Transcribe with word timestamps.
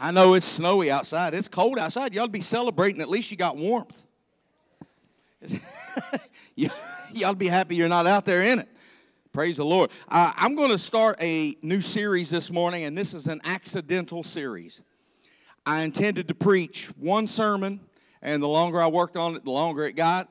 I 0.00 0.12
know 0.12 0.34
it's 0.34 0.46
snowy 0.46 0.90
outside. 0.90 1.34
It's 1.34 1.48
cold 1.48 1.78
outside. 1.78 2.12
To 2.12 2.28
be 2.28 2.40
celebrating. 2.40 3.02
At 3.02 3.08
least 3.08 3.30
you 3.30 3.36
got 3.36 3.56
warmth. 3.56 4.06
ought 7.24 7.38
be 7.38 7.48
happy 7.48 7.76
you're 7.76 7.88
not 7.88 8.06
out 8.06 8.24
there 8.24 8.42
in 8.42 8.60
it. 8.60 8.68
Praise 9.32 9.58
the 9.58 9.64
Lord. 9.64 9.90
Uh, 10.08 10.32
I'm 10.36 10.54
going 10.54 10.70
to 10.70 10.78
start 10.78 11.16
a 11.20 11.56
new 11.62 11.80
series 11.80 12.30
this 12.30 12.50
morning, 12.50 12.84
and 12.84 12.96
this 12.96 13.12
is 13.12 13.26
an 13.26 13.40
accidental 13.44 14.22
series. 14.22 14.82
I 15.66 15.82
intended 15.82 16.28
to 16.28 16.34
preach 16.34 16.86
one 16.96 17.26
sermon, 17.26 17.80
and 18.22 18.42
the 18.42 18.48
longer 18.48 18.80
I 18.80 18.86
worked 18.86 19.16
on 19.16 19.36
it, 19.36 19.44
the 19.44 19.50
longer 19.50 19.84
it 19.84 19.96
got. 19.96 20.28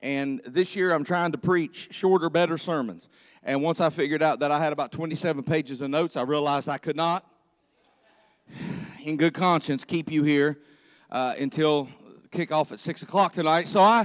And 0.00 0.40
this 0.46 0.76
year 0.76 0.92
I'm 0.92 1.04
trying 1.04 1.32
to 1.32 1.38
preach 1.38 1.88
shorter, 1.90 2.30
better 2.30 2.56
sermons. 2.56 3.08
And 3.42 3.62
once 3.62 3.80
I 3.80 3.90
figured 3.90 4.22
out 4.22 4.40
that 4.40 4.50
I 4.50 4.58
had 4.58 4.72
about 4.72 4.92
27 4.92 5.42
pages 5.42 5.80
of 5.80 5.90
notes, 5.90 6.16
I 6.16 6.22
realized 6.22 6.68
I 6.68 6.78
could 6.78 6.96
not, 6.96 7.28
in 9.06 9.16
good 9.16 9.34
conscience, 9.34 9.84
keep 9.84 10.10
you 10.10 10.24
here 10.24 10.58
uh, 11.12 11.34
until 11.38 11.88
kickoff 12.30 12.72
at 12.72 12.80
6 12.80 13.02
o'clock 13.02 13.32
tonight. 13.32 13.68
So 13.68 13.80
I 13.80 14.04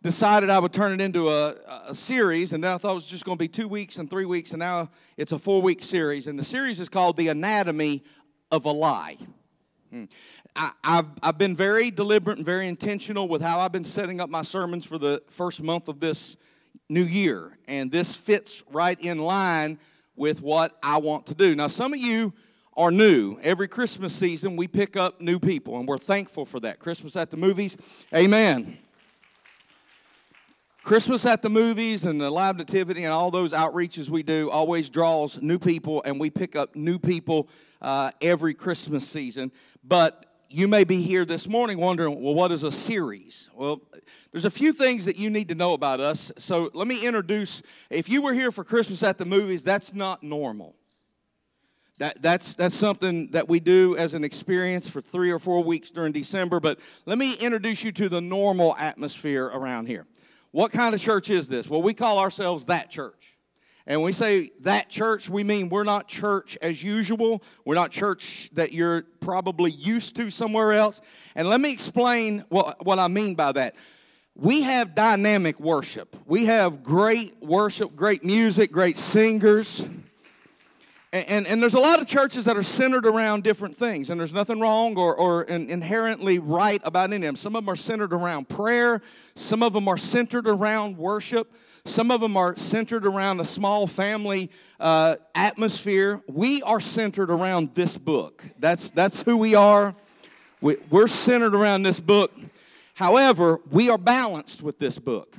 decided 0.00 0.48
I 0.48 0.60
would 0.60 0.72
turn 0.72 0.92
it 0.92 1.04
into 1.04 1.28
a, 1.28 1.56
a 1.88 1.94
series, 1.94 2.52
and 2.52 2.62
then 2.62 2.72
I 2.72 2.78
thought 2.78 2.92
it 2.92 2.94
was 2.94 3.08
just 3.08 3.24
going 3.24 3.36
to 3.36 3.42
be 3.42 3.48
two 3.48 3.66
weeks 3.66 3.98
and 3.98 4.08
three 4.08 4.26
weeks, 4.26 4.52
and 4.52 4.60
now 4.60 4.90
it's 5.16 5.32
a 5.32 5.40
four 5.40 5.60
week 5.60 5.82
series. 5.82 6.28
And 6.28 6.38
the 6.38 6.44
series 6.44 6.78
is 6.78 6.88
called 6.88 7.16
The 7.16 7.28
Anatomy 7.28 8.04
of 8.52 8.64
a 8.64 8.70
Lie. 8.70 9.16
Hmm. 9.90 10.04
I, 10.54 10.70
have 10.84 11.06
I've 11.20 11.38
been 11.38 11.56
very 11.56 11.90
deliberate 11.90 12.36
and 12.36 12.46
very 12.46 12.68
intentional 12.68 13.26
with 13.26 13.42
how 13.42 13.58
I've 13.58 13.72
been 13.72 13.84
setting 13.84 14.20
up 14.20 14.30
my 14.30 14.42
sermons 14.42 14.84
for 14.84 14.98
the 14.98 15.20
first 15.30 15.60
month 15.60 15.88
of 15.88 15.98
this 15.98 16.36
new 16.88 17.02
year. 17.02 17.58
And 17.66 17.90
this 17.90 18.14
fits 18.14 18.62
right 18.70 18.98
in 19.00 19.18
line 19.18 19.80
with 20.14 20.42
what 20.42 20.78
I 20.80 20.98
want 20.98 21.26
to 21.26 21.34
do. 21.34 21.56
Now, 21.56 21.66
some 21.66 21.92
of 21.92 21.98
you 21.98 22.34
are 22.78 22.92
new. 22.92 23.36
Every 23.42 23.66
Christmas 23.66 24.14
season, 24.14 24.54
we 24.54 24.68
pick 24.68 24.96
up 24.96 25.20
new 25.20 25.40
people, 25.40 25.78
and 25.78 25.88
we're 25.88 25.98
thankful 25.98 26.44
for 26.44 26.60
that. 26.60 26.78
Christmas 26.78 27.16
at 27.16 27.32
the 27.32 27.36
movies, 27.36 27.76
amen. 28.14 28.78
Christmas 30.84 31.26
at 31.26 31.42
the 31.42 31.50
movies 31.50 32.06
and 32.06 32.20
the 32.20 32.30
live 32.30 32.56
nativity 32.56 33.02
and 33.02 33.12
all 33.12 33.32
those 33.32 33.52
outreaches 33.52 34.08
we 34.08 34.22
do 34.22 34.48
always 34.48 34.88
draws 34.88 35.42
new 35.42 35.58
people, 35.58 36.04
and 36.04 36.20
we 36.20 36.30
pick 36.30 36.54
up 36.54 36.76
new 36.76 37.00
people 37.00 37.48
uh, 37.82 38.12
every 38.22 38.54
Christmas 38.54 39.06
season. 39.06 39.50
But 39.82 40.26
you 40.48 40.68
may 40.68 40.84
be 40.84 41.02
here 41.02 41.24
this 41.24 41.48
morning 41.48 41.78
wondering, 41.78 42.22
well, 42.22 42.32
what 42.32 42.52
is 42.52 42.62
a 42.62 42.70
series? 42.70 43.50
Well, 43.54 43.82
there's 44.30 44.44
a 44.44 44.52
few 44.52 44.72
things 44.72 45.04
that 45.06 45.16
you 45.16 45.30
need 45.30 45.48
to 45.48 45.56
know 45.56 45.72
about 45.72 45.98
us. 45.98 46.30
So 46.38 46.70
let 46.72 46.86
me 46.86 47.04
introduce. 47.04 47.60
If 47.90 48.08
you 48.08 48.22
were 48.22 48.32
here 48.32 48.52
for 48.52 48.62
Christmas 48.62 49.02
at 49.02 49.18
the 49.18 49.26
movies, 49.26 49.64
that's 49.64 49.92
not 49.92 50.22
normal. 50.22 50.76
That, 51.98 52.22
that's, 52.22 52.54
that's 52.54 52.76
something 52.76 53.32
that 53.32 53.48
we 53.48 53.58
do 53.58 53.96
as 53.96 54.14
an 54.14 54.22
experience 54.22 54.88
for 54.88 55.00
three 55.00 55.32
or 55.32 55.40
four 55.40 55.64
weeks 55.64 55.90
during 55.90 56.12
December. 56.12 56.60
But 56.60 56.78
let 57.06 57.18
me 57.18 57.34
introduce 57.34 57.82
you 57.82 57.90
to 57.92 58.08
the 58.08 58.20
normal 58.20 58.76
atmosphere 58.78 59.46
around 59.46 59.86
here. 59.86 60.06
What 60.52 60.70
kind 60.70 60.94
of 60.94 61.00
church 61.00 61.28
is 61.28 61.48
this? 61.48 61.68
Well, 61.68 61.82
we 61.82 61.94
call 61.94 62.20
ourselves 62.20 62.66
that 62.66 62.90
church. 62.90 63.36
And 63.84 64.00
when 64.00 64.06
we 64.06 64.12
say 64.12 64.50
that 64.60 64.90
church, 64.90 65.28
we 65.28 65.42
mean 65.42 65.70
we're 65.70 65.82
not 65.82 66.08
church 66.08 66.56
as 66.62 66.84
usual. 66.84 67.42
We're 67.64 67.74
not 67.74 67.90
church 67.90 68.50
that 68.52 68.72
you're 68.72 69.02
probably 69.20 69.70
used 69.70 70.14
to 70.16 70.30
somewhere 70.30 70.72
else. 70.72 71.00
And 71.34 71.48
let 71.48 71.60
me 71.60 71.72
explain 71.72 72.44
what, 72.48 72.84
what 72.84 72.98
I 72.98 73.08
mean 73.08 73.34
by 73.34 73.52
that. 73.52 73.74
We 74.36 74.62
have 74.62 74.94
dynamic 74.94 75.58
worship. 75.58 76.16
We 76.26 76.46
have 76.46 76.84
great 76.84 77.42
worship, 77.42 77.96
great 77.96 78.22
music, 78.22 78.70
great 78.70 78.98
singers. 78.98 79.82
And, 81.10 81.28
and, 81.28 81.46
and, 81.46 81.62
there's 81.62 81.74
a 81.74 81.80
lot 81.80 82.02
of 82.02 82.06
churches 82.06 82.44
that 82.44 82.58
are 82.58 82.62
centered 82.62 83.06
around 83.06 83.42
different 83.42 83.74
things, 83.74 84.10
and 84.10 84.20
there's 84.20 84.34
nothing 84.34 84.60
wrong 84.60 84.94
or, 84.98 85.16
or 85.16 85.42
inherently 85.42 86.38
right 86.38 86.82
about 86.84 87.04
any 87.04 87.16
of 87.16 87.22
them. 87.22 87.36
Some 87.36 87.56
of 87.56 87.64
them 87.64 87.72
are 87.72 87.76
centered 87.76 88.12
around 88.12 88.50
prayer, 88.50 89.00
some 89.34 89.62
of 89.62 89.72
them 89.72 89.88
are 89.88 89.96
centered 89.96 90.46
around 90.46 90.98
worship. 90.98 91.50
Some 91.88 92.10
of 92.10 92.20
them 92.20 92.36
are 92.36 92.54
centered 92.56 93.06
around 93.06 93.40
a 93.40 93.46
small 93.46 93.86
family 93.86 94.50
uh, 94.78 95.16
atmosphere. 95.34 96.22
We 96.28 96.60
are 96.62 96.80
centered 96.80 97.30
around 97.30 97.74
this 97.74 97.96
book. 97.96 98.44
That's, 98.58 98.90
that's 98.90 99.22
who 99.22 99.38
we 99.38 99.54
are. 99.54 99.94
We, 100.60 100.76
we're 100.90 101.06
centered 101.06 101.54
around 101.54 101.84
this 101.84 101.98
book. 101.98 102.32
However, 102.92 103.60
we 103.70 103.88
are 103.88 103.96
balanced 103.96 104.62
with 104.62 104.78
this 104.78 104.98
book. 104.98 105.34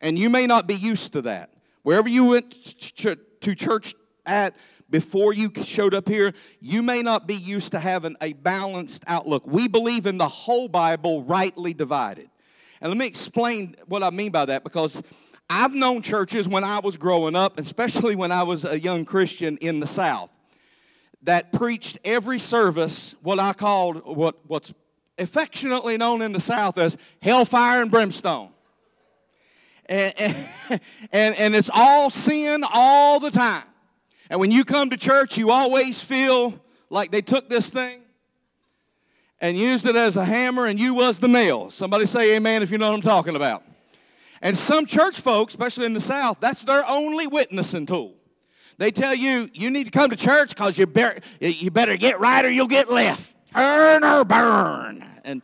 And 0.00 0.18
you 0.18 0.30
may 0.30 0.46
not 0.46 0.66
be 0.66 0.74
used 0.74 1.12
to 1.12 1.22
that. 1.22 1.50
Wherever 1.82 2.08
you 2.08 2.24
went 2.24 2.52
to 2.52 3.54
church 3.54 3.94
at 4.24 4.56
before 4.88 5.32
you 5.32 5.50
showed 5.64 5.94
up 5.94 6.08
here, 6.08 6.32
you 6.60 6.82
may 6.82 7.02
not 7.02 7.26
be 7.26 7.34
used 7.34 7.72
to 7.72 7.80
having 7.80 8.16
a 8.20 8.32
balanced 8.34 9.04
outlook. 9.06 9.46
We 9.46 9.68
believe 9.68 10.06
in 10.06 10.18
the 10.18 10.28
whole 10.28 10.68
Bible 10.68 11.24
rightly 11.24 11.74
divided. 11.74 12.30
And 12.80 12.90
let 12.90 12.98
me 12.98 13.06
explain 13.06 13.74
what 13.86 14.02
I 14.02 14.10
mean 14.10 14.30
by 14.30 14.44
that 14.44 14.62
because 14.62 15.02
I've 15.48 15.72
known 15.72 16.02
churches 16.02 16.48
when 16.48 16.64
I 16.64 16.80
was 16.80 16.96
growing 16.96 17.34
up, 17.34 17.58
especially 17.58 18.16
when 18.16 18.32
I 18.32 18.42
was 18.42 18.64
a 18.64 18.78
young 18.78 19.04
Christian 19.04 19.56
in 19.58 19.80
the 19.80 19.86
South, 19.86 20.30
that 21.22 21.52
preached 21.52 21.98
every 22.04 22.38
service 22.38 23.14
what 23.22 23.38
I 23.38 23.52
called 23.52 24.04
what, 24.04 24.36
what's 24.46 24.72
affectionately 25.18 25.96
known 25.96 26.22
in 26.22 26.32
the 26.32 26.40
South 26.40 26.78
as 26.78 26.96
hellfire 27.22 27.82
and 27.82 27.90
brimstone. 27.90 28.50
And, 29.86 30.12
and, 30.18 30.36
and, 31.12 31.36
and 31.36 31.54
it's 31.54 31.70
all 31.72 32.10
sin 32.10 32.64
all 32.72 33.18
the 33.18 33.30
time. 33.30 33.64
And 34.30 34.40
when 34.40 34.50
you 34.50 34.64
come 34.64 34.90
to 34.90 34.96
church, 34.96 35.36
you 35.36 35.50
always 35.50 36.02
feel 36.02 36.60
like 36.90 37.10
they 37.10 37.20
took 37.20 37.48
this 37.48 37.70
thing 37.70 38.02
and 39.40 39.56
used 39.56 39.86
it 39.86 39.96
as 39.96 40.16
a 40.16 40.24
hammer 40.24 40.66
and 40.66 40.80
you 40.80 40.94
was 40.94 41.18
the 41.18 41.28
nail. 41.28 41.70
Somebody 41.70 42.06
say 42.06 42.36
amen 42.36 42.62
if 42.62 42.70
you 42.70 42.78
know 42.78 42.90
what 42.90 42.96
I'm 42.96 43.02
talking 43.02 43.36
about. 43.36 43.62
And 44.42 44.56
some 44.56 44.86
church 44.86 45.20
folks, 45.20 45.54
especially 45.54 45.86
in 45.86 45.94
the 45.94 46.00
South, 46.00 46.40
that's 46.40 46.64
their 46.64 46.84
only 46.88 47.26
witnessing 47.26 47.86
tool. 47.86 48.14
They 48.78 48.90
tell 48.90 49.14
you, 49.14 49.48
you 49.54 49.70
need 49.70 49.84
to 49.84 49.90
come 49.90 50.10
to 50.10 50.16
church 50.16 50.50
because 50.50 50.76
you, 50.76 50.86
better, 50.86 51.18
you 51.40 51.70
better 51.70 51.96
get 51.96 52.20
right 52.20 52.44
or 52.44 52.50
you'll 52.50 52.66
get 52.66 52.90
left. 52.90 53.34
Turn 53.52 54.04
or 54.04 54.24
burn. 54.24 55.04
And, 55.24 55.40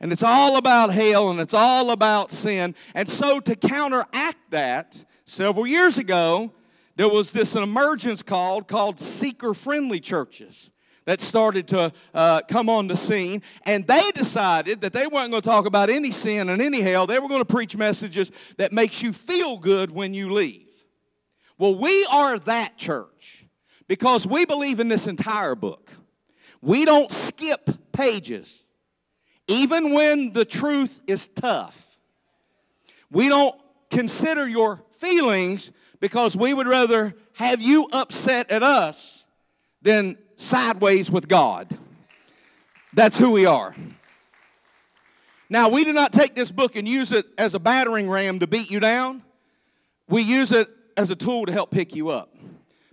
and 0.00 0.10
it's 0.10 0.24
all 0.24 0.56
about 0.56 0.92
hell 0.92 1.30
and 1.30 1.38
it's 1.38 1.54
all 1.54 1.92
about 1.92 2.32
sin. 2.32 2.74
And 2.94 3.08
so, 3.08 3.38
to 3.38 3.54
counteract 3.54 4.50
that, 4.50 5.04
several 5.24 5.66
years 5.66 5.98
ago, 5.98 6.52
there 6.98 7.08
was 7.08 7.30
this 7.30 7.54
emergence 7.54 8.24
called 8.24 8.66
called 8.66 8.98
seeker 8.98 9.54
friendly 9.54 10.00
churches 10.00 10.72
that 11.04 11.20
started 11.20 11.68
to 11.68 11.92
uh, 12.12 12.40
come 12.50 12.68
on 12.68 12.88
the 12.88 12.96
scene. 12.96 13.40
And 13.64 13.86
they 13.86 14.10
decided 14.14 14.80
that 14.80 14.92
they 14.92 15.06
weren't 15.06 15.30
going 15.30 15.40
to 15.40 15.48
talk 15.48 15.64
about 15.64 15.90
any 15.90 16.10
sin 16.10 16.48
and 16.48 16.60
any 16.60 16.80
hell. 16.80 17.06
They 17.06 17.20
were 17.20 17.28
going 17.28 17.40
to 17.40 17.46
preach 17.46 17.76
messages 17.76 18.32
that 18.56 18.72
makes 18.72 19.00
you 19.00 19.12
feel 19.12 19.58
good 19.58 19.92
when 19.92 20.12
you 20.12 20.32
leave. 20.32 20.68
Well, 21.56 21.76
we 21.76 22.04
are 22.10 22.36
that 22.40 22.76
church 22.76 23.46
because 23.86 24.26
we 24.26 24.44
believe 24.44 24.80
in 24.80 24.88
this 24.88 25.06
entire 25.06 25.54
book. 25.54 25.92
We 26.60 26.84
don't 26.84 27.12
skip 27.12 27.92
pages, 27.92 28.64
even 29.46 29.92
when 29.92 30.32
the 30.32 30.44
truth 30.44 31.00
is 31.06 31.28
tough. 31.28 31.96
We 33.08 33.28
don't 33.28 33.54
consider 33.88 34.48
your 34.48 34.82
feelings 34.98 35.70
because 36.00 36.36
we 36.36 36.54
would 36.54 36.66
rather 36.66 37.14
have 37.34 37.60
you 37.60 37.88
upset 37.92 38.50
at 38.50 38.62
us 38.62 39.26
than 39.82 40.16
sideways 40.36 41.10
with 41.10 41.28
God. 41.28 41.68
That's 42.92 43.18
who 43.18 43.30
we 43.30 43.46
are. 43.46 43.74
Now, 45.50 45.68
we 45.68 45.84
do 45.84 45.92
not 45.92 46.12
take 46.12 46.34
this 46.34 46.50
book 46.50 46.76
and 46.76 46.86
use 46.86 47.10
it 47.12 47.26
as 47.38 47.54
a 47.54 47.58
battering 47.58 48.08
ram 48.08 48.40
to 48.40 48.46
beat 48.46 48.70
you 48.70 48.80
down. 48.80 49.22
We 50.08 50.22
use 50.22 50.52
it 50.52 50.68
as 50.96 51.10
a 51.10 51.16
tool 51.16 51.46
to 51.46 51.52
help 51.52 51.70
pick 51.70 51.94
you 51.94 52.08
up 52.08 52.34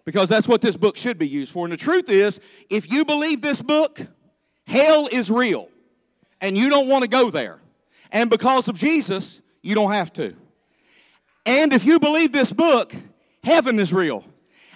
because 0.05 0.29
that's 0.29 0.47
what 0.47 0.61
this 0.61 0.77
book 0.77 0.95
should 0.95 1.17
be 1.17 1.27
used 1.27 1.51
for. 1.51 1.66
And 1.66 1.73
the 1.73 1.77
truth 1.77 2.09
is, 2.09 2.39
if 2.69 2.91
you 2.91 3.03
believe 3.03 3.41
this 3.41 3.61
book, 3.61 3.99
hell 4.67 5.07
is 5.11 5.29
real 5.29 5.69
and 6.40 6.57
you 6.57 6.69
don't 6.69 6.87
want 6.87 7.03
to 7.03 7.09
go 7.09 7.29
there. 7.29 7.59
And 8.11 8.29
because 8.29 8.67
of 8.67 8.75
Jesus, 8.75 9.41
you 9.61 9.75
don't 9.75 9.91
have 9.91 10.13
to. 10.13 10.35
And 11.45 11.73
if 11.73 11.85
you 11.85 11.99
believe 11.99 12.31
this 12.31 12.51
book, 12.51 12.93
heaven 13.43 13.79
is 13.79 13.93
real 13.93 14.25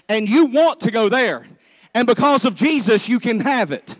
and 0.07 0.29
you 0.29 0.45
want 0.45 0.81
to 0.81 0.91
go 0.91 1.09
there 1.09 1.47
and 1.93 2.05
because 2.05 2.45
of 2.45 2.55
Jesus, 2.55 3.09
you 3.09 3.19
can 3.19 3.39
have 3.39 3.71
it. 3.71 3.95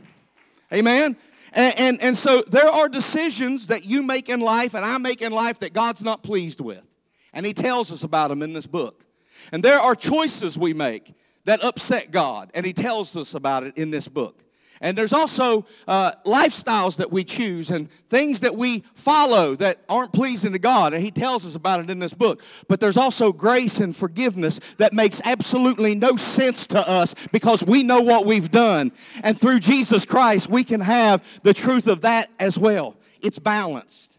Amen? 0.72 1.18
And, 1.54 1.80
and, 1.80 2.02
and, 2.02 2.18
so 2.18 2.44
there 2.48 2.70
are 2.70 2.88
decisions 2.88 3.68
that 3.68 3.84
you 3.84 4.04
make 4.04 4.30
in 4.30 4.40
life 4.40 4.76
and 4.76 4.86
I 4.86 5.00
make 5.00 5.22
in 5.22 5.32
life 5.32 5.60
that 5.60 5.74
God's 5.74 6.04
not 6.04 6.22
pleased 6.22 6.62
with. 6.62 6.86
And 7.34 7.46
He 7.46 7.54
tells 7.54 7.92
us 7.92 8.04
about 8.04 8.28
them 8.28 8.44
in 8.44 8.54
this 8.54 8.68
book. 8.68 9.04
And 9.52 9.64
there 9.64 9.80
are 9.80 9.96
choices 9.96 10.58
we 10.58 10.74
make 10.74 11.14
that 11.46 11.64
upset 11.64 12.12
God, 12.12 12.52
and 12.54 12.66
He 12.66 12.74
tells 12.74 13.18
us 13.18 13.34
about 13.34 13.64
it 13.64 13.78
in 13.78 13.90
this 13.90 14.08
book. 14.08 14.44
And 14.82 14.98
there's 14.98 15.12
also 15.12 15.66
uh, 15.88 16.14
lifestyles 16.26 16.98
that 16.98 17.12
we 17.12 17.24
choose 17.24 17.70
and 17.70 17.92
things 18.10 18.40
that 18.42 18.56
we 18.56 18.84
follow 18.94 19.56
that 19.56 19.80
aren't 19.90 20.14
pleasing 20.14 20.54
to 20.54 20.60
God. 20.60 20.94
And 20.94 21.04
He 21.04 21.12
tells 21.12 21.46
us 21.46 21.56
about 21.56 21.82
it 21.82 21.90
in 21.90 22.00
this 22.00 22.14
book. 22.14 22.42
But 22.68 22.80
there's 22.80 22.98
also 22.98 23.34
grace 23.34 23.80
and 23.80 23.96
forgiveness 23.96 24.60
that 24.78 24.94
makes 24.94 25.22
absolutely 25.26 25.96
no 25.96 26.16
sense 26.16 26.68
to 26.68 26.80
us 26.80 27.14
because 27.32 27.64
we 27.64 27.84
know 27.84 28.02
what 28.02 28.26
we've 28.26 28.52
done. 28.52 28.92
And 29.22 29.40
through 29.40 29.60
Jesus 29.60 30.06
Christ, 30.06 30.50
we 30.50 30.64
can 30.64 30.80
have 30.80 31.42
the 31.44 31.54
truth 31.54 31.88
of 31.88 32.02
that 32.02 32.30
as 32.40 32.58
well. 32.58 32.96
It's 33.22 33.40
balanced. 33.40 34.18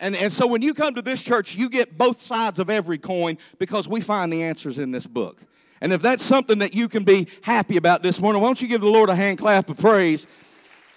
And, 0.00 0.16
and 0.16 0.32
so 0.32 0.46
when 0.46 0.62
you 0.62 0.74
come 0.74 0.94
to 0.94 1.02
this 1.02 1.22
church, 1.22 1.54
you 1.54 1.68
get 1.68 1.96
both 1.96 2.20
sides 2.20 2.58
of 2.58 2.70
every 2.70 2.98
coin 2.98 3.38
because 3.58 3.86
we 3.86 4.00
find 4.00 4.32
the 4.32 4.42
answers 4.42 4.78
in 4.78 4.90
this 4.90 5.06
book. 5.06 5.42
And 5.80 5.92
if 5.92 6.02
that's 6.02 6.22
something 6.22 6.58
that 6.58 6.74
you 6.74 6.88
can 6.88 7.04
be 7.04 7.26
happy 7.42 7.76
about 7.76 8.02
this 8.02 8.20
morning, 8.20 8.42
why 8.42 8.48
don't 8.48 8.60
you 8.60 8.68
give 8.68 8.82
the 8.82 8.88
Lord 8.88 9.08
a 9.08 9.14
hand 9.14 9.38
clap 9.38 9.70
of 9.70 9.78
praise 9.78 10.26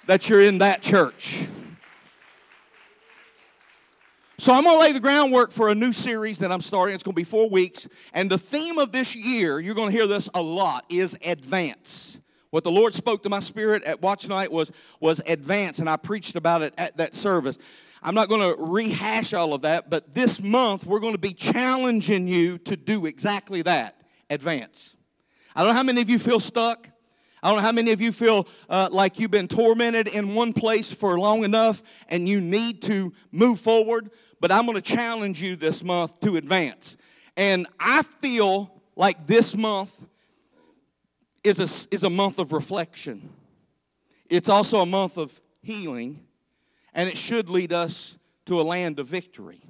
that 0.08 0.28
you're 0.28 0.42
in 0.42 0.58
that 0.58 0.82
church? 0.82 1.48
So 4.38 4.52
I'm 4.52 4.64
going 4.64 4.76
to 4.76 4.82
lay 4.82 4.92
the 4.92 5.00
groundwork 5.00 5.54
for 5.54 5.70
a 5.70 5.76
new 5.76 5.94
series 5.94 6.40
that 6.40 6.52
I'm 6.52 6.60
starting. 6.60 6.94
It's 6.94 7.04
going 7.04 7.14
to 7.14 7.20
be 7.20 7.24
four 7.24 7.50
weeks. 7.50 7.88
And 8.14 8.30
the 8.30 8.38
theme 8.38 8.78
of 8.78 8.92
this 8.92 9.16
year, 9.16 9.58
you're 9.58 9.76
going 9.76 9.90
to 9.90 9.96
hear 9.96 10.08
this 10.08 10.30
a 10.34 10.42
lot, 10.42 10.84
is 10.90 11.18
advance. 11.24 12.20
What 12.50 12.66
the 12.66 12.72
Lord 12.72 12.94
spoke 12.94 13.24
to 13.24 13.30
my 13.30 13.40
spirit 13.40 13.84
at 13.84 14.02
watch 14.02 14.28
night 14.28 14.52
was, 14.52 14.74
was 15.00 15.22
advance, 15.26 15.80
and 15.80 15.90
I 15.90 15.96
preached 15.96 16.36
about 16.36 16.62
it 16.62 16.74
at 16.78 16.98
that 16.98 17.16
service. 17.16 17.58
I'm 18.02 18.16
not 18.16 18.28
going 18.28 18.42
to 18.42 18.62
rehash 18.62 19.34
all 19.34 19.54
of 19.54 19.62
that, 19.62 19.90
but 19.90 20.14
this 20.14 20.42
month 20.42 20.86
we're 20.86 21.00
going 21.00 21.14
to 21.14 21.20
be 21.20 21.34
challenging 21.34 22.28
you 22.28 22.58
to 22.60 22.76
do 22.76 23.06
exactly 23.06 23.62
that 23.62 24.03
advance. 24.30 24.96
I 25.56 25.62
don't 25.62 25.70
know 25.70 25.76
how 25.76 25.84
many 25.84 26.02
of 26.02 26.10
you 26.10 26.20
feel 26.20 26.40
stuck. 26.40 26.90
I 27.42 27.50
don't 27.50 27.58
know 27.58 27.64
how 27.64 27.72
many 27.74 27.92
of 27.92 28.00
you 28.00 28.12
feel 28.12 28.48
uh, 28.70 28.90
like 28.92 29.20
you've 29.20 29.32
been 29.32 29.50
tormented 29.50 30.08
in 30.08 30.34
one 30.34 30.54
place 30.54 30.94
for 30.94 31.20
long 31.20 31.44
enough 31.44 31.84
and 32.08 32.28
you 32.28 32.40
need 32.40 32.82
to 32.84 33.14
move 33.32 33.60
forward, 33.60 34.10
but 34.40 34.50
I'm 34.50 34.66
going 34.66 34.76
to 34.76 34.82
challenge 34.82 35.42
you 35.42 35.58
this 35.58 35.84
month 35.84 36.22
to 36.22 36.38
advance. 36.38 36.96
And 37.36 37.68
I 37.80 38.04
feel 38.04 38.74
like 38.96 39.28
this 39.28 39.56
month 39.58 40.06
is 41.44 41.60
a, 41.60 41.94
is 41.94 42.04
a 42.04 42.10
month 42.10 42.40
of 42.40 42.54
reflection. 42.54 43.30
It's 44.30 44.50
also 44.50 44.80
a 44.80 44.86
month 44.86 45.18
of 45.18 45.40
healing, 45.62 46.22
and 46.94 47.10
it 47.10 47.18
should 47.18 47.50
lead 47.50 47.74
us 47.74 48.18
to 48.46 48.62
a 48.62 48.64
land 48.64 49.00
of 49.00 49.08
victory. 49.08 49.62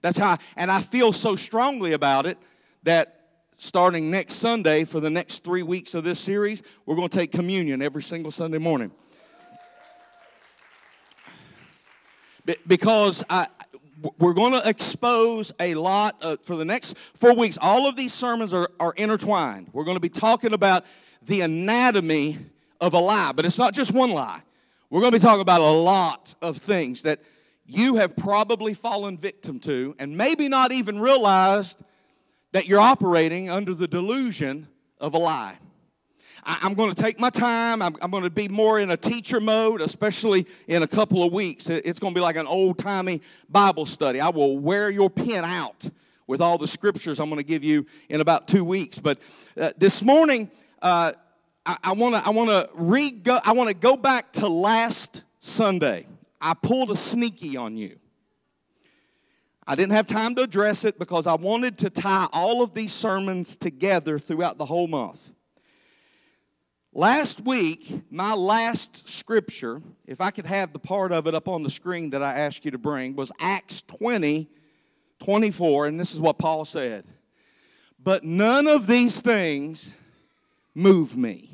That's 0.00 0.18
how, 0.18 0.38
and 0.56 0.70
I 0.70 0.80
feel 0.80 1.12
so 1.12 1.36
strongly 1.36 1.92
about 1.92 2.26
it 2.26 2.38
that 2.82 3.23
starting 3.56 4.10
next 4.10 4.34
Sunday 4.34 4.84
for 4.84 5.00
the 5.00 5.10
next 5.10 5.44
three 5.44 5.62
weeks 5.62 5.94
of 5.94 6.04
this 6.04 6.18
series, 6.18 6.62
we're 6.86 6.96
going 6.96 7.08
to 7.08 7.18
take 7.18 7.32
communion 7.32 7.82
every 7.82 8.02
single 8.02 8.30
Sunday 8.30 8.58
morning. 8.58 8.90
Because 12.66 13.24
I, 13.30 13.46
we're 14.18 14.34
going 14.34 14.52
to 14.52 14.68
expose 14.68 15.52
a 15.58 15.74
lot 15.74 16.44
for 16.44 16.56
the 16.56 16.64
next 16.64 16.98
four 17.14 17.34
weeks. 17.34 17.58
All 17.60 17.86
of 17.86 17.96
these 17.96 18.12
sermons 18.12 18.52
are, 18.52 18.68
are 18.78 18.92
intertwined. 18.96 19.70
We're 19.72 19.84
going 19.84 19.96
to 19.96 20.00
be 20.00 20.10
talking 20.10 20.52
about 20.52 20.84
the 21.22 21.40
anatomy 21.40 22.38
of 22.80 22.92
a 22.92 22.98
lie, 22.98 23.32
but 23.34 23.46
it's 23.46 23.58
not 23.58 23.72
just 23.72 23.92
one 23.92 24.10
lie. 24.10 24.42
We're 24.90 25.00
going 25.00 25.12
to 25.12 25.18
be 25.18 25.22
talking 25.22 25.40
about 25.40 25.60
a 25.60 25.70
lot 25.70 26.34
of 26.42 26.58
things 26.58 27.02
that 27.02 27.20
you 27.66 27.96
have 27.96 28.14
probably 28.14 28.74
fallen 28.74 29.16
victim 29.16 29.58
to 29.60 29.96
and 29.98 30.16
maybe 30.16 30.48
not 30.48 30.70
even 30.70 30.98
realized 31.00 31.82
that 32.54 32.68
you're 32.68 32.80
operating 32.80 33.50
under 33.50 33.74
the 33.74 33.88
delusion 33.88 34.68
of 35.00 35.14
a 35.14 35.18
lie. 35.18 35.56
I, 36.44 36.58
am 36.62 36.74
going 36.74 36.94
to 36.94 37.02
take 37.02 37.18
my 37.18 37.30
time. 37.30 37.82
I'm, 37.82 37.96
I'm, 38.00 38.12
going 38.12 38.22
to 38.22 38.30
be 38.30 38.46
more 38.46 38.78
in 38.78 38.92
a 38.92 38.96
teacher 38.96 39.40
mode, 39.40 39.80
especially 39.80 40.46
in 40.68 40.84
a 40.84 40.86
couple 40.86 41.24
of 41.24 41.32
weeks. 41.32 41.68
It's 41.68 41.98
going 41.98 42.14
to 42.14 42.16
be 42.16 42.22
like 42.22 42.36
an 42.36 42.46
old 42.46 42.78
timey 42.78 43.22
Bible 43.48 43.86
study. 43.86 44.20
I 44.20 44.28
will 44.28 44.56
wear 44.56 44.88
your 44.88 45.10
pen 45.10 45.44
out 45.44 45.90
with 46.28 46.40
all 46.40 46.56
the 46.56 46.68
scriptures 46.68 47.18
I'm 47.18 47.28
going 47.28 47.40
to 47.40 47.44
give 47.44 47.64
you 47.64 47.86
in 48.08 48.20
about 48.20 48.46
two 48.46 48.62
weeks. 48.62 49.00
But 49.00 49.18
uh, 49.56 49.72
this 49.76 50.00
morning, 50.00 50.48
uh, 50.80 51.10
I 51.66 51.94
want 51.94 52.14
to 52.14 52.24
I 52.24 52.30
want 52.30 52.50
to 52.50 52.68
re 52.74 53.20
I 53.44 53.52
want 53.52 53.68
to 53.68 53.74
go 53.74 53.96
back 53.96 54.32
to 54.34 54.46
last 54.46 55.24
Sunday. 55.40 56.06
I 56.40 56.54
pulled 56.54 56.92
a 56.92 56.96
sneaky 56.96 57.56
on 57.56 57.76
you. 57.76 57.98
I 59.66 59.74
didn't 59.74 59.92
have 59.92 60.06
time 60.06 60.34
to 60.34 60.42
address 60.42 60.84
it 60.84 60.98
because 60.98 61.26
I 61.26 61.34
wanted 61.34 61.78
to 61.78 61.90
tie 61.90 62.28
all 62.32 62.62
of 62.62 62.74
these 62.74 62.92
sermons 62.92 63.56
together 63.56 64.18
throughout 64.18 64.58
the 64.58 64.66
whole 64.66 64.86
month. 64.86 65.32
Last 66.92 67.40
week, 67.40 67.90
my 68.10 68.34
last 68.34 69.08
scripture, 69.08 69.80
if 70.06 70.20
I 70.20 70.30
could 70.30 70.46
have 70.46 70.72
the 70.72 70.78
part 70.78 71.12
of 71.12 71.26
it 71.26 71.34
up 71.34 71.48
on 71.48 71.62
the 71.62 71.70
screen 71.70 72.10
that 72.10 72.22
I 72.22 72.38
asked 72.38 72.64
you 72.64 72.70
to 72.72 72.78
bring, 72.78 73.16
was 73.16 73.32
Acts 73.40 73.82
20, 73.82 74.48
24, 75.18 75.86
and 75.86 75.98
this 75.98 76.12
is 76.12 76.20
what 76.20 76.38
Paul 76.38 76.64
said. 76.64 77.06
But 77.98 78.22
none 78.22 78.68
of 78.68 78.86
these 78.86 79.22
things 79.22 79.94
move 80.74 81.16
me. 81.16 81.53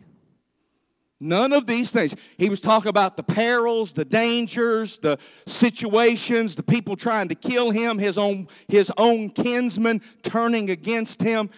None 1.20 1.52
of 1.52 1.66
these 1.66 1.90
things. 1.90 2.16
He 2.38 2.48
was 2.48 2.62
talking 2.62 2.88
about 2.88 3.18
the 3.18 3.22
perils, 3.22 3.92
the 3.92 4.06
dangers, 4.06 4.98
the 4.98 5.18
situations, 5.46 6.56
the 6.56 6.62
people 6.62 6.96
trying 6.96 7.28
to 7.28 7.34
kill 7.34 7.70
him, 7.70 7.98
his 7.98 8.16
own, 8.16 8.48
his 8.68 8.90
own 8.96 9.28
kinsmen 9.28 10.00
turning 10.22 10.70
against 10.70 11.20
him, 11.20 11.50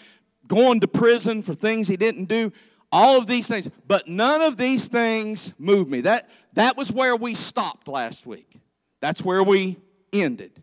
going 0.48 0.80
to 0.80 0.88
prison 0.88 1.42
for 1.42 1.54
things 1.54 1.86
he 1.86 1.96
didn't 1.96 2.24
do. 2.24 2.52
All 2.90 3.16
of 3.16 3.28
these 3.28 3.46
things. 3.46 3.70
But 3.86 4.08
none 4.08 4.42
of 4.42 4.56
these 4.56 4.88
things 4.88 5.54
moved 5.58 5.88
me. 5.88 6.00
That, 6.02 6.28
that 6.54 6.76
was 6.76 6.90
where 6.90 7.14
we 7.14 7.34
stopped 7.34 7.86
last 7.86 8.26
week. 8.26 8.60
That's 9.00 9.22
where 9.22 9.44
we 9.44 9.78
ended. 10.12 10.60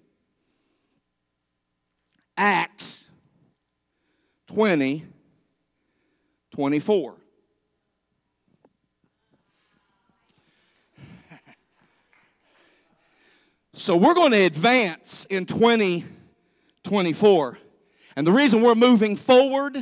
Acts 2.36 3.10
20, 4.48 5.04
24. 6.52 7.19
So 13.80 13.96
we're 13.96 14.14
going 14.14 14.34
to 14.34 14.42
advance 14.42 15.26
in 15.30 15.46
2024. 15.46 17.58
And 18.18 18.28
the 18.28 18.32
reason 18.34 18.62
we're 18.62 18.76
moving 18.76 19.16
forward 19.16 19.78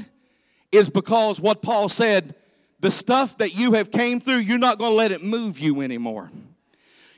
is 0.71 0.91
because 0.91 1.41
what 1.41 1.63
Paul 1.63 1.89
said, 1.89 2.35
the 2.79 2.91
stuff 2.91 3.39
that 3.39 3.55
you 3.55 3.73
have 3.73 3.89
came 3.89 4.19
through, 4.19 4.37
you're 4.37 4.59
not 4.59 4.77
going 4.77 4.91
to 4.91 4.95
let 4.95 5.11
it 5.11 5.23
move 5.23 5.57
you 5.57 5.81
anymore. 5.81 6.29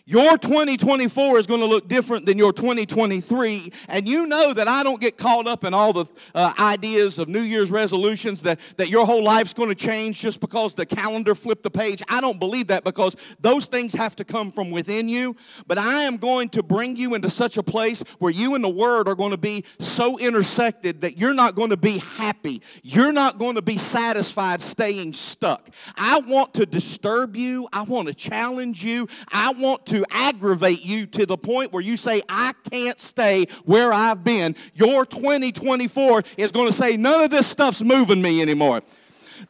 Your 0.10 0.40
2024 0.40 1.38
is 1.38 1.46
going 1.46 1.60
to 1.60 1.68
look 1.68 1.88
different 1.88 2.26
than 2.26 2.36
your 2.36 2.52
2023. 2.52 3.72
And 3.90 4.08
you 4.08 4.26
know 4.26 4.56
that 4.56 4.68
I 4.68 4.82
don't 4.82 5.00
get 5.00 5.20
caught 5.20 5.46
up 5.46 5.64
in 5.64 5.76
all 5.76 5.94
the 5.94 6.06
uh, 6.34 6.52
ideas 6.58 7.20
of 7.20 7.30
New 7.30 7.42
Year's 7.42 7.70
resolutions 7.70 8.42
that, 8.42 8.60
that 8.78 8.90
your 8.90 9.06
whole 9.06 9.24
life's 9.24 9.54
going 9.54 9.70
to 9.70 9.76
change 9.76 10.20
just 10.20 10.40
because 10.40 10.74
the 10.74 10.88
calendar 10.88 11.36
flipped 11.36 11.62
the 11.62 11.70
page. 11.70 12.02
I 12.10 12.22
don't 12.22 12.40
believe 12.40 12.70
that 12.70 12.84
because 12.84 13.16
those 13.40 13.68
things 13.68 13.94
have 13.94 14.16
to 14.16 14.24
come 14.24 14.52
from 14.52 14.72
within 14.72 15.10
you. 15.10 15.36
But 15.68 15.78
I 15.78 16.02
am 16.06 16.18
going 16.18 16.50
to 16.50 16.64
bring 16.64 16.96
you 16.96 17.14
into 17.14 17.30
such 17.30 17.58
a 17.58 17.64
place 17.64 18.04
where 18.18 18.32
you 18.32 18.56
and 18.56 18.64
the 18.64 18.70
Word 18.70 19.08
are 19.08 19.14
going 19.14 19.30
to 19.30 19.38
be 19.38 19.64
so 19.78 20.18
intersected 20.18 21.02
that 21.02 21.20
you're 21.20 21.36
not 21.36 21.54
going 21.54 21.70
to 21.70 21.78
be 21.78 22.00
happy. 22.00 22.64
You're 22.82 23.14
not 23.14 23.38
going 23.38 23.58
to 23.58 23.62
be 23.62 23.78
satisfied 23.78 24.64
staying 24.64 25.14
stuck. 25.14 25.70
I 25.96 26.20
want 26.22 26.56
to 26.56 26.66
disturb 26.66 27.36
you. 27.36 27.70
I 27.72 27.84
want 27.84 28.08
to 28.08 28.16
challenge 28.16 28.84
you. 28.84 29.08
I 29.32 29.54
want 29.54 29.86
to 29.86 29.99
aggravate 30.12 30.84
you 30.86 31.06
to 31.08 31.26
the 31.26 31.38
point 31.38 31.72
where 31.74 31.82
you 31.82 31.98
say, 31.98 32.22
I 32.30 32.54
can't 32.70 33.00
stay 33.00 33.46
where 33.66 33.94
I've 33.94 34.24
been, 34.24 34.56
your 34.74 35.06
2024 35.06 36.24
is 36.38 36.52
going 36.52 36.68
to 36.68 36.74
say, 36.74 36.98
none 36.98 37.22
of 37.22 37.30
this 37.30 37.48
stuff's 37.48 37.82
moving 37.82 38.22
me 38.22 38.42
anymore 38.42 38.82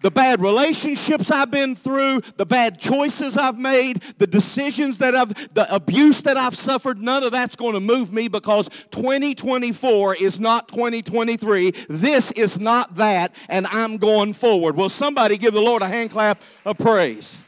the 0.02 0.12
bad 0.12 0.42
relationships 0.42 1.32
I've 1.32 1.52
been 1.52 1.76
through, 1.76 2.22
the 2.38 2.46
bad 2.46 2.80
choices 2.80 3.38
I've 3.38 3.58
made, 3.58 4.02
the 4.18 4.28
decisions 4.28 5.00
that 5.00 5.16
I've, 5.16 5.34
the 5.54 5.74
abuse 5.74 6.22
that 6.24 6.38
I've 6.38 6.56
suffered, 6.56 7.02
none 7.02 7.24
of 7.24 7.32
that's 7.32 7.56
going 7.56 7.74
to 7.74 7.80
move 7.80 8.14
me 8.14 8.28
because 8.28 8.70
2024 8.92 10.16
is 10.16 10.40
not 10.40 10.68
2023. 10.70 11.72
This 11.90 12.32
is 12.32 12.60
not 12.60 12.96
that, 12.96 13.36
and 13.50 13.68
I'm 13.68 13.98
going 13.98 14.34
forward. 14.34 14.76
Will 14.76 14.90
somebody 14.90 15.38
give 15.38 15.54
the 15.54 15.62
Lord 15.62 15.82
a 15.82 15.88
hand 15.88 16.12
clap 16.12 16.42
of 16.66 16.78
praise? 16.78 17.42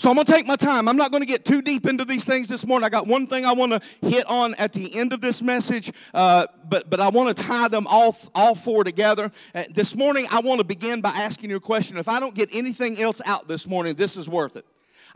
So 0.00 0.08
I'm 0.08 0.14
going 0.14 0.24
to 0.24 0.32
take 0.32 0.46
my 0.46 0.56
time. 0.56 0.88
I'm 0.88 0.96
not 0.96 1.10
going 1.10 1.20
to 1.20 1.26
get 1.26 1.44
too 1.44 1.60
deep 1.60 1.86
into 1.86 2.06
these 2.06 2.24
things 2.24 2.48
this 2.48 2.66
morning. 2.66 2.86
I 2.86 2.88
got 2.88 3.06
one 3.06 3.26
thing 3.26 3.44
I 3.44 3.52
want 3.52 3.72
to 3.72 4.08
hit 4.08 4.24
on 4.30 4.54
at 4.54 4.72
the 4.72 4.98
end 4.98 5.12
of 5.12 5.20
this 5.20 5.42
message, 5.42 5.92
uh, 6.14 6.46
but, 6.66 6.88
but 6.88 7.00
I 7.00 7.10
want 7.10 7.36
to 7.36 7.42
tie 7.44 7.68
them 7.68 7.86
all, 7.86 8.16
all 8.34 8.54
four 8.54 8.82
together. 8.82 9.30
Uh, 9.54 9.64
this 9.74 9.94
morning, 9.94 10.26
I 10.30 10.40
want 10.40 10.58
to 10.58 10.64
begin 10.64 11.02
by 11.02 11.10
asking 11.10 11.50
you 11.50 11.56
a 11.56 11.60
question. 11.60 11.98
If 11.98 12.08
I 12.08 12.18
don't 12.18 12.34
get 12.34 12.48
anything 12.50 12.98
else 12.98 13.20
out 13.26 13.46
this 13.46 13.66
morning, 13.66 13.94
this 13.94 14.16
is 14.16 14.26
worth 14.26 14.56
it. 14.56 14.64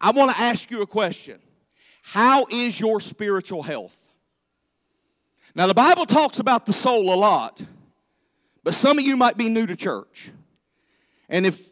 I 0.03 0.11
want 0.11 0.33
to 0.33 0.39
ask 0.39 0.71
you 0.71 0.83
a 0.83 0.87
question 0.87 1.41
How 2.03 2.45
is 2.51 2.79
your 2.79 3.01
spiritual 3.01 3.63
health? 3.63 3.99
Now, 5.55 5.67
the 5.67 5.73
Bible 5.73 6.05
talks 6.05 6.41
about 6.41 6.67
the 6.67 6.75
soul 6.75 7.11
a 7.11 7.17
lot, 7.17 7.65
but 8.63 8.75
some 8.75 8.99
of 8.99 9.05
you 9.07 9.17
might 9.17 9.39
be 9.39 9.49
new 9.49 9.67
to 9.67 9.77
church. 9.77 10.31
And 11.31 11.47
if 11.47 11.71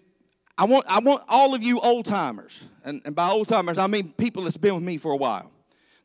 I 0.57 0.64
want, 0.64 0.87
I 0.88 1.00
want 1.00 1.25
all 1.28 1.54
of 1.54 1.62
you 1.62 1.78
old 1.78 2.07
timers, 2.07 2.71
and, 2.84 3.02
and 3.04 3.14
by 3.14 3.30
old 3.30 3.48
timers, 3.48 3.78
I 3.78 3.86
mean 3.86 4.12
people 4.12 4.44
that's 4.44 4.56
been 4.56 4.74
with 4.74 4.84
me 4.84 4.98
for 4.98 5.12
a 5.12 5.16
while, 5.16 5.50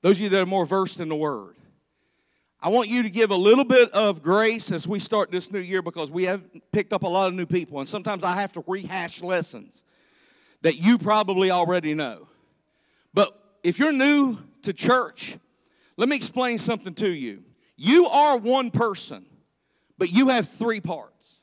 those 0.02 0.18
of 0.18 0.24
you 0.24 0.30
that 0.30 0.42
are 0.42 0.46
more 0.46 0.66
versed 0.66 1.00
in 1.00 1.10
the 1.10 1.16
Word. 1.16 1.58
I 2.60 2.70
want 2.70 2.90
you 2.90 3.04
to 3.04 3.10
give 3.10 3.30
a 3.30 3.36
little 3.36 3.64
bit 3.64 3.92
of 3.92 4.24
grace 4.24 4.72
as 4.72 4.88
we 4.88 5.00
start 5.00 5.30
this 5.30 5.52
new 5.52 5.60
year 5.60 5.84
because 5.84 6.10
we 6.10 6.26
have 6.26 6.42
picked 6.72 6.92
up 6.92 7.04
a 7.04 7.08
lot 7.08 7.28
of 7.28 7.36
new 7.36 7.46
people, 7.46 7.80
and 7.80 7.88
sometimes 7.88 8.24
I 8.24 8.40
have 8.40 8.52
to 8.54 8.64
rehash 8.66 9.22
lessons 9.22 9.84
that 10.64 10.78
you 10.78 10.98
probably 10.98 11.52
already 11.52 11.94
know. 11.94 12.28
But 13.14 13.40
if 13.64 13.78
you're 13.78 13.92
new 13.92 14.38
to 14.64 14.74
church, 14.74 15.38
let 15.98 16.10
me 16.10 16.16
explain 16.16 16.58
something 16.58 16.94
to 16.96 17.10
you. 17.10 17.44
You 17.76 18.08
are 18.08 18.38
one 18.38 18.72
person, 18.72 19.26
but 19.98 20.12
you 20.12 20.30
have 20.30 20.50
three 20.50 20.82
parts. 20.82 21.42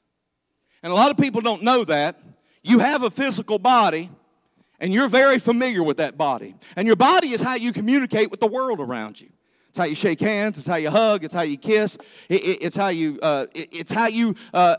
And 0.82 0.92
a 0.92 0.94
lot 0.96 1.10
of 1.10 1.16
people 1.16 1.40
don't 1.40 1.62
know 1.62 1.84
that. 1.84 2.20
You 2.62 2.80
have 2.80 3.02
a 3.02 3.10
physical 3.10 3.58
body, 3.58 4.10
and 4.84 4.92
you're 4.92 5.08
very 5.08 5.38
familiar 5.38 5.82
with 5.82 5.96
that 5.96 6.18
body. 6.18 6.54
And 6.76 6.86
your 6.86 6.94
body 6.94 7.30
is 7.30 7.40
how 7.40 7.54
you 7.54 7.72
communicate 7.72 8.30
with 8.30 8.38
the 8.38 8.46
world 8.46 8.80
around 8.80 9.18
you. 9.18 9.30
It's 9.70 9.78
how 9.78 9.84
you 9.84 9.94
shake 9.94 10.20
hands. 10.20 10.58
It's 10.58 10.66
how 10.66 10.76
you 10.76 10.90
hug. 10.90 11.24
It's 11.24 11.32
how 11.32 11.40
you 11.40 11.56
kiss. 11.56 11.96
It, 12.28 12.44
it, 12.44 12.58
it's 12.60 12.76
how 12.76 12.88
you. 12.88 13.18
Uh, 13.22 13.46
it, 13.54 13.70
it's 13.72 13.90
how 13.90 14.08
you 14.08 14.34
uh, 14.52 14.76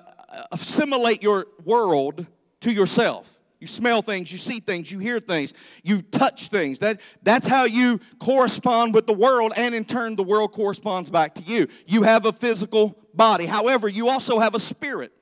assimilate 0.51 1.23
your 1.23 1.47
world 1.63 2.27
to 2.59 2.71
yourself. 2.71 3.39
You 3.59 3.65
smell 3.65 4.03
things, 4.03 4.31
you 4.31 4.37
see 4.37 4.59
things, 4.59 4.91
you 4.91 4.99
hear 4.99 5.19
things, 5.19 5.55
you 5.81 6.03
touch 6.03 6.49
things. 6.49 6.79
That, 6.79 7.01
that's 7.23 7.47
how 7.47 7.63
you 7.63 7.99
correspond 8.19 8.93
with 8.93 9.07
the 9.07 9.13
world, 9.13 9.53
and 9.57 9.73
in 9.73 9.85
turn, 9.85 10.17
the 10.17 10.23
world 10.23 10.51
corresponds 10.51 11.09
back 11.09 11.33
to 11.35 11.41
you. 11.41 11.67
You 11.87 12.03
have 12.03 12.27
a 12.27 12.31
physical 12.31 12.95
body. 13.15 13.47
However, 13.47 13.87
you 13.87 14.09
also 14.09 14.37
have 14.37 14.53
a 14.53 14.59
spirit. 14.59 15.13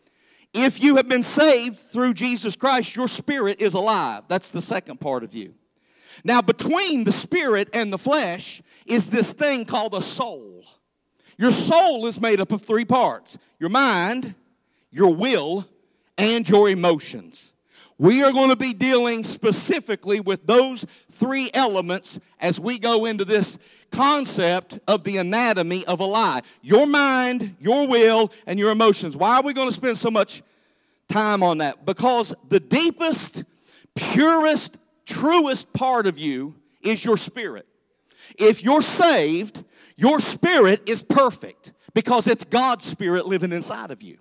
If 0.53 0.83
you 0.83 0.97
have 0.97 1.07
been 1.07 1.23
saved 1.23 1.77
through 1.77 2.13
Jesus 2.13 2.55
Christ, 2.55 2.95
your 2.95 3.07
spirit 3.07 3.59
is 3.59 3.73
alive. 3.73 4.23
That's 4.27 4.51
the 4.51 4.61
second 4.61 4.99
part 4.99 5.23
of 5.23 5.33
you. 5.33 5.55
Now, 6.23 6.41
between 6.41 7.03
the 7.03 7.11
spirit 7.11 7.69
and 7.73 7.91
the 7.91 7.97
flesh 7.97 8.61
is 8.85 9.09
this 9.09 9.33
thing 9.33 9.65
called 9.65 9.95
a 9.95 10.01
soul. 10.01 10.63
Your 11.37 11.51
soul 11.51 12.05
is 12.05 12.21
made 12.21 12.39
up 12.39 12.51
of 12.51 12.61
three 12.61 12.85
parts 12.85 13.37
your 13.59 13.69
mind, 13.69 14.35
your 14.91 15.13
will, 15.13 15.65
and 16.17 16.47
your 16.47 16.69
emotions. 16.69 17.52
We 17.97 18.23
are 18.23 18.31
going 18.31 18.49
to 18.49 18.55
be 18.55 18.73
dealing 18.73 19.23
specifically 19.23 20.19
with 20.19 20.45
those 20.47 20.85
three 21.11 21.49
elements 21.53 22.19
as 22.39 22.59
we 22.59 22.79
go 22.79 23.05
into 23.05 23.23
this 23.23 23.57
concept 23.91 24.79
of 24.87 25.03
the 25.03 25.17
anatomy 25.17 25.85
of 25.85 25.99
a 25.99 26.05
lie 26.05 26.41
your 26.61 26.87
mind, 26.87 27.55
your 27.59 27.87
will, 27.87 28.31
and 28.47 28.57
your 28.59 28.71
emotions. 28.71 29.15
Why 29.15 29.37
are 29.37 29.43
we 29.43 29.53
going 29.53 29.67
to 29.67 29.73
spend 29.73 29.97
so 29.97 30.09
much 30.09 30.41
time 31.07 31.43
on 31.43 31.59
that? 31.59 31.85
Because 31.85 32.33
the 32.49 32.59
deepest, 32.59 33.43
purest, 33.95 34.77
truest 35.05 35.71
part 35.73 36.07
of 36.07 36.17
you 36.17 36.55
is 36.81 37.05
your 37.05 37.17
spirit. 37.17 37.67
If 38.37 38.63
you're 38.63 38.81
saved, 38.81 39.63
your 39.95 40.19
spirit 40.19 40.81
is 40.89 41.03
perfect 41.03 41.73
because 41.93 42.27
it's 42.27 42.43
God's 42.43 42.85
spirit 42.85 43.27
living 43.27 43.51
inside 43.51 43.91
of 43.91 44.01
you. 44.01 44.17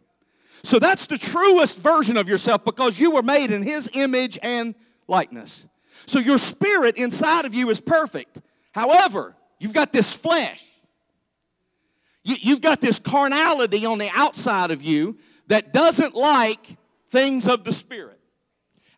So 0.65 0.79
that's 0.79 1.07
the 1.07 1.19
truest 1.19 1.81
version 1.81 2.17
of 2.17 2.29
yourself 2.29 2.65
because 2.65 2.99
you 2.99 3.11
were 3.11 3.23
made 3.23 3.51
in 3.51 3.63
His 3.63 3.91
image 3.95 4.39
and 4.43 4.75
likeness. 5.09 5.69
So 6.07 6.19
your 6.19 6.39
spirit 6.39 6.97
inside 6.97 7.45
of 7.45 7.55
you 7.55 7.71
is 7.71 7.81
perfect. 7.81 8.41
However, 8.73 9.37
you've 9.59 9.75
got 9.75 9.93
this 9.93 10.15
flesh. 10.15 10.65
You, 12.25 12.55
have 12.55 12.61
got 12.61 12.81
this 12.81 13.01
carnality 13.01 13.85
on 13.85 13.99
the 13.99 14.11
outside 14.15 14.71
of 14.71 14.83
you 14.83 15.19
that 15.49 15.73
doesn't 15.73 16.15
like 16.15 16.77
things 17.09 17.49
of 17.49 17.65
the 17.65 17.73
spirit. 17.73 18.21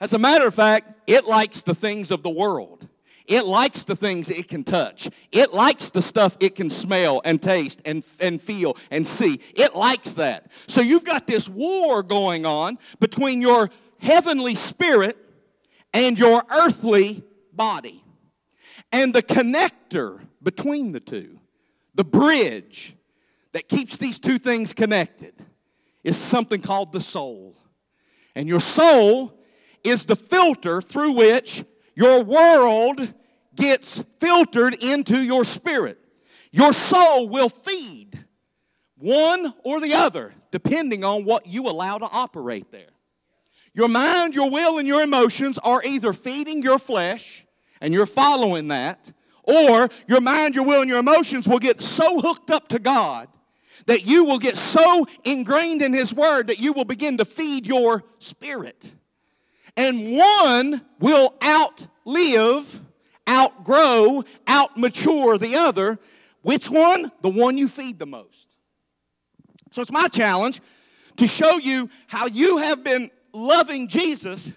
As 0.01 0.13
a 0.13 0.19
matter 0.19 0.47
of 0.47 0.55
fact, 0.55 0.93
it 1.07 1.25
likes 1.25 1.63
the 1.63 1.75
things 1.75 2.11
of 2.11 2.23
the 2.23 2.31
world. 2.31 2.84
It 3.27 3.47
likes 3.47 3.85
the 3.85 3.97
things 3.97 4.29
it 4.29 4.49
can 4.49 4.65
touch. 4.65 5.09
It 5.33 5.55
likes 5.55 5.91
the 5.91 6.03
stuff 6.03 6.37
it 6.41 6.55
can 6.55 6.69
smell 6.69 7.23
and 7.25 7.41
taste 7.41 7.81
and, 7.87 8.05
and 8.21 8.41
feel 8.41 8.77
and 8.91 9.07
see. 9.07 9.41
It 9.55 9.75
likes 9.75 10.15
that. 10.15 10.53
So 10.67 10.83
you've 10.83 11.05
got 11.05 11.27
this 11.27 11.49
war 11.49 12.03
going 12.03 12.45
on 12.45 12.79
between 13.01 13.41
your 13.41 13.71
heavenly 13.99 14.55
spirit 14.55 15.17
and 15.95 16.19
your 16.19 16.43
earthly 16.51 17.23
body. 17.53 18.05
And 18.93 19.15
the 19.15 19.23
connector 19.23 20.21
between 20.43 20.93
the 20.93 21.01
two, 21.01 21.41
the 21.95 22.05
bridge 22.05 22.95
that 23.53 23.69
keeps 23.69 23.97
these 23.97 24.19
two 24.19 24.39
things 24.39 24.75
connected, 24.75 25.33
is 26.03 26.19
something 26.19 26.61
called 26.61 26.93
the 26.93 27.01
soul. 27.01 27.57
And 28.35 28.49
your 28.49 28.61
soul 28.61 29.41
is 29.83 30.05
the 30.05 30.17
filter 30.17 30.83
through 30.83 31.13
which 31.13 31.65
your 31.95 32.23
world 32.23 33.13
gets 33.55 34.03
filtered 34.19 34.75
into 34.75 35.23
your 35.23 35.45
spirit. 35.45 35.99
Your 36.51 36.73
soul 36.73 37.29
will 37.29 37.49
feed 37.49 38.19
one 38.97 39.53
or 39.65 39.81
the 39.81 39.95
other, 39.95 40.35
depending 40.51 41.05
on 41.05 41.25
what 41.25 41.47
you 41.47 41.69
allow 41.69 41.99
to 41.99 42.09
operate 42.11 42.71
there. 42.71 42.91
Your 43.75 43.89
mind, 43.89 44.35
your 44.35 44.51
will, 44.51 44.79
and 44.79 44.87
your 44.87 45.03
emotions 45.03 45.59
are 45.59 45.83
either 45.85 46.13
feeding 46.13 46.63
your 46.63 46.79
flesh, 46.79 47.45
and 47.81 47.93
you're 47.93 48.07
following 48.07 48.69
that, 48.69 49.13
or 49.43 49.89
your 50.07 50.21
mind, 50.21 50.55
your 50.55 50.65
will, 50.65 50.81
and 50.81 50.89
your 50.89 51.01
emotions 51.01 51.49
will 51.49 51.59
get 51.59 51.83
so 51.83 52.21
hooked 52.21 52.51
up 52.51 52.69
to 52.69 52.79
God 52.79 53.29
that 53.87 54.07
you 54.07 54.25
will 54.25 54.39
get 54.39 54.57
so 54.57 55.07
ingrained 55.25 55.83
in 55.83 55.93
His 55.93 56.15
Word 56.15 56.47
that 56.47 56.59
you 56.59 56.73
will 56.73 56.85
begin 56.85 57.19
to 57.19 57.25
feed 57.25 57.67
your 57.67 58.05
spirit 58.19 58.95
and 59.77 60.17
one 60.17 60.81
will 61.01 61.35
outlive, 61.43 62.81
outgrow, 63.29 64.25
outmature 64.47 65.39
the 65.39 65.57
other. 65.57 65.99
Which 66.43 66.71
one? 66.71 67.11
The 67.23 67.29
one 67.29 67.59
you 67.59 67.69
feed 67.69 67.99
the 67.99 68.07
most. 68.07 68.57
So 69.71 69.83
it's 69.83 69.91
my 69.91 70.09
challenge 70.09 70.61
to 71.17 71.27
show 71.27 71.59
you 71.59 71.91
how 72.07 72.27
you 72.27 72.59
have 72.59 72.85
been 72.85 73.11
loving 73.33 73.89
Jesus 73.89 74.53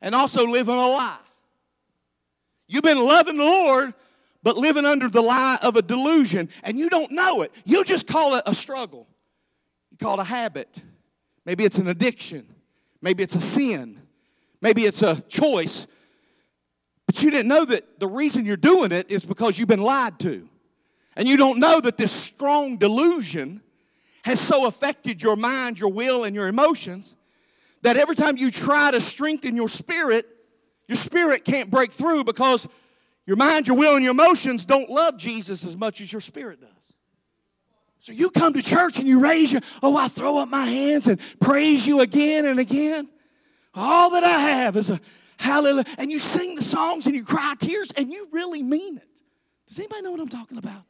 and 0.00 0.14
also 0.14 0.46
living 0.46 0.74
a 0.74 0.78
lie. 0.78 1.18
You've 2.66 2.82
been 2.82 3.04
loving 3.04 3.36
the 3.36 3.44
Lord, 3.44 3.94
but 4.42 4.56
living 4.56 4.86
under 4.86 5.08
the 5.08 5.20
lie 5.20 5.58
of 5.62 5.76
a 5.76 5.82
delusion, 5.82 6.48
and 6.62 6.78
you 6.78 6.88
don't 6.88 7.12
know 7.12 7.42
it. 7.42 7.52
You 7.64 7.84
just 7.84 8.06
call 8.06 8.36
it 8.36 8.44
a 8.46 8.54
struggle. 8.54 9.06
You 9.90 9.98
call 9.98 10.14
it 10.14 10.22
a 10.22 10.24
habit. 10.24 10.82
Maybe 11.44 11.64
it's 11.64 11.78
an 11.78 11.88
addiction. 11.88 12.46
Maybe 13.02 13.22
it's 13.22 13.34
a 13.34 13.40
sin. 13.40 13.99
Maybe 14.62 14.84
it's 14.84 15.02
a 15.02 15.20
choice, 15.22 15.86
but 17.06 17.22
you 17.22 17.30
didn't 17.30 17.48
know 17.48 17.64
that 17.64 17.98
the 17.98 18.06
reason 18.06 18.44
you're 18.44 18.56
doing 18.56 18.92
it 18.92 19.10
is 19.10 19.24
because 19.24 19.58
you've 19.58 19.68
been 19.68 19.82
lied 19.82 20.18
to. 20.20 20.48
And 21.16 21.26
you 21.26 21.36
don't 21.36 21.58
know 21.58 21.80
that 21.80 21.96
this 21.96 22.12
strong 22.12 22.76
delusion 22.76 23.62
has 24.24 24.38
so 24.38 24.66
affected 24.66 25.22
your 25.22 25.36
mind, 25.36 25.78
your 25.78 25.90
will, 25.90 26.24
and 26.24 26.34
your 26.34 26.46
emotions 26.46 27.16
that 27.82 27.96
every 27.96 28.14
time 28.14 28.36
you 28.36 28.50
try 28.50 28.90
to 28.90 29.00
strengthen 29.00 29.56
your 29.56 29.68
spirit, 29.68 30.26
your 30.86 30.96
spirit 30.96 31.44
can't 31.44 31.70
break 31.70 31.92
through 31.92 32.24
because 32.24 32.68
your 33.26 33.36
mind, 33.36 33.66
your 33.66 33.76
will, 33.76 33.94
and 33.94 34.02
your 34.02 34.12
emotions 34.12 34.66
don't 34.66 34.90
love 34.90 35.16
Jesus 35.16 35.64
as 35.64 35.76
much 35.76 36.00
as 36.00 36.12
your 36.12 36.20
spirit 36.20 36.60
does. 36.60 36.70
So 37.98 38.12
you 38.12 38.30
come 38.30 38.54
to 38.54 38.62
church 38.62 38.98
and 38.98 39.06
you 39.06 39.20
raise 39.20 39.52
your, 39.52 39.62
oh, 39.82 39.96
I 39.96 40.08
throw 40.08 40.38
up 40.38 40.48
my 40.48 40.64
hands 40.64 41.06
and 41.06 41.20
praise 41.38 41.86
you 41.86 42.00
again 42.00 42.46
and 42.46 42.58
again. 42.58 43.08
All 43.74 44.10
that 44.10 44.24
I 44.24 44.38
have 44.38 44.76
is 44.76 44.90
a 44.90 45.00
hallelujah. 45.38 45.84
And 45.98 46.10
you 46.10 46.18
sing 46.18 46.56
the 46.56 46.62
songs 46.62 47.06
and 47.06 47.14
you 47.14 47.24
cry 47.24 47.54
tears 47.58 47.90
and 47.96 48.10
you 48.10 48.28
really 48.32 48.62
mean 48.62 48.96
it. 48.96 49.22
Does 49.66 49.78
anybody 49.78 50.02
know 50.02 50.10
what 50.10 50.20
I'm 50.20 50.28
talking 50.28 50.58
about? 50.58 50.82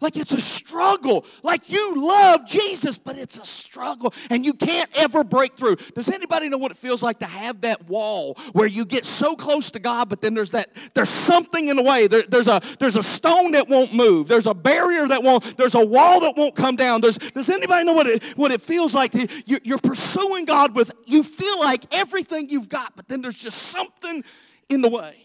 Like 0.00 0.16
it's 0.16 0.32
a 0.32 0.40
struggle. 0.40 1.24
Like 1.42 1.70
you 1.70 1.94
love 1.96 2.46
Jesus, 2.46 2.98
but 2.98 3.16
it's 3.16 3.38
a 3.38 3.44
struggle 3.44 4.12
and 4.28 4.44
you 4.44 4.52
can't 4.52 4.90
ever 4.94 5.24
break 5.24 5.56
through. 5.56 5.76
Does 5.94 6.10
anybody 6.10 6.48
know 6.48 6.58
what 6.58 6.72
it 6.72 6.76
feels 6.76 7.02
like 7.02 7.20
to 7.20 7.26
have 7.26 7.62
that 7.62 7.88
wall 7.88 8.34
where 8.52 8.66
you 8.66 8.84
get 8.84 9.04
so 9.04 9.34
close 9.34 9.70
to 9.70 9.78
God, 9.78 10.08
but 10.08 10.20
then 10.20 10.34
there's 10.34 10.50
that, 10.50 10.70
there's 10.94 11.08
something 11.08 11.68
in 11.68 11.76
the 11.76 11.82
way. 11.82 12.06
There, 12.06 12.24
there's, 12.28 12.48
a, 12.48 12.60
there's 12.78 12.96
a 12.96 13.02
stone 13.02 13.52
that 13.52 13.68
won't 13.68 13.94
move. 13.94 14.28
There's 14.28 14.46
a 14.46 14.54
barrier 14.54 15.06
that 15.08 15.22
won't, 15.22 15.56
there's 15.56 15.74
a 15.74 15.84
wall 15.84 16.20
that 16.20 16.36
won't 16.36 16.54
come 16.54 16.76
down. 16.76 17.00
There's, 17.00 17.16
does 17.16 17.48
anybody 17.48 17.84
know 17.84 17.92
what 17.92 18.06
it, 18.06 18.22
what 18.36 18.50
it 18.50 18.60
feels 18.60 18.94
like? 18.94 19.14
You, 19.46 19.58
you're 19.62 19.78
pursuing 19.78 20.44
God 20.44 20.74
with, 20.74 20.92
you 21.06 21.22
feel 21.22 21.60
like 21.60 21.82
everything 21.94 22.50
you've 22.50 22.68
got, 22.68 22.94
but 22.96 23.08
then 23.08 23.22
there's 23.22 23.38
just 23.38 23.58
something 23.58 24.22
in 24.68 24.80
the 24.80 24.88
way. 24.88 25.16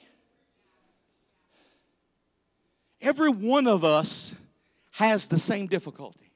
Every 3.01 3.29
one 3.29 3.67
of 3.67 3.83
us 3.83 4.35
has 5.00 5.29
the 5.29 5.39
same 5.39 5.65
difficulty. 5.65 6.29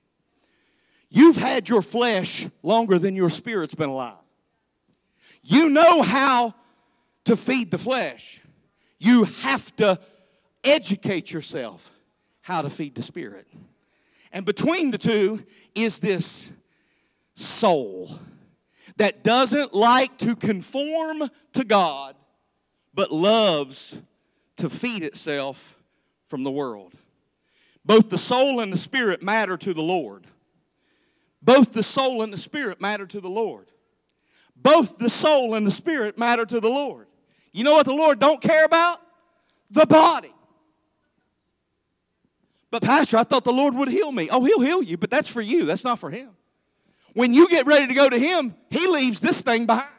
You've 1.10 1.36
had 1.36 1.68
your 1.68 1.82
flesh 1.82 2.48
longer 2.64 2.98
than 2.98 3.14
your 3.14 3.30
spirit's 3.30 3.76
been 3.76 3.90
alive. 3.90 4.16
You 5.42 5.70
know 5.70 6.02
how 6.02 6.56
to 7.26 7.36
feed 7.36 7.72
the 7.72 7.78
flesh. 7.78 8.40
You 9.00 9.26
have 9.26 9.76
to 9.76 10.00
educate 10.64 11.30
yourself 11.30 11.92
how 12.40 12.62
to 12.62 12.70
feed 12.70 12.96
the 12.96 13.04
spirit. 13.04 13.46
And 14.32 14.46
between 14.46 14.92
the 14.92 14.98
two 14.98 15.44
is 15.76 16.00
this 16.00 16.50
soul. 17.36 18.18
that 18.96 19.24
doesn't 19.24 19.74
like 19.74 20.18
to 20.20 20.36
conform 20.36 21.24
to 21.52 21.64
God, 21.66 22.16
but 22.94 23.12
loves 23.12 24.00
to 24.58 24.70
feed 24.70 25.04
itself 25.04 25.76
from 26.28 26.44
the 26.44 26.52
world. 26.52 26.94
Both 27.86 28.10
the 28.10 28.18
soul 28.18 28.60
and 28.60 28.72
the 28.72 28.78
spirit 28.78 29.22
matter 29.22 29.58
to 29.58 29.74
the 29.74 29.82
Lord. 29.82 30.26
Both 31.42 31.74
the 31.74 31.84
soul 31.84 32.22
and 32.22 32.32
the 32.32 32.38
spirit 32.38 32.80
matter 32.80 33.06
to 33.06 33.20
the 33.20 33.30
Lord. 33.30 33.70
Both 34.56 34.98
the 34.98 35.10
soul 35.10 35.56
and 35.56 35.68
the 35.68 35.72
spirit 35.72 36.18
matter 36.18 36.46
to 36.46 36.60
the 36.60 36.70
Lord. 36.70 37.08
You 37.52 37.64
know 37.64 37.74
what 37.74 37.86
the 37.86 37.94
Lord 37.94 38.20
don't 38.20 38.42
care 38.42 38.64
about? 38.64 39.00
The 39.70 39.86
body. 39.86 40.34
But 42.72 42.82
pastor, 42.82 43.18
I 43.18 43.24
thought 43.24 43.44
the 43.44 43.54
Lord 43.54 43.76
would 43.76 43.90
heal 43.90 44.12
me. 44.12 44.30
Oh, 44.32 44.44
he'll 44.44 44.62
heal 44.62 44.82
you, 44.82 44.98
but 44.98 45.12
that's 45.12 45.30
for 45.30 45.42
you. 45.42 45.66
That's 45.66 45.84
not 45.84 46.00
for 46.00 46.10
him. 46.10 46.30
When 47.14 47.34
you 47.34 47.48
get 47.50 47.68
ready 47.68 47.88
to 47.88 47.94
go 47.94 48.10
to 48.10 48.18
him, 48.18 48.56
he 48.70 48.88
leaves 48.88 49.20
this 49.20 49.42
thing 49.42 49.66
behind. 49.66 49.90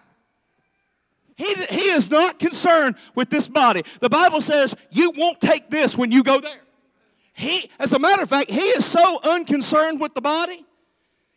He, 1.36 1.54
he 1.54 1.90
is 1.90 2.10
not 2.10 2.38
concerned 2.38 2.96
with 3.14 3.28
this 3.28 3.48
body. 3.48 3.84
The 4.00 4.08
Bible 4.08 4.40
says 4.40 4.74
you 4.90 5.12
won't 5.16 5.40
take 5.40 5.68
this 5.68 5.96
when 5.96 6.10
you 6.10 6.22
go 6.22 6.40
there. 6.40 6.63
He, 7.34 7.68
as 7.80 7.92
a 7.92 7.98
matter 7.98 8.22
of 8.22 8.28
fact, 8.28 8.50
he 8.50 8.60
is 8.60 8.84
so 8.84 9.20
unconcerned 9.22 10.00
with 10.00 10.14
the 10.14 10.20
body, 10.20 10.64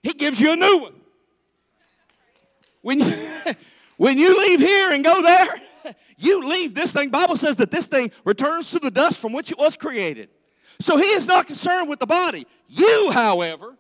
he 0.04 0.14
gives 0.14 0.40
you 0.40 0.54
a 0.54 0.56
new 0.56 0.78
one. 0.78 0.94
When 2.82 3.00
you, 3.00 3.14
when 3.98 4.18
you 4.18 4.40
leave 4.40 4.60
here 4.60 4.94
and 4.94 5.04
go 5.04 5.22
there, 5.22 5.48
you 6.18 6.48
leave 6.48 6.76
this 6.76 6.94
thing. 6.94 7.10
Bible 7.10 7.36
says 7.36 7.58
that 7.58 7.72
this 7.72 7.88
thing 7.88 8.12
returns 8.24 8.72
to 8.72 8.80
the 8.80 8.92
dust 8.92 9.20
from 9.20 9.34
which 9.34 9.52
it 9.52 9.58
was 9.58 9.76
created. 9.76 10.30
So 10.80 10.98
he 10.98 11.08
is 11.08 11.28
not 11.28 11.48
concerned 11.48 11.90
with 11.90 12.00
the 12.00 12.06
body. 12.06 12.46
You, 12.68 13.12
however, 13.12 13.76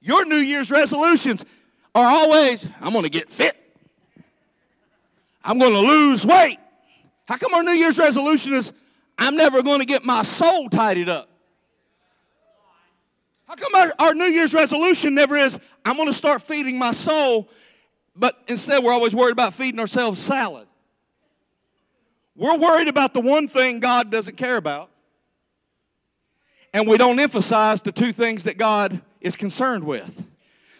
your 0.00 0.24
New 0.24 0.36
Year's 0.36 0.70
resolutions 0.70 1.44
are 1.94 2.06
always, 2.06 2.66
I'm 2.80 2.92
going 2.92 3.04
to 3.04 3.10
get 3.10 3.30
fit. 3.30 3.56
I'm 5.44 5.58
going 5.58 5.72
to 5.72 5.80
lose 5.80 6.26
weight. 6.26 6.58
How 7.28 7.36
come 7.36 7.54
our 7.54 7.62
New 7.62 7.72
Year's 7.72 7.98
resolution 7.98 8.54
is, 8.54 8.72
I'm 9.16 9.36
never 9.36 9.62
going 9.62 9.78
to 9.78 9.86
get 9.86 10.04
my 10.04 10.22
soul 10.22 10.68
tidied 10.68 11.08
up? 11.08 11.29
How 13.50 13.56
come 13.56 13.74
our, 13.74 13.92
our 13.98 14.14
New 14.14 14.26
Year's 14.26 14.54
resolution 14.54 15.12
never 15.16 15.34
is, 15.34 15.58
I'm 15.84 15.96
going 15.96 16.06
to 16.06 16.14
start 16.14 16.40
feeding 16.40 16.78
my 16.78 16.92
soul, 16.92 17.48
but 18.14 18.40
instead 18.46 18.84
we're 18.84 18.92
always 18.92 19.12
worried 19.12 19.32
about 19.32 19.54
feeding 19.54 19.80
ourselves 19.80 20.20
salad? 20.20 20.68
We're 22.36 22.56
worried 22.56 22.86
about 22.86 23.12
the 23.12 23.20
one 23.20 23.48
thing 23.48 23.80
God 23.80 24.08
doesn't 24.08 24.36
care 24.36 24.56
about, 24.56 24.88
and 26.72 26.86
we 26.86 26.96
don't 26.96 27.18
emphasize 27.18 27.82
the 27.82 27.90
two 27.90 28.12
things 28.12 28.44
that 28.44 28.56
God 28.56 29.02
is 29.20 29.34
concerned 29.34 29.82
with. 29.82 30.24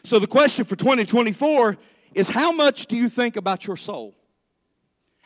So 0.05 0.21
the 0.21 0.29
question 0.29 0.65
for 0.65 0.77
2024 0.77 1.77
is 2.15 2.31
how 2.31 2.53
much 2.53 2.87
do 2.87 2.97
you 2.97 3.09
think 3.09 3.37
about 3.37 3.67
your 3.67 3.77
soul? 3.77 4.15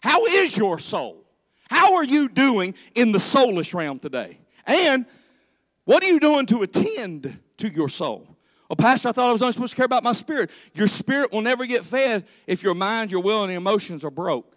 How 0.03 0.25
is 0.25 0.57
your 0.57 0.79
soul? 0.79 1.27
How 1.69 1.97
are 1.97 2.05
you 2.05 2.31
doing 2.31 2.75
in 2.95 3.13
the 3.13 3.19
soulish 3.19 3.75
realm 3.75 3.99
today? 3.99 4.39
And 4.67 5.05
what 5.85 6.03
are 6.03 6.07
you 6.07 6.21
doing 6.21 6.47
to 6.47 6.63
attend 6.63 7.39
to 7.59 7.69
your 7.69 7.89
soul? 7.89 8.27
Well, 8.69 8.77
Pastor, 8.77 9.11
I 9.11 9.13
thought 9.13 9.29
I 9.29 9.33
was 9.33 9.43
only 9.43 9.53
supposed 9.53 9.73
to 9.73 9.77
care 9.77 9.85
about 9.85 10.05
my 10.05 10.13
spirit. 10.13 10.51
Your 10.75 10.89
spirit 10.89 11.33
will 11.33 11.43
never 11.43 11.67
get 11.67 11.85
fed 11.85 12.25
if 12.47 12.63
your 12.63 12.75
mind, 12.75 13.11
your 13.11 13.21
will, 13.21 13.43
and 13.43 13.53
your 13.53 13.59
emotions 13.59 14.05
are 14.05 14.11
broke. 14.11 14.57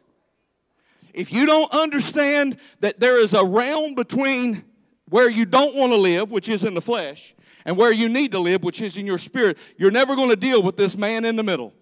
If 1.13 1.33
you 1.33 1.45
don't 1.45 1.71
understand 1.73 2.57
that 2.79 2.99
there 2.99 3.21
is 3.21 3.33
a 3.33 3.43
realm 3.43 3.95
between 3.95 4.63
where 5.09 5.29
you 5.29 5.45
don't 5.45 5.75
want 5.75 5.91
to 5.91 5.97
live, 5.97 6.31
which 6.31 6.47
is 6.47 6.63
in 6.63 6.73
the 6.73 6.81
flesh, 6.81 7.35
and 7.65 7.75
where 7.75 7.91
you 7.91 8.07
need 8.07 8.31
to 8.31 8.39
live, 8.39 8.63
which 8.63 8.81
is 8.81 8.95
in 8.95 9.05
your 9.05 9.17
spirit, 9.17 9.57
you're 9.77 9.91
never 9.91 10.15
going 10.15 10.29
to 10.29 10.35
deal 10.35 10.63
with 10.63 10.77
this 10.77 10.95
man 10.95 11.25
in 11.25 11.35
the 11.35 11.43
middle. 11.43 11.73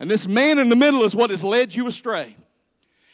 And 0.00 0.10
this 0.10 0.26
man 0.26 0.58
in 0.58 0.68
the 0.68 0.76
middle 0.76 1.02
is 1.02 1.14
what 1.14 1.30
has 1.30 1.44
led 1.44 1.74
you 1.74 1.86
astray. 1.86 2.34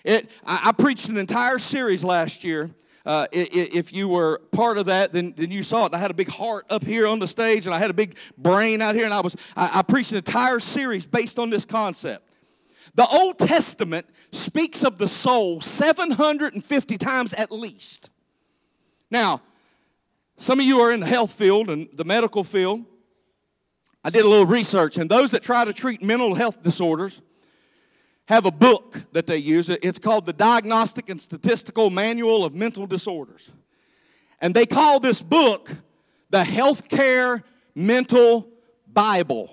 It, 0.05 0.31
I, 0.45 0.69
I 0.69 0.73
preached 0.73 1.09
an 1.09 1.17
entire 1.17 1.59
series 1.59 2.05
last 2.05 2.45
year. 2.45 2.71
Uh, 3.05 3.27
if 3.33 3.93
you 3.95 4.09
were 4.09 4.41
part 4.53 4.77
of 4.77 4.87
that, 4.87 5.13
then, 5.13 5.33
then 5.37 5.51
you 5.51 5.63
saw 5.63 5.87
it. 5.87 5.95
I 5.95 5.99
had 5.99 6.11
a 6.11 6.15
big 6.15 6.29
heart 6.29 6.67
up 6.69 6.85
here 6.85 7.07
on 7.07 7.19
the 7.19 7.27
stage, 7.27 7.67
and 7.67 7.75
I 7.75 7.79
had 7.79 7.91
a 7.91 7.95
big 7.95 8.17
brain 8.37 8.83
out 8.83 8.95
here, 8.95 9.07
and 9.07 9.15
I 9.15 9.21
was 9.21 9.37
I, 9.57 9.79
I 9.79 9.83
preached 9.83 10.11
an 10.11 10.19
entire 10.19 10.61
series 10.61 11.07
based 11.07 11.39
on 11.39 11.49
this 11.49 11.65
concept. 11.65 12.29
The 12.95 13.07
Old 13.07 13.39
Testament 13.39 14.07
speaks 14.33 14.85
of 14.85 14.99
the 14.99 15.09
soul 15.09 15.61
750 15.61 16.99
times 16.99 17.33
at 17.35 17.51
least. 17.51 18.11
Now, 19.11 19.41
some 20.37 20.61
of 20.61 20.67
you 20.67 20.81
are 20.81 20.93
in 20.93 21.01
the 21.01 21.07
health 21.07 21.33
field 21.33 21.71
and 21.71 21.89
the 21.95 22.05
medical 22.05 22.45
field. 22.45 22.85
I 24.05 24.11
did 24.11 24.25
a 24.25 24.29
little 24.29 24.47
research, 24.47 24.99
and 24.99 25.11
those 25.11 25.31
that 25.31 25.43
try 25.43 25.65
to 25.65 25.73
treat 25.73 26.03
mental 26.03 26.35
health 26.35 26.63
disorders 26.63 27.23
have 28.31 28.47
a 28.47 28.51
book 28.53 28.97
that 29.11 29.27
they 29.27 29.37
use. 29.37 29.69
It's 29.69 29.99
called 29.99 30.25
the 30.25 30.33
Diagnostic 30.33 31.09
and 31.09 31.21
Statistical 31.21 31.91
Manual 31.91 32.45
of 32.45 32.55
Mental 32.55 32.87
Disorders. 32.87 33.51
And 34.41 34.55
they 34.55 34.67
call 34.67 35.01
this 35.01 35.21
book 35.21 35.69
the 36.31 36.45
Healthcare 36.45 37.43
Mental 37.75 38.49
Bible. 38.87 39.51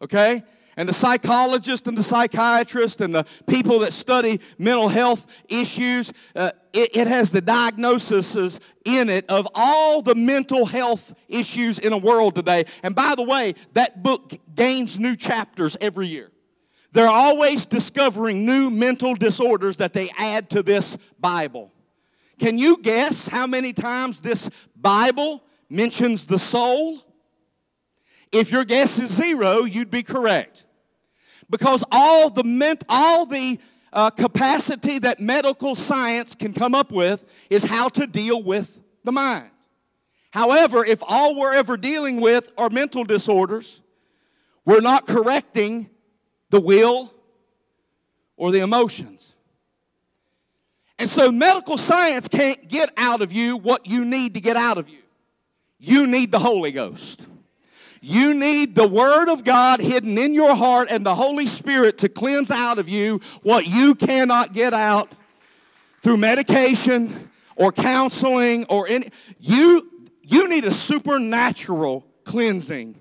Okay? 0.00 0.44
and 0.76 0.88
the 0.88 0.92
psychologists 0.92 1.86
and 1.86 1.96
the 1.96 2.02
psychiatrists 2.02 3.00
and 3.00 3.14
the 3.14 3.24
people 3.46 3.78
that 3.78 3.92
study 3.92 4.40
mental 4.58 4.88
health 4.88 5.28
issues, 5.48 6.12
uh, 6.34 6.50
it, 6.72 6.96
it, 6.96 7.06
has 7.06 7.30
the 7.30 7.40
diagnoses 7.40 8.58
in 8.84 9.08
it 9.08 9.24
of 9.30 9.46
all 9.54 10.02
the 10.02 10.16
mental 10.16 10.66
health 10.66 11.14
issues 11.28 11.78
in 11.78 11.90
the 11.90 11.96
world 11.96 12.34
today. 12.34 12.64
And 12.82 12.92
by 12.92 13.14
the 13.14 13.22
way, 13.22 13.54
that 13.74 14.02
book 14.02 14.32
gains 14.52 14.98
new 14.98 15.14
chapters 15.14 15.76
every 15.80 16.08
year. 16.08 16.32
They're 16.94 17.08
always 17.08 17.66
discovering 17.66 18.46
new 18.46 18.70
mental 18.70 19.14
disorders 19.14 19.78
that 19.78 19.92
they 19.92 20.10
add 20.16 20.48
to 20.50 20.62
this 20.62 20.96
Bible. 21.18 21.72
Can 22.38 22.56
you 22.56 22.76
guess 22.80 23.26
how 23.26 23.48
many 23.48 23.72
times 23.72 24.20
this 24.20 24.48
Bible 24.76 25.42
mentions 25.68 26.24
the 26.26 26.38
soul? 26.38 27.00
If 28.30 28.52
your 28.52 28.64
guess 28.64 29.00
is 29.00 29.12
zero, 29.12 29.64
you'd 29.64 29.90
be 29.90 30.04
correct. 30.04 30.66
Because 31.50 31.82
all 31.90 32.30
the, 32.30 32.44
ment- 32.44 32.84
all 32.88 33.26
the 33.26 33.58
uh, 33.92 34.10
capacity 34.10 35.00
that 35.00 35.18
medical 35.18 35.74
science 35.74 36.36
can 36.36 36.52
come 36.52 36.76
up 36.76 36.92
with 36.92 37.24
is 37.50 37.64
how 37.64 37.88
to 37.88 38.06
deal 38.06 38.40
with 38.40 38.80
the 39.02 39.10
mind. 39.10 39.50
However, 40.30 40.84
if 40.84 41.02
all 41.02 41.36
we're 41.36 41.54
ever 41.54 41.76
dealing 41.76 42.20
with 42.20 42.52
are 42.56 42.70
mental 42.70 43.02
disorders, 43.02 43.80
we're 44.64 44.80
not 44.80 45.08
correcting 45.08 45.90
the 46.54 46.60
will 46.60 47.12
or 48.36 48.52
the 48.52 48.60
emotions. 48.60 49.34
And 51.00 51.10
so 51.10 51.32
medical 51.32 51.76
science 51.76 52.28
can't 52.28 52.68
get 52.68 52.92
out 52.96 53.22
of 53.22 53.32
you 53.32 53.56
what 53.56 53.86
you 53.86 54.04
need 54.04 54.34
to 54.34 54.40
get 54.40 54.56
out 54.56 54.78
of 54.78 54.88
you. 54.88 55.00
You 55.80 56.06
need 56.06 56.30
the 56.30 56.38
Holy 56.38 56.70
Ghost. 56.70 57.26
You 58.00 58.34
need 58.34 58.76
the 58.76 58.86
Word 58.86 59.32
of 59.32 59.42
God 59.42 59.80
hidden 59.80 60.16
in 60.16 60.32
your 60.32 60.54
heart 60.54 60.86
and 60.92 61.04
the 61.04 61.16
Holy 61.16 61.46
Spirit 61.46 61.98
to 61.98 62.08
cleanse 62.08 62.52
out 62.52 62.78
of 62.78 62.88
you 62.88 63.20
what 63.42 63.66
you 63.66 63.96
cannot 63.96 64.52
get 64.52 64.72
out 64.72 65.10
through 66.02 66.18
medication 66.18 67.30
or 67.56 67.72
counseling 67.72 68.64
or 68.68 68.86
any. 68.86 69.10
You, 69.40 69.90
you 70.22 70.48
need 70.48 70.64
a 70.66 70.72
supernatural 70.72 72.06
cleansing. 72.22 72.94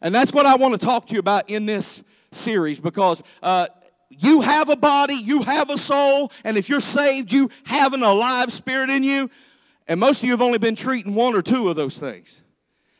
And 0.00 0.14
that's 0.14 0.32
what 0.32 0.46
I 0.46 0.54
want 0.54 0.78
to 0.78 0.86
talk 0.86 1.08
to 1.08 1.14
you 1.14 1.18
about 1.18 1.50
in 1.50 1.66
this 1.66 2.04
series 2.32 2.80
because 2.80 3.22
uh, 3.42 3.66
you 4.08 4.40
have 4.40 4.68
a 4.68 4.76
body, 4.76 5.14
you 5.14 5.42
have 5.42 5.70
a 5.70 5.78
soul, 5.78 6.30
and 6.44 6.56
if 6.56 6.68
you're 6.68 6.80
saved, 6.80 7.32
you 7.32 7.50
have 7.64 7.92
an 7.92 8.02
alive 8.02 8.52
spirit 8.52 8.90
in 8.90 9.02
you. 9.02 9.30
And 9.88 10.00
most 10.00 10.18
of 10.18 10.24
you 10.24 10.32
have 10.32 10.42
only 10.42 10.58
been 10.58 10.74
treating 10.74 11.14
one 11.14 11.34
or 11.34 11.42
two 11.42 11.68
of 11.68 11.76
those 11.76 11.98
things. 11.98 12.42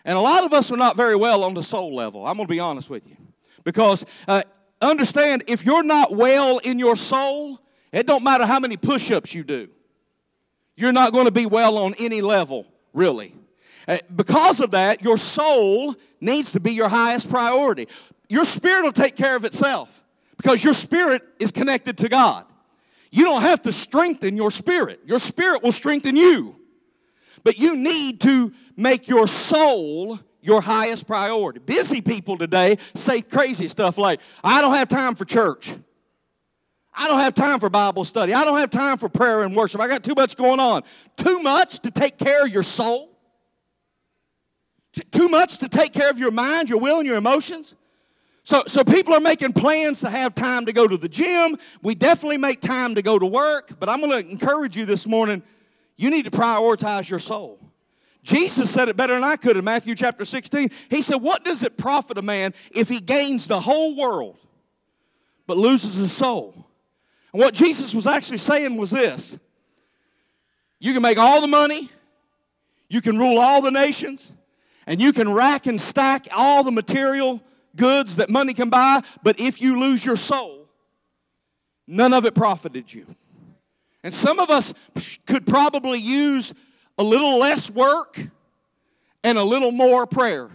And 0.04 0.16
a 0.16 0.20
lot 0.20 0.44
of 0.44 0.52
us 0.52 0.70
are 0.70 0.76
not 0.76 0.96
very 0.96 1.16
well 1.16 1.42
on 1.42 1.54
the 1.54 1.62
soul 1.62 1.94
level. 1.94 2.26
I'm 2.26 2.36
going 2.36 2.46
to 2.46 2.52
be 2.52 2.60
honest 2.60 2.88
with 2.88 3.08
you. 3.08 3.16
Because 3.64 4.06
uh, 4.28 4.42
understand, 4.80 5.42
if 5.48 5.66
you're 5.66 5.82
not 5.82 6.14
well 6.14 6.58
in 6.58 6.78
your 6.78 6.94
soul, 6.94 7.60
it 7.92 8.06
don't 8.06 8.22
matter 8.22 8.46
how 8.46 8.60
many 8.60 8.76
push 8.76 9.10
ups 9.10 9.34
you 9.34 9.42
do. 9.42 9.68
You're 10.76 10.92
not 10.92 11.12
going 11.12 11.24
to 11.24 11.32
be 11.32 11.46
well 11.46 11.78
on 11.78 11.94
any 11.98 12.20
level, 12.20 12.66
really. 12.92 13.34
Uh, 13.88 13.98
because 14.14 14.60
of 14.60 14.72
that, 14.72 15.02
your 15.02 15.16
soul 15.16 15.94
needs 16.20 16.52
to 16.52 16.60
be 16.60 16.72
your 16.72 16.88
highest 16.88 17.30
priority. 17.30 17.88
Your 18.28 18.44
spirit 18.44 18.84
will 18.84 18.92
take 18.92 19.16
care 19.16 19.36
of 19.36 19.44
itself 19.44 20.02
because 20.36 20.62
your 20.62 20.74
spirit 20.74 21.22
is 21.38 21.50
connected 21.50 21.98
to 21.98 22.08
God. 22.08 22.44
You 23.10 23.24
don't 23.24 23.42
have 23.42 23.62
to 23.62 23.72
strengthen 23.72 24.36
your 24.36 24.50
spirit, 24.50 25.00
your 25.04 25.18
spirit 25.18 25.62
will 25.62 25.72
strengthen 25.72 26.16
you. 26.16 26.56
But 27.44 27.58
you 27.58 27.76
need 27.76 28.20
to 28.22 28.52
make 28.76 29.06
your 29.06 29.28
soul 29.28 30.18
your 30.42 30.60
highest 30.60 31.06
priority. 31.06 31.60
Busy 31.60 32.00
people 32.00 32.38
today 32.38 32.76
say 32.94 33.22
crazy 33.22 33.68
stuff 33.68 33.98
like, 33.98 34.20
I 34.42 34.60
don't 34.60 34.74
have 34.74 34.88
time 34.88 35.14
for 35.14 35.24
church. 35.24 35.72
I 36.94 37.08
don't 37.08 37.20
have 37.20 37.34
time 37.34 37.60
for 37.60 37.68
Bible 37.68 38.04
study. 38.04 38.32
I 38.32 38.44
don't 38.44 38.58
have 38.58 38.70
time 38.70 38.96
for 38.96 39.08
prayer 39.08 39.42
and 39.42 39.54
worship. 39.54 39.80
I 39.80 39.88
got 39.88 40.02
too 40.02 40.14
much 40.16 40.36
going 40.36 40.60
on. 40.60 40.82
Too 41.16 41.40
much 41.40 41.80
to 41.80 41.90
take 41.90 42.16
care 42.16 42.44
of 42.44 42.52
your 42.52 42.62
soul? 42.62 43.10
Too 45.10 45.28
much 45.28 45.58
to 45.58 45.68
take 45.68 45.92
care 45.92 46.10
of 46.10 46.18
your 46.18 46.30
mind, 46.30 46.70
your 46.70 46.78
will, 46.78 46.98
and 46.98 47.06
your 47.06 47.16
emotions? 47.16 47.74
So, 48.46 48.62
so 48.68 48.84
people 48.84 49.12
are 49.12 49.18
making 49.18 49.54
plans 49.54 50.02
to 50.02 50.08
have 50.08 50.32
time 50.36 50.66
to 50.66 50.72
go 50.72 50.86
to 50.86 50.96
the 50.96 51.08
gym. 51.08 51.58
We 51.82 51.96
definitely 51.96 52.38
make 52.38 52.60
time 52.60 52.94
to 52.94 53.02
go 53.02 53.18
to 53.18 53.26
work, 53.26 53.72
but 53.80 53.88
I'm 53.88 53.98
going 53.98 54.12
to 54.12 54.30
encourage 54.30 54.76
you 54.76 54.86
this 54.86 55.04
morning 55.04 55.42
you 55.96 56.10
need 56.10 56.26
to 56.26 56.30
prioritize 56.30 57.10
your 57.10 57.18
soul. 57.18 57.58
Jesus 58.22 58.70
said 58.70 58.88
it 58.88 58.96
better 58.96 59.14
than 59.14 59.24
I 59.24 59.34
could 59.34 59.56
in 59.56 59.64
Matthew 59.64 59.96
chapter 59.96 60.24
16. 60.24 60.70
He 60.88 61.02
said, 61.02 61.16
What 61.16 61.44
does 61.44 61.64
it 61.64 61.76
profit 61.76 62.18
a 62.18 62.22
man 62.22 62.54
if 62.70 62.88
he 62.88 63.00
gains 63.00 63.48
the 63.48 63.58
whole 63.58 63.96
world 63.96 64.38
but 65.48 65.56
loses 65.56 65.96
his 65.96 66.12
soul? 66.12 66.68
And 67.32 67.42
what 67.42 67.52
Jesus 67.52 67.96
was 67.96 68.06
actually 68.06 68.38
saying 68.38 68.76
was 68.76 68.92
this 68.92 69.40
you 70.78 70.92
can 70.92 71.02
make 71.02 71.18
all 71.18 71.40
the 71.40 71.48
money, 71.48 71.90
you 72.88 73.00
can 73.00 73.18
rule 73.18 73.40
all 73.40 73.60
the 73.60 73.72
nations, 73.72 74.30
and 74.86 75.00
you 75.00 75.12
can 75.12 75.32
rack 75.32 75.66
and 75.66 75.80
stack 75.80 76.28
all 76.32 76.62
the 76.62 76.70
material 76.70 77.42
goods 77.76 78.16
that 78.16 78.30
money 78.30 78.54
can 78.54 78.70
buy, 78.70 79.02
but 79.22 79.38
if 79.38 79.60
you 79.60 79.78
lose 79.78 80.04
your 80.04 80.16
soul, 80.16 80.68
none 81.86 82.12
of 82.12 82.24
it 82.24 82.34
profited 82.34 82.92
you. 82.92 83.06
And 84.02 84.12
some 84.12 84.38
of 84.38 84.50
us 84.50 84.72
could 85.26 85.46
probably 85.46 85.98
use 85.98 86.54
a 86.98 87.02
little 87.02 87.38
less 87.38 87.70
work 87.70 88.20
and 89.24 89.38
a 89.38 89.44
little 89.44 89.72
more 89.72 90.06
prayer. 90.06 90.48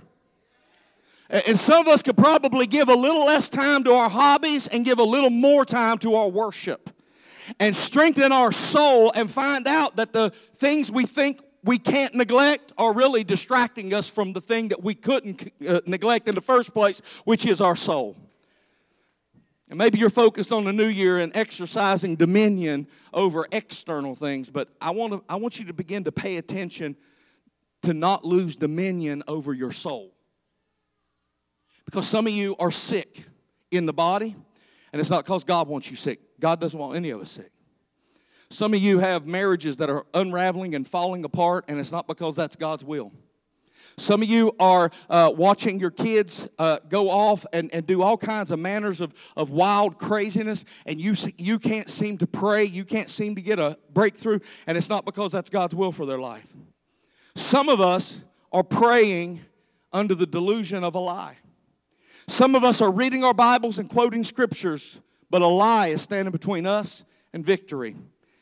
And 1.30 1.58
some 1.58 1.82
of 1.82 1.88
us 1.88 2.02
could 2.02 2.18
probably 2.18 2.68
give 2.68 2.90
a 2.90 2.96
little 2.96 3.26
less 3.26 3.48
time 3.50 3.84
to 3.86 3.94
our 3.94 4.10
hobbies 4.10 4.68
and 4.68 4.84
give 4.84 5.00
a 5.00 5.04
little 5.04 5.30
more 5.30 5.64
time 5.64 5.98
to 6.00 6.16
our 6.16 6.30
worship 6.30 6.90
and 7.60 7.76
strengthen 7.76 8.32
our 8.32 8.52
soul 8.52 9.12
and 9.16 9.30
find 9.30 9.68
out 9.68 9.96
that 9.96 10.14
the 10.14 10.32
things 10.56 10.92
we 10.92 11.06
think 11.06 11.42
we 11.64 11.78
can't 11.78 12.16
neglect 12.16 12.72
are 12.78 12.94
really 12.94 13.24
distracting 13.24 13.94
us 13.94 14.10
from 14.10 14.34
the 14.34 14.42
thing 14.42 14.70
that 14.70 14.84
we 14.84 14.96
couldn't 14.96 15.52
uh, 15.68 15.82
neglect 15.86 16.28
in 16.28 16.36
the 16.36 16.42
first 16.42 16.74
place, 16.74 17.02
which 17.26 17.46
is 17.46 17.62
our 17.62 17.76
soul. 17.76 18.18
And 19.70 19.78
maybe 19.78 20.00
you're 20.00 20.10
focused 20.10 20.52
on 20.52 20.66
the 20.66 20.74
new 20.74 20.88
year 20.88 21.20
and 21.20 21.36
exercising 21.36 22.16
dominion 22.16 22.88
over 23.14 23.46
external 23.52 24.16
things, 24.16 24.50
but 24.50 24.68
I 24.82 24.92
want, 24.92 25.14
to, 25.14 25.24
I 25.30 25.38
want 25.38 25.60
you 25.60 25.66
to 25.66 25.74
begin 25.74 26.04
to 26.06 26.12
pay 26.12 26.38
attention 26.38 26.98
to 27.84 27.94
not 27.94 28.26
lose 28.26 28.56
dominion 28.56 29.24
over 29.28 29.54
your 29.54 29.72
soul. 29.72 30.14
Because 31.86 32.08
some 32.08 32.28
of 32.28 32.34
you 32.34 32.56
are 32.60 32.72
sick 32.72 33.26
in 33.72 33.86
the 33.86 33.94
body, 33.94 34.36
and 34.92 35.00
it's 35.00 35.10
not 35.10 35.24
because 35.24 35.44
God 35.44 35.68
wants 35.68 35.90
you 35.90 35.96
sick. 35.96 36.20
God 36.40 36.60
doesn't 36.60 36.80
want 36.80 36.96
any 36.96 37.12
of 37.12 37.22
us 37.22 37.32
sick. 37.32 37.52
Some 38.52 38.74
of 38.74 38.82
you 38.82 39.00
have 39.00 39.26
marriages 39.26 39.78
that 39.78 39.90
are 39.90 40.06
unraveling 40.14 40.76
and 40.76 40.86
falling 40.86 41.24
apart, 41.24 41.66
and 41.70 41.80
it's 41.80 41.92
not 41.92 42.06
because 42.06 42.36
that's 42.36 42.58
God's 42.58 42.84
will. 42.84 43.14
Some 43.98 44.22
of 44.22 44.28
you 44.28 44.52
are 44.60 44.92
uh, 45.10 45.32
watching 45.34 45.80
your 45.80 45.90
kids 45.90 46.50
uh, 46.60 46.80
go 46.90 47.10
off 47.10 47.46
and, 47.54 47.74
and 47.74 47.88
do 47.88 48.02
all 48.02 48.18
kinds 48.18 48.52
of 48.52 48.60
manners 48.60 49.00
of, 49.00 49.14
of 49.38 49.52
wild 49.52 49.98
craziness, 49.98 50.66
and 50.86 51.00
you, 51.00 51.16
you 51.38 51.60
can't 51.60 51.90
seem 51.90 52.18
to 52.18 52.28
pray. 52.28 52.66
You 52.66 52.84
can't 52.84 53.10
seem 53.10 53.36
to 53.36 53.42
get 53.42 53.58
a 53.58 53.78
breakthrough, 53.94 54.40
and 54.68 54.78
it's 54.78 54.90
not 54.90 55.06
because 55.06 55.32
that's 55.32 55.50
God's 55.50 55.74
will 55.74 55.94
for 55.94 56.06
their 56.06 56.20
life. 56.20 56.54
Some 57.36 57.70
of 57.70 57.80
us 57.80 58.22
are 58.52 58.64
praying 58.64 59.40
under 59.94 60.14
the 60.14 60.28
delusion 60.28 60.84
of 60.84 60.96
a 60.96 61.00
lie. 61.00 61.38
Some 62.28 62.56
of 62.56 62.66
us 62.66 62.82
are 62.82 62.92
reading 62.92 63.24
our 63.24 63.34
Bibles 63.34 63.80
and 63.80 63.90
quoting 63.90 64.26
scriptures, 64.26 65.00
but 65.30 65.42
a 65.42 65.48
lie 65.48 65.88
is 65.88 66.02
standing 66.02 66.34
between 66.34 66.68
us 66.68 67.06
and 67.32 67.46
victory. 67.46 67.96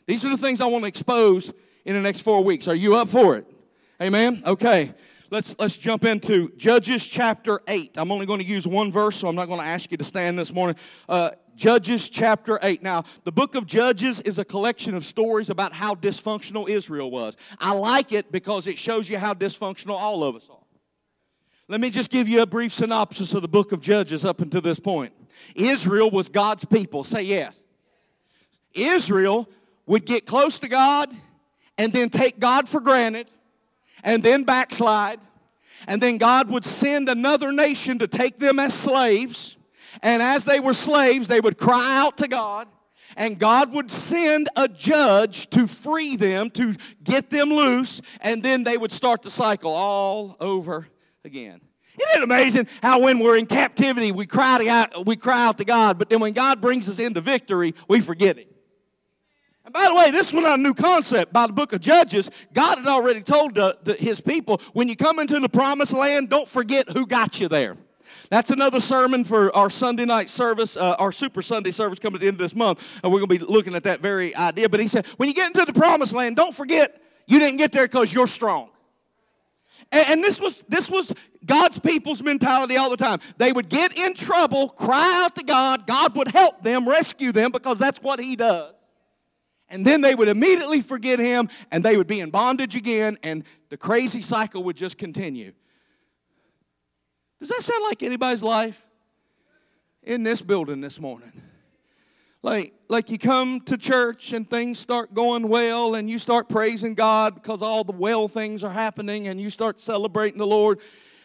These 0.09 0.25
are 0.25 0.29
the 0.29 0.37
things 0.37 0.59
I 0.59 0.65
want 0.65 0.85
to 0.85 0.87
expose 0.87 1.53
in 1.85 1.93
the 1.93 2.01
next 2.01 2.21
four 2.21 2.43
weeks. 2.43 2.67
Are 2.67 2.73
you 2.73 2.95
up 2.95 3.09
for 3.09 3.35
it? 3.35 3.45
Amen? 4.01 4.41
Okay. 4.43 4.91
Let's, 5.29 5.55
let's 5.59 5.77
jump 5.77 6.03
into 6.03 6.51
Judges 6.57 7.05
chapter 7.05 7.59
8. 7.67 7.91
I'm 7.95 8.11
only 8.11 8.25
going 8.25 8.39
to 8.39 8.45
use 8.45 8.65
one 8.65 8.91
verse, 8.91 9.17
so 9.17 9.27
I'm 9.27 9.35
not 9.35 9.45
going 9.45 9.59
to 9.59 9.65
ask 9.67 9.91
you 9.91 9.97
to 9.97 10.03
stand 10.03 10.39
this 10.39 10.51
morning. 10.51 10.77
Uh, 11.07 11.29
Judges 11.55 12.09
chapter 12.09 12.57
8. 12.63 12.81
Now, 12.81 13.03
the 13.23 13.31
book 13.31 13.53
of 13.53 13.67
Judges 13.67 14.19
is 14.21 14.39
a 14.39 14.43
collection 14.43 14.95
of 14.95 15.05
stories 15.05 15.51
about 15.51 15.73
how 15.73 15.93
dysfunctional 15.93 16.67
Israel 16.67 17.11
was. 17.11 17.37
I 17.59 17.75
like 17.75 18.11
it 18.11 18.31
because 18.31 18.65
it 18.65 18.79
shows 18.79 19.11
you 19.11 19.19
how 19.19 19.35
dysfunctional 19.35 19.95
all 19.95 20.23
of 20.23 20.35
us 20.35 20.49
are. 20.49 20.57
Let 21.67 21.81
me 21.81 21.91
just 21.91 22.09
give 22.09 22.27
you 22.27 22.41
a 22.41 22.47
brief 22.47 22.73
synopsis 22.73 23.35
of 23.35 23.43
the 23.43 23.47
book 23.47 23.73
of 23.73 23.79
Judges 23.79 24.25
up 24.25 24.41
until 24.41 24.61
this 24.61 24.79
point. 24.79 25.13
Israel 25.53 26.09
was 26.09 26.29
God's 26.29 26.65
people. 26.65 27.03
Say 27.03 27.21
yes. 27.21 27.63
Israel 28.73 29.47
would 29.89 30.05
get 30.05 30.27
close 30.27 30.59
to 30.59 30.67
God 30.67 31.09
and 31.79 31.91
then 31.91 32.09
take 32.11 32.39
God 32.39 32.69
for 32.69 32.79
granted 32.79 33.27
and 34.03 34.21
then 34.21 34.43
backslide. 34.43 35.19
And 35.87 35.99
then 35.99 36.19
God 36.19 36.49
would 36.51 36.63
send 36.63 37.09
another 37.09 37.51
nation 37.51 37.97
to 37.99 38.07
take 38.07 38.37
them 38.37 38.59
as 38.59 38.73
slaves. 38.75 39.57
And 40.03 40.21
as 40.21 40.45
they 40.45 40.59
were 40.59 40.75
slaves, 40.75 41.27
they 41.27 41.39
would 41.39 41.57
cry 41.57 41.97
out 41.97 42.17
to 42.17 42.27
God. 42.27 42.67
And 43.17 43.39
God 43.39 43.73
would 43.73 43.89
send 43.89 44.47
a 44.55 44.67
judge 44.67 45.49
to 45.49 45.65
free 45.65 46.15
them, 46.15 46.51
to 46.51 46.75
get 47.03 47.31
them 47.31 47.49
loose. 47.49 48.03
And 48.21 48.43
then 48.43 48.63
they 48.63 48.77
would 48.77 48.91
start 48.91 49.23
the 49.23 49.31
cycle 49.31 49.71
all 49.71 50.37
over 50.39 50.87
again. 51.25 51.61
Isn't 51.99 52.21
it 52.21 52.23
amazing 52.23 52.67
how 52.83 53.01
when 53.01 53.17
we're 53.17 53.37
in 53.37 53.47
captivity, 53.47 54.11
we 54.11 54.27
cry, 54.27 54.65
out, 54.67 55.07
we 55.07 55.15
cry 55.15 55.47
out 55.47 55.57
to 55.57 55.65
God, 55.65 55.97
but 55.97 56.09
then 56.09 56.19
when 56.19 56.33
God 56.33 56.61
brings 56.61 56.87
us 56.87 56.99
into 56.99 57.19
victory, 57.19 57.73
we 57.87 57.99
forget 57.99 58.37
it. 58.37 58.48
And 59.69 59.73
by 59.75 59.85
the 59.87 59.93
way, 59.93 60.09
this 60.09 60.33
was 60.33 60.43
not 60.43 60.57
a 60.57 60.61
new 60.61 60.73
concept. 60.73 61.31
By 61.31 61.45
the 61.45 61.53
book 61.53 61.73
of 61.73 61.79
Judges, 61.79 62.31
God 62.53 62.79
had 62.79 62.87
already 62.87 63.21
told 63.21 63.53
the, 63.53 63.77
the, 63.83 63.93
his 63.93 64.19
people 64.19 64.59
when 64.73 64.89
you 64.89 64.95
come 64.95 65.19
into 65.19 65.39
the 65.39 65.47
promised 65.47 65.93
land, 65.93 66.27
don't 66.27 66.49
forget 66.49 66.89
who 66.89 67.05
got 67.05 67.39
you 67.39 67.47
there. 67.47 67.77
That's 68.31 68.49
another 68.49 68.79
sermon 68.79 69.23
for 69.23 69.55
our 69.55 69.69
Sunday 69.69 70.05
night 70.05 70.27
service, 70.27 70.75
uh, 70.75 70.95
our 70.97 71.11
Super 71.11 71.43
Sunday 71.43 71.69
service 71.69 71.99
coming 71.99 72.15
at 72.15 72.21
the 72.21 72.27
end 72.27 72.33
of 72.33 72.39
this 72.39 72.55
month. 72.55 72.83
And 73.03 73.13
we're 73.13 73.19
going 73.19 73.29
to 73.29 73.45
be 73.45 73.53
looking 73.53 73.75
at 73.75 73.83
that 73.83 74.01
very 74.01 74.35
idea. 74.35 74.69
But 74.69 74.79
he 74.79 74.87
said, 74.87 75.05
when 75.17 75.29
you 75.29 75.35
get 75.35 75.55
into 75.55 75.63
the 75.71 75.79
promised 75.79 76.13
land, 76.13 76.35
don't 76.35 76.55
forget 76.55 76.99
you 77.27 77.37
didn't 77.37 77.57
get 77.57 77.71
there 77.71 77.85
because 77.85 78.11
you're 78.11 78.25
strong. 78.25 78.71
And, 79.91 80.09
and 80.09 80.23
this 80.23 80.41
was 80.41 80.63
this 80.63 80.89
was 80.89 81.13
God's 81.45 81.79
people's 81.79 82.23
mentality 82.23 82.75
all 82.75 82.89
the 82.89 82.97
time. 82.97 83.19
They 83.37 83.51
would 83.51 83.69
get 83.69 83.95
in 83.95 84.15
trouble, 84.15 84.69
cry 84.69 85.21
out 85.23 85.35
to 85.35 85.43
God. 85.43 85.85
God 85.85 86.15
would 86.15 86.29
help 86.29 86.63
them, 86.63 86.89
rescue 86.89 87.31
them, 87.31 87.51
because 87.51 87.77
that's 87.77 88.01
what 88.01 88.19
He 88.19 88.35
does 88.35 88.73
and 89.69 89.85
then 89.85 90.01
they 90.01 90.15
would 90.15 90.27
immediately 90.27 90.81
forget 90.81 91.19
him 91.19 91.49
and 91.71 91.83
they 91.83 91.97
would 91.97 92.07
be 92.07 92.19
in 92.19 92.29
bondage 92.29 92.75
again 92.75 93.17
and 93.23 93.43
the 93.69 93.77
crazy 93.77 94.21
cycle 94.21 94.63
would 94.63 94.77
just 94.77 94.97
continue. 94.97 95.53
Does 97.39 97.49
that 97.49 97.61
sound 97.61 97.83
like 97.83 98.03
anybody's 98.03 98.43
life? 98.43 98.85
In 100.03 100.23
this 100.23 100.41
building 100.41 100.81
this 100.81 100.99
morning. 100.99 101.31
Like, 102.41 102.73
like 102.87 103.09
you 103.09 103.17
come 103.17 103.59
to 103.61 103.77
church 103.77 104.31
and 104.31 104.49
things 104.49 104.79
start 104.79 105.13
going 105.13 105.49
well 105.49 105.95
and 105.95 106.09
you 106.09 106.17
start 106.19 106.47
praising 106.47 106.95
God 106.95 107.35
because 107.35 107.61
all 107.61 107.83
the 107.83 107.91
well 107.91 108.27
things 108.29 108.63
are 108.63 108.71
happening 108.71 109.27
and 109.27 109.39
you 109.41 109.49
start 109.49 109.79
celebrating 109.79 110.39
the 110.39 110.47
Lord 110.47 110.79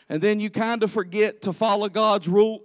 and 0.08 0.20
then 0.20 0.40
you 0.40 0.50
kind 0.50 0.82
of 0.82 0.90
forget 0.90 1.42
to 1.42 1.52
follow 1.52 1.88
God's 1.88 2.28
rule, 2.28 2.62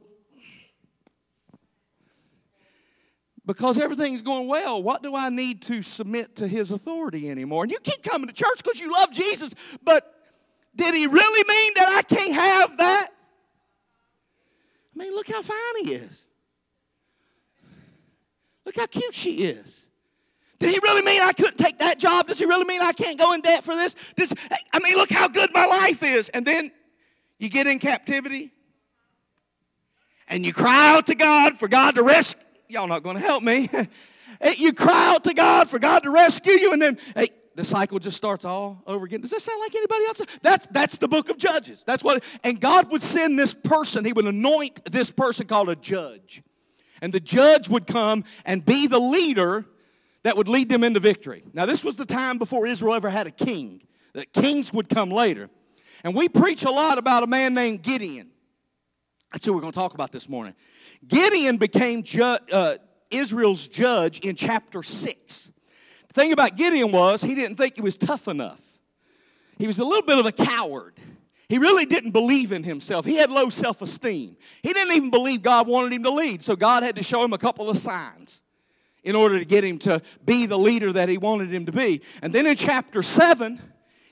because 3.50 3.80
everything's 3.80 4.22
going 4.22 4.48
well. 4.48 4.84
What 4.84 5.02
do 5.02 5.16
I 5.16 5.30
need 5.30 5.64
to 5.64 5.82
submit 5.82 6.36
to 6.36 6.48
his 6.48 6.70
authority 6.70 7.32
anymore? 7.32 7.64
And 7.64 7.72
you 7.72 7.80
keep 7.80 8.04
coming 8.04 8.28
to 8.28 8.34
church 8.34 8.62
because 8.64 8.80
you 8.80 8.94
love 8.94 9.12
Jesus, 9.12 9.56
but 9.84 10.14
did 10.76 10.94
he 10.94 11.08
really 11.08 11.44
mean 11.48 11.72
that 11.78 11.96
I 11.98 12.04
can't 12.04 12.34
have 12.34 12.78
that? 12.78 13.08
I 14.94 15.00
mean, 15.00 15.16
look 15.16 15.28
how 15.28 15.42
fine 15.42 15.84
he 15.84 15.94
is. 15.94 16.26
Look 18.68 18.76
how 18.76 18.86
cute 18.86 19.16
she 19.16 19.46
is. 19.46 19.88
Did 20.60 20.72
he 20.72 20.80
really 20.84 21.02
mean 21.02 21.24
I 21.24 21.34
couldn't 21.34 21.58
take 21.58 21.80
that 21.80 21.98
job? 21.98 22.28
Does 22.28 22.38
he 22.38 22.46
really 22.46 22.66
mean 22.66 22.84
I 22.84 22.92
can't 22.92 23.18
go 23.18 23.34
in 23.34 23.42
debt 23.42 23.64
for 23.64 23.76
this? 23.76 23.96
Does, 24.16 24.32
I 24.72 24.78
mean, 24.78 24.96
look 24.96 25.10
how 25.10 25.28
good 25.28 25.50
my 25.56 25.66
life 25.66 26.04
is. 26.04 26.30
And 26.30 26.46
then 26.46 26.70
you 27.40 27.50
get 27.50 27.66
in 27.66 27.80
captivity 27.80 28.52
and 30.28 30.46
you 30.46 30.54
cry 30.54 30.96
out 30.96 31.08
to 31.08 31.16
God 31.16 31.58
for 31.58 31.68
God 31.68 31.96
to 31.96 32.04
rescue 32.04 32.44
y'all 32.70 32.88
not 32.88 33.04
going 33.04 33.16
to 33.16 33.22
help 33.22 33.44
me. 33.44 33.68
you 34.58 34.74
cry 34.74 35.14
out 35.14 35.24
to 35.26 35.34
God 35.34 35.70
for 35.70 35.80
God 35.80 36.04
to 36.04 36.12
rescue 36.12 36.54
you, 36.54 36.72
and 36.72 36.82
then 36.82 36.98
hey, 37.16 37.30
the 37.56 37.64
cycle 37.64 38.00
just 38.00 38.16
starts 38.16 38.46
all 38.46 38.82
over 38.88 39.06
again. 39.06 39.22
Does 39.22 39.32
that 39.32 39.42
sound 39.42 39.60
like 39.60 39.76
anybody 39.76 40.06
else? 40.06 40.22
That's 40.42 40.68
that's 40.68 40.98
the 41.00 41.08
book 41.08 41.30
of 41.30 41.38
Judges. 41.38 41.84
That's 41.86 42.04
what. 42.04 42.24
And 42.44 42.62
God 42.62 42.92
would 42.92 43.02
send 43.02 43.38
this 43.38 43.54
person. 43.54 44.06
He 44.06 44.14
would 44.14 44.26
anoint 44.26 44.86
this 44.90 45.12
person 45.12 45.48
called 45.48 45.70
a 45.70 45.76
judge, 45.76 46.44
and 47.02 47.12
the 47.12 47.20
judge 47.20 47.68
would 47.68 47.88
come 47.88 48.24
and 48.46 48.64
be 48.64 48.88
the 48.88 49.00
leader 49.00 49.66
that 50.24 50.38
would 50.38 50.48
lead 50.48 50.70
them 50.70 50.84
into 50.84 51.00
victory. 51.00 51.44
Now, 51.54 51.66
this 51.66 51.84
was 51.84 51.96
the 51.96 52.06
time 52.06 52.38
before 52.38 52.68
Israel 52.68 52.94
ever 52.94 53.10
had 53.10 53.26
a 53.26 53.32
king. 53.32 53.82
The 54.14 54.26
kings 54.26 54.72
would 54.74 54.90
come 54.90 55.10
later, 55.10 55.50
and 56.04 56.16
we 56.16 56.30
preach 56.30 56.64
a 56.64 56.72
lot 56.72 56.98
about 56.98 57.24
a 57.24 57.28
man 57.28 57.54
named 57.54 57.82
Gideon. 57.82 58.30
That's 59.32 59.46
who 59.46 59.54
we're 59.54 59.62
going 59.62 59.74
to 59.74 59.80
talk 59.80 59.94
about 59.94 60.12
this 60.12 60.28
morning. 60.28 60.56
Gideon 61.08 61.58
became 61.58 62.04
ju- 62.04 62.38
uh, 62.52 62.76
Israel's 63.10 63.68
judge 63.68 64.20
in 64.20 64.36
chapter 64.36 64.84
6. 64.84 65.52
The 66.08 66.14
thing 66.14 66.32
about 66.32 66.56
Gideon 66.56 66.92
was 66.92 67.22
he 67.22 67.36
didn't 67.36 67.58
think 67.58 67.76
he 67.76 67.82
was 67.82 67.98
tough 67.98 68.28
enough. 68.28 68.62
He 69.58 69.68
was 69.68 69.80
a 69.80 69.86
little 69.86 70.06
bit 70.06 70.18
of 70.18 70.26
a 70.26 70.32
coward. 70.32 70.94
He 71.50 71.58
really 71.58 71.86
didn't 71.86 72.12
believe 72.12 72.52
in 72.52 72.64
himself. 72.64 73.06
He 73.06 73.16
had 73.16 73.32
low 73.32 73.50
self 73.50 73.82
esteem. 73.82 74.38
He 74.62 74.72
didn't 74.72 74.96
even 74.96 75.10
believe 75.10 75.42
God 75.42 75.68
wanted 75.68 75.94
him 75.94 76.04
to 76.04 76.12
lead. 76.12 76.44
So 76.44 76.56
God 76.56 76.84
had 76.84 76.96
to 76.96 77.04
show 77.04 77.24
him 77.24 77.34
a 77.34 77.38
couple 77.38 77.70
of 77.70 77.78
signs 77.78 78.42
in 79.04 79.16
order 79.16 79.40
to 79.40 79.46
get 79.46 79.64
him 79.64 79.80
to 79.80 80.02
be 80.26 80.46
the 80.46 80.58
leader 80.58 80.94
that 80.94 81.10
he 81.10 81.18
wanted 81.18 81.52
him 81.52 81.66
to 81.66 81.72
be. 81.72 82.02
And 82.22 82.34
then 82.34 82.46
in 82.46 82.56
chapter 82.56 83.02
7, 83.02 83.60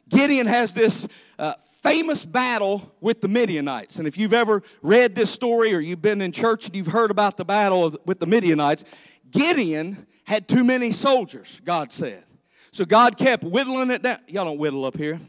Gideon 0.10 0.47
has 0.47 0.73
this 0.73 1.08
uh, 1.38 1.54
famous 1.81 2.25
battle 2.25 2.95
with 3.01 3.21
the 3.21 3.27
Midianites. 3.27 3.97
And 3.99 4.07
if 4.07 4.17
you've 4.17 4.33
ever 4.33 4.63
read 4.81 5.15
this 5.15 5.29
story 5.29 5.73
or 5.73 5.79
you've 5.79 6.01
been 6.01 6.21
in 6.21 6.31
church 6.31 6.65
and 6.65 6.75
you've 6.75 6.87
heard 6.87 7.11
about 7.11 7.37
the 7.37 7.45
battle 7.45 7.95
with 8.05 8.19
the 8.19 8.25
Midianites, 8.25 8.83
Gideon 9.31 10.07
had 10.25 10.47
too 10.47 10.63
many 10.63 10.91
soldiers, 10.91 11.61
God 11.63 11.91
said. 11.91 12.23
So 12.71 12.85
God 12.85 13.17
kept 13.17 13.43
whittling 13.43 13.91
it 13.91 14.01
down. 14.01 14.19
Y'all 14.27 14.45
don't 14.45 14.57
whittle 14.57 14.85
up 14.85 14.97
here. 14.97 15.19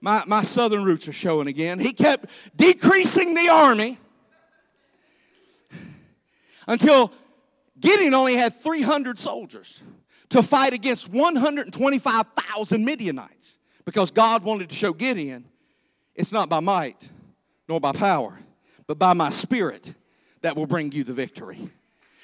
My, 0.00 0.22
my 0.26 0.42
southern 0.42 0.84
roots 0.84 1.08
are 1.08 1.12
showing 1.12 1.48
again. 1.48 1.78
He 1.78 1.92
kept 1.92 2.30
decreasing 2.56 3.34
the 3.34 3.48
army 3.48 3.98
until 6.68 7.12
Gideon 7.80 8.14
only 8.14 8.36
had 8.36 8.52
300 8.54 9.18
soldiers 9.18 9.82
to 10.28 10.42
fight 10.42 10.72
against 10.72 11.08
125,000 11.08 12.84
Midianites 12.84 13.58
because 13.86 14.10
God 14.10 14.42
wanted 14.44 14.68
to 14.68 14.74
show 14.74 14.92
Gideon 14.92 15.46
it's 16.14 16.32
not 16.32 16.48
by 16.48 16.60
might 16.60 17.08
nor 17.68 17.80
by 17.80 17.92
power, 17.92 18.38
but 18.86 18.98
by 18.98 19.12
my 19.12 19.30
spirit 19.30 19.94
that 20.42 20.56
will 20.56 20.66
bring 20.66 20.92
you 20.92 21.04
the 21.04 21.12
victory. 21.12 21.70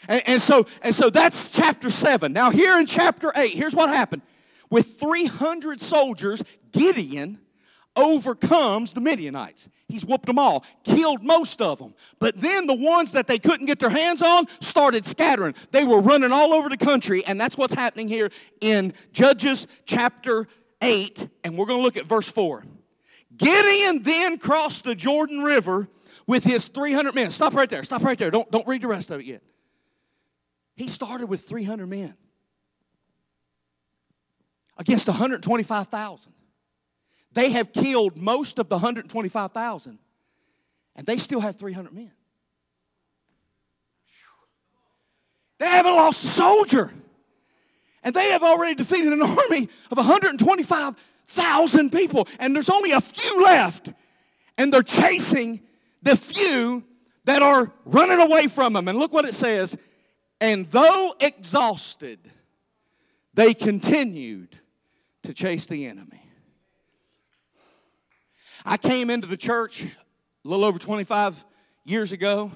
And, 0.08 0.22
and, 0.26 0.42
so, 0.42 0.66
and 0.82 0.94
so 0.94 1.10
that's 1.10 1.52
chapter 1.52 1.90
7. 1.90 2.32
Now, 2.32 2.50
here 2.50 2.78
in 2.78 2.86
chapter 2.86 3.32
8, 3.34 3.52
here's 3.52 3.74
what 3.74 3.88
happened. 3.88 4.22
With 4.70 4.98
300 4.98 5.80
soldiers, 5.80 6.42
Gideon 6.72 7.38
overcomes 7.94 8.94
the 8.94 9.00
Midianites. 9.00 9.68
He's 9.86 10.04
whooped 10.04 10.24
them 10.26 10.38
all, 10.38 10.64
killed 10.84 11.22
most 11.22 11.60
of 11.60 11.78
them. 11.78 11.94
But 12.18 12.40
then 12.40 12.66
the 12.66 12.74
ones 12.74 13.12
that 13.12 13.26
they 13.26 13.38
couldn't 13.38 13.66
get 13.66 13.78
their 13.78 13.90
hands 13.90 14.22
on 14.22 14.46
started 14.60 15.04
scattering. 15.04 15.54
They 15.70 15.84
were 15.84 16.00
running 16.00 16.32
all 16.32 16.54
over 16.54 16.70
the 16.70 16.78
country, 16.78 17.22
and 17.26 17.38
that's 17.38 17.58
what's 17.58 17.74
happening 17.74 18.08
here 18.08 18.30
in 18.62 18.94
Judges 19.12 19.66
chapter 19.84 20.48
8, 20.82 21.28
and 21.44 21.56
we're 21.56 21.66
going 21.66 21.78
to 21.78 21.82
look 21.82 21.96
at 21.96 22.06
verse 22.06 22.28
4. 22.28 22.64
Gideon 23.36 24.02
then 24.02 24.36
crossed 24.36 24.84
the 24.84 24.94
Jordan 24.94 25.40
River 25.40 25.88
with 26.26 26.44
his 26.44 26.68
300 26.68 27.14
men. 27.14 27.30
Stop 27.30 27.54
right 27.54 27.70
there. 27.70 27.84
Stop 27.84 28.02
right 28.02 28.18
there. 28.18 28.30
Don't, 28.30 28.50
don't 28.50 28.66
read 28.66 28.82
the 28.82 28.88
rest 28.88 29.10
of 29.10 29.20
it 29.20 29.26
yet. 29.26 29.42
He 30.76 30.88
started 30.88 31.26
with 31.26 31.42
300 31.42 31.88
men 31.88 32.14
against 34.78 35.06
125,000. 35.06 36.32
They 37.32 37.50
have 37.52 37.72
killed 37.72 38.20
most 38.20 38.58
of 38.58 38.68
the 38.68 38.76
125,000, 38.76 39.98
and 40.96 41.06
they 41.06 41.16
still 41.16 41.40
have 41.40 41.56
300 41.56 41.92
men. 41.94 42.12
They 45.58 45.68
haven't 45.68 45.94
lost 45.94 46.24
a 46.24 46.26
soldier. 46.26 46.92
And 48.02 48.14
they 48.14 48.30
have 48.30 48.42
already 48.42 48.74
defeated 48.74 49.12
an 49.12 49.22
army 49.22 49.68
of 49.90 49.96
125,000 49.96 51.92
people, 51.92 52.26
and 52.38 52.54
there's 52.54 52.70
only 52.70 52.92
a 52.92 53.00
few 53.00 53.44
left. 53.44 53.92
And 54.58 54.72
they're 54.72 54.82
chasing 54.82 55.62
the 56.02 56.16
few 56.16 56.84
that 57.24 57.42
are 57.42 57.72
running 57.84 58.20
away 58.20 58.48
from 58.48 58.72
them. 58.72 58.88
And 58.88 58.98
look 58.98 59.12
what 59.12 59.24
it 59.24 59.34
says. 59.34 59.76
And 60.40 60.66
though 60.66 61.14
exhausted, 61.20 62.18
they 63.34 63.54
continued 63.54 64.56
to 65.22 65.32
chase 65.32 65.66
the 65.66 65.86
enemy. 65.86 66.26
I 68.64 68.76
came 68.76 69.10
into 69.10 69.26
the 69.26 69.36
church 69.36 69.84
a 69.84 70.48
little 70.48 70.64
over 70.64 70.78
25 70.78 71.44
years 71.84 72.12
ago, 72.12 72.50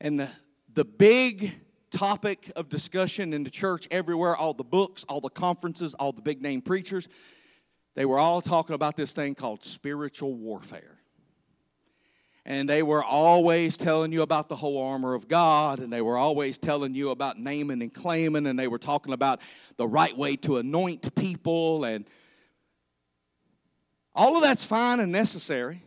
and 0.00 0.20
the, 0.20 0.28
the 0.72 0.84
big 0.84 1.52
topic 1.90 2.50
of 2.56 2.68
discussion 2.68 3.32
in 3.32 3.44
the 3.44 3.50
church 3.50 3.88
everywhere, 3.90 4.36
all 4.36 4.54
the 4.54 4.64
books, 4.64 5.04
all 5.08 5.20
the 5.20 5.30
conferences, 5.30 5.94
all 5.94 6.12
the 6.12 6.22
big 6.22 6.42
name 6.42 6.60
preachers, 6.60 7.08
they 7.94 8.04
were 8.04 8.18
all 8.18 8.40
talking 8.40 8.74
about 8.74 8.96
this 8.96 9.12
thing 9.12 9.34
called 9.34 9.64
spiritual 9.64 10.34
warfare. 10.34 10.98
And 12.44 12.68
they 12.68 12.82
were 12.82 13.04
always 13.04 13.76
telling 13.76 14.12
you 14.12 14.22
about 14.22 14.48
the 14.48 14.56
whole 14.56 14.80
armor 14.80 15.14
of 15.14 15.28
God, 15.28 15.80
and 15.80 15.92
they 15.92 16.00
were 16.00 16.16
always 16.16 16.56
telling 16.56 16.94
you 16.94 17.10
about 17.10 17.38
naming 17.38 17.82
and 17.82 17.92
claiming, 17.92 18.46
and 18.46 18.58
they 18.58 18.68
were 18.68 18.78
talking 18.78 19.12
about 19.12 19.40
the 19.76 19.86
right 19.86 20.16
way 20.16 20.36
to 20.36 20.56
anoint 20.56 21.14
people 21.14 21.84
and 21.84 22.08
all 24.14 24.36
of 24.36 24.42
that's 24.42 24.64
fine 24.64 25.00
and 25.00 25.12
necessary. 25.12 25.82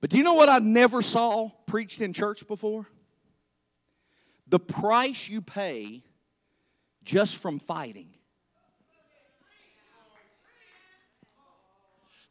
But 0.00 0.10
do 0.10 0.18
you 0.18 0.24
know 0.24 0.34
what 0.34 0.48
I 0.48 0.58
never 0.58 1.02
saw 1.02 1.50
preached 1.66 2.00
in 2.00 2.12
church 2.12 2.46
before? 2.48 2.86
The 4.48 4.60
price 4.60 5.28
you 5.28 5.40
pay 5.40 6.04
just 7.02 7.36
from 7.36 7.58
fighting. 7.58 8.10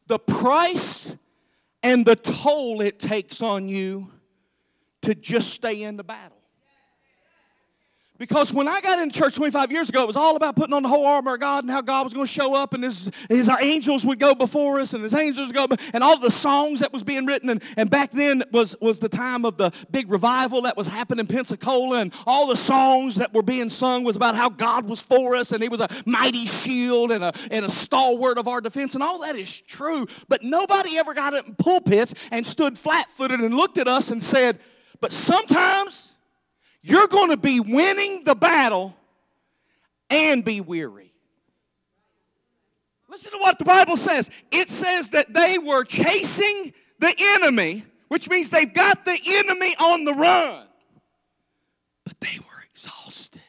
The 0.07 0.19
price 0.19 1.15
and 1.81 2.05
the 2.05 2.15
toll 2.15 2.81
it 2.81 2.99
takes 2.99 3.41
on 3.41 3.67
you 3.67 4.11
to 5.01 5.15
just 5.15 5.49
stay 5.51 5.83
in 5.83 5.97
the 5.97 6.03
battle. 6.03 6.34
Because 8.17 8.53
when 8.53 8.67
I 8.67 8.79
got 8.79 8.99
into 8.99 9.17
church 9.17 9.35
25 9.35 9.71
years 9.73 9.89
ago, 9.89 10.01
it 10.01 10.07
was 10.07 10.15
all 10.15 10.37
about 10.37 10.55
putting 10.55 10.73
on 10.73 10.83
the 10.83 10.89
whole 10.89 11.05
armor 11.05 11.33
of 11.33 11.41
God 11.41 11.65
and 11.65 11.71
how 11.71 11.81
God 11.81 12.05
was 12.05 12.13
going 12.13 12.25
to 12.25 12.31
show 12.31 12.55
up 12.55 12.73
and 12.73 12.83
his, 12.83 13.11
his 13.29 13.49
angels 13.61 14.05
would 14.05 14.19
go 14.19 14.33
before 14.33 14.79
us 14.79 14.93
and 14.93 15.03
his 15.03 15.13
angels 15.13 15.49
would 15.49 15.55
go, 15.55 15.75
and 15.93 16.01
all 16.01 16.17
the 16.17 16.31
songs 16.31 16.79
that 16.79 16.93
was 16.93 17.03
being 17.03 17.25
written. 17.25 17.49
And, 17.49 17.61
and 17.75 17.89
back 17.89 18.11
then 18.11 18.43
was, 18.53 18.73
was 18.79 18.99
the 18.99 19.09
time 19.09 19.43
of 19.43 19.57
the 19.57 19.71
big 19.91 20.09
revival 20.09 20.61
that 20.61 20.77
was 20.77 20.87
happening 20.87 21.19
in 21.19 21.27
Pensacola 21.27 21.99
and 21.99 22.13
all 22.25 22.47
the 22.47 22.55
songs 22.55 23.15
that 23.15 23.33
were 23.33 23.43
being 23.43 23.67
sung 23.67 24.05
was 24.05 24.15
about 24.15 24.35
how 24.35 24.49
God 24.49 24.87
was 24.87 25.01
for 25.01 25.35
us 25.35 25.51
and 25.51 25.61
he 25.61 25.67
was 25.67 25.81
a 25.81 25.89
mighty 26.05 26.45
shield 26.45 27.11
and 27.11 27.21
a, 27.21 27.33
and 27.51 27.65
a 27.65 27.69
stalwart 27.69 28.37
of 28.37 28.47
our 28.47 28.61
defense. 28.61 28.93
And 28.93 29.03
all 29.03 29.19
that 29.21 29.35
is 29.35 29.59
true. 29.61 30.07
But 30.29 30.41
nobody 30.41 30.97
ever 30.97 31.13
got 31.13 31.33
in 31.33 31.55
pulpits 31.55 32.13
and 32.31 32.45
stood 32.45 32.77
flat-footed 32.77 33.41
and 33.41 33.55
looked 33.55 33.77
at 33.77 33.89
us 33.89 34.09
and 34.09 34.23
said, 34.23 34.59
but 35.01 35.11
sometimes 35.11 36.14
you're 36.85 37.07
going 37.07 37.31
to 37.31 37.37
be 37.37 37.59
winning 37.59 38.23
the 38.25 38.35
battle 38.35 38.95
and 40.07 40.45
be 40.45 40.61
weary. 40.61 41.11
Listen 43.09 43.31
to 43.31 43.39
what 43.39 43.57
the 43.57 43.65
Bible 43.65 43.97
says. 43.97 44.29
It 44.51 44.69
says 44.69 45.09
that 45.09 45.33
they 45.33 45.57
were 45.57 45.83
chasing 45.83 46.73
the 46.99 47.11
enemy, 47.17 47.85
which 48.07 48.29
means 48.29 48.51
they've 48.51 48.71
got 48.71 49.03
the 49.03 49.17
enemy 49.25 49.75
on 49.79 50.03
the 50.03 50.13
run, 50.13 50.67
but 52.03 52.19
they 52.19 52.37
were 52.37 52.63
exhausted. 52.69 53.41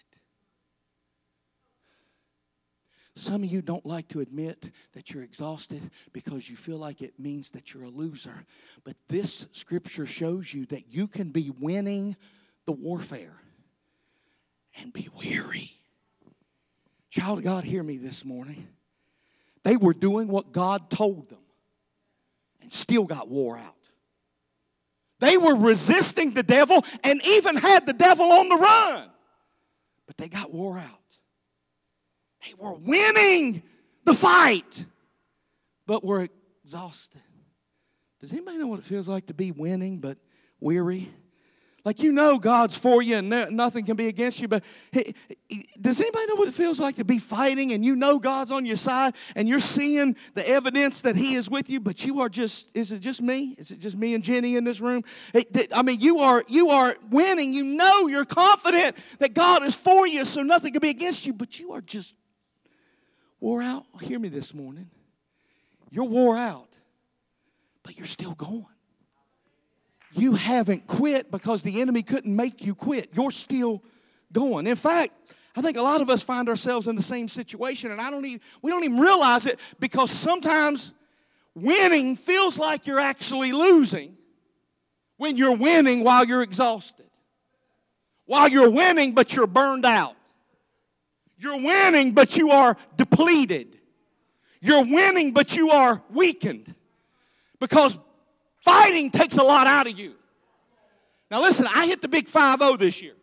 Some 3.16 3.42
of 3.42 3.53
you 3.53 3.61
don't 3.61 3.85
like 3.85 4.09
to 4.09 4.20
admit 4.20 4.70
that 4.94 5.11
you're 5.11 5.25
exhausted 5.25 5.90
because 6.14 6.49
you 6.49 6.57
feel 6.57 6.79
like 6.79 7.03
it 7.03 7.18
means 7.18 7.51
that 7.51 7.75
you're 7.75 7.85
a 7.85 7.90
loser. 7.90 8.46
But 8.83 8.96
this 9.09 9.49
scripture 9.53 10.07
shows 10.07 10.55
you 10.55 10.64
that 10.66 10.94
you 10.94 11.07
can 11.07 11.31
be 11.31 11.51
winning 11.59 12.16
the 12.66 12.72
warfare 12.72 13.35
and 14.79 14.92
be 14.92 15.09
weary. 15.18 15.70
Child 17.11 17.38
of 17.38 17.44
God, 17.44 17.64
hear 17.64 17.83
me 17.83 17.96
this 17.96 18.24
morning. 18.24 18.68
They 19.62 19.76
were 19.76 19.94
doing 19.94 20.29
what 20.29 20.52
God 20.52 20.90
told 20.90 21.31
them 21.31 21.40
and 22.61 22.72
still 22.72 23.05
got 23.05 23.29
wore 23.29 23.57
out. 23.57 23.74
They 25.18 25.38
were 25.38 25.57
resisting 25.57 26.33
the 26.35 26.42
devil 26.42 26.85
and 27.02 27.20
even 27.24 27.57
had 27.57 27.87
the 27.87 27.94
devil 27.94 28.31
on 28.31 28.48
the 28.48 28.57
run, 28.57 29.09
but 30.07 30.18
they 30.18 30.29
got 30.29 30.52
wore 30.52 30.79
out. 30.79 31.18
They 32.44 32.52
were 32.59 32.74
winning 32.74 33.62
the 34.05 34.14
fight, 34.14 34.85
but 35.87 36.05
were 36.05 36.29
exhausted. 36.64 37.22
Does 38.20 38.33
anybody 38.33 38.59
know 38.59 38.66
what 38.66 38.79
it 38.79 38.85
feels 38.85 39.09
like 39.09 39.26
to 39.26 39.35
be 39.35 39.52
winning 39.52 39.98
but 39.98 40.18
weary? 40.61 41.09
Like 41.87 42.03
you 42.03 42.11
know 42.11 42.37
God's 42.37 42.77
for 42.77 43.01
you 43.01 43.14
and 43.14 43.29
nothing 43.57 43.85
can 43.85 43.94
be 43.94 44.09
against 44.09 44.40
you. 44.40 44.49
But 44.49 44.64
does 45.81 46.01
anybody 46.01 46.27
know 46.27 46.35
what 46.35 46.49
it 46.49 46.55
feels 46.55 46.81
like 46.81 46.96
to 46.96 47.05
be 47.05 47.20
fighting 47.20 47.70
and 47.70 47.85
you 47.85 47.94
know 47.94 48.18
God's 48.18 48.51
on 48.51 48.66
your 48.66 48.77
side 48.77 49.14
and 49.37 49.49
you're 49.49 49.61
seeing 49.61 50.16
the 50.35 50.46
evidence 50.49 51.03
that 51.03 51.14
He 51.14 51.37
is 51.37 51.49
with 51.49 51.70
you, 51.70 51.79
but 51.79 52.05
you 52.05 52.22
are 52.22 52.29
just, 52.29 52.77
is 52.77 52.90
it 52.90 52.99
just 52.99 53.22
me? 53.22 53.55
Is 53.57 53.70
it 53.70 53.79
just 53.79 53.96
me 53.96 54.14
and 54.14 54.25
Jenny 54.25 54.57
in 54.57 54.64
this 54.64 54.81
room? 54.81 55.05
I 55.72 55.83
mean, 55.83 56.01
you 56.01 56.18
are 56.18 56.42
you 56.49 56.70
are 56.70 56.92
winning. 57.09 57.55
You 57.55 57.62
know 57.62 58.09
you're 58.09 58.25
confident 58.25 58.96
that 59.20 59.33
God 59.33 59.62
is 59.62 59.77
for 59.77 60.09
you, 60.09 60.25
so 60.25 60.42
nothing 60.42 60.72
can 60.72 60.81
be 60.81 60.90
against 60.90 61.25
you, 61.25 61.35
but 61.35 61.61
you 61.61 61.70
are 61.70 61.81
just 61.81 62.14
wore 63.38 63.62
out. 63.62 63.85
Hear 64.01 64.18
me 64.18 64.29
this 64.29 64.53
morning. 64.53 64.90
You're 65.92 66.07
wore 66.07 66.37
out, 66.37 66.77
but 67.85 67.96
you're 67.96 68.09
still 68.09 68.35
going 68.35 68.66
you 70.18 70.35
haven't 70.35 70.87
quit 70.87 71.31
because 71.31 71.62
the 71.62 71.81
enemy 71.81 72.02
couldn't 72.02 72.35
make 72.35 72.64
you 72.64 72.74
quit. 72.74 73.11
You're 73.14 73.31
still 73.31 73.83
going. 74.33 74.66
In 74.66 74.76
fact, 74.76 75.12
I 75.57 75.62
think 75.62 75.76
a 75.76 75.83
lot 75.83 76.00
of 76.00 76.11
us 76.11 76.22
find 76.22 76.48
ourselves 76.48 76.87
in 76.87 76.96
the 76.96 77.02
same 77.02 77.29
situation, 77.29 77.90
and 77.90 78.00
I 78.00 78.11
don't 78.11 78.24
even, 78.24 78.40
we 78.62 78.70
don't 78.70 78.85
even 78.85 78.98
realize 78.98 79.46
it 79.46 79.59
because 79.81 80.11
sometimes 80.11 80.92
winning 81.55 82.14
feels 82.14 82.59
like 82.59 82.87
you're 82.87 83.00
actually 83.00 83.52
losing 83.52 84.16
when 85.16 85.37
you're 85.37 85.57
winning 85.57 86.05
while 86.05 86.26
you're 86.26 86.42
exhausted. 86.42 87.07
While 88.26 88.48
you're 88.48 88.70
winning, 88.70 89.12
but 89.12 89.35
you're 89.35 89.46
burned 89.46 89.87
out. 89.87 90.16
You're 91.38 91.59
winning, 91.59 92.12
but 92.12 92.37
you 92.37 92.50
are 92.50 92.76
depleted. 92.96 93.79
You're 94.61 94.85
winning, 94.85 95.33
but 95.33 95.57
you 95.57 95.70
are 95.70 96.02
weakened. 96.11 96.74
Because 97.61 97.98
fighting 98.66 99.11
takes 99.11 99.37
a 99.37 99.44
lot 99.44 99.68
out 99.68 99.87
of 99.87 99.96
you. 99.96 100.14
Now, 101.31 101.40
listen, 101.40 101.68
I 101.72 101.87
hit 101.87 102.02
the 102.02 102.09
big 102.09 102.29
5 102.29 102.59
0 102.59 102.76
this 102.76 103.00
year. 103.00 103.14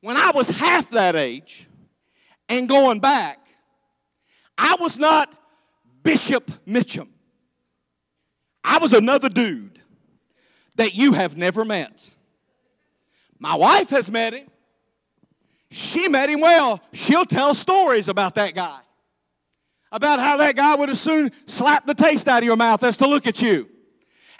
When 0.00 0.16
I 0.16 0.30
was 0.32 0.48
half 0.48 0.90
that 0.90 1.16
age 1.16 1.66
and 2.48 2.68
going 2.68 3.00
back, 3.00 3.38
I 4.56 4.76
was 4.78 4.96
not 4.96 5.34
Bishop 6.04 6.50
Mitchum. 6.66 7.08
I 8.62 8.78
was 8.78 8.92
another 8.92 9.28
dude 9.28 9.80
that 10.76 10.94
you 10.94 11.12
have 11.12 11.36
never 11.36 11.64
met. 11.64 12.08
My 13.40 13.56
wife 13.56 13.90
has 13.90 14.10
met 14.10 14.34
him. 14.34 14.46
She 15.70 16.06
met 16.06 16.30
him 16.30 16.40
well. 16.40 16.80
She'll 16.92 17.24
tell 17.24 17.54
stories 17.54 18.08
about 18.08 18.36
that 18.36 18.54
guy. 18.54 18.83
About 19.94 20.18
how 20.18 20.38
that 20.38 20.56
guy 20.56 20.74
would 20.74 20.90
as 20.90 21.00
soon 21.00 21.30
slap 21.46 21.86
the 21.86 21.94
taste 21.94 22.26
out 22.26 22.38
of 22.38 22.44
your 22.44 22.56
mouth 22.56 22.82
as 22.82 22.96
to 22.96 23.06
look 23.06 23.28
at 23.28 23.40
you. 23.40 23.68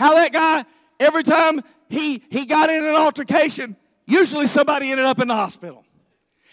How 0.00 0.14
that 0.14 0.32
guy, 0.32 0.64
every 0.98 1.22
time 1.22 1.60
he, 1.88 2.24
he 2.28 2.44
got 2.44 2.70
in 2.70 2.82
an 2.82 2.96
altercation, 2.96 3.76
usually 4.04 4.48
somebody 4.48 4.90
ended 4.90 5.06
up 5.06 5.20
in 5.20 5.28
the 5.28 5.34
hospital. 5.36 5.84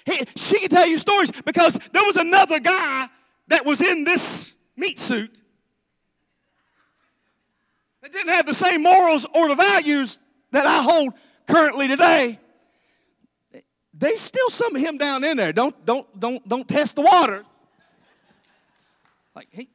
He, 0.05 0.23
she 0.35 0.59
can 0.59 0.69
tell 0.69 0.85
you 0.85 0.99
stories 0.99 1.31
because 1.31 1.79
there 1.91 2.05
was 2.05 2.15
another 2.15 2.59
guy 2.59 3.07
that 3.47 3.65
was 3.65 3.81
in 3.81 4.03
this 4.03 4.53
meat 4.77 4.99
suit 4.99 5.35
that 8.03 8.11
didn't 8.11 8.33
have 8.33 8.45
the 8.45 8.53
same 8.53 8.83
morals 8.83 9.25
or 9.33 9.49
the 9.49 9.55
values 9.55 10.19
that 10.51 10.67
I 10.67 10.83
hold 10.83 11.15
currently 11.47 11.87
today. 11.87 12.39
There's 13.95 14.21
still 14.21 14.51
some 14.51 14.75
of 14.75 14.81
him 14.83 14.99
down 14.99 15.23
in 15.23 15.37
there. 15.37 15.53
Don't 15.53 15.85
don't 15.87 16.19
don't 16.19 16.47
don't 16.47 16.67
test 16.67 16.97
the 16.97 17.01
water. 17.01 17.43
Like 19.35 19.47
he 19.51 19.69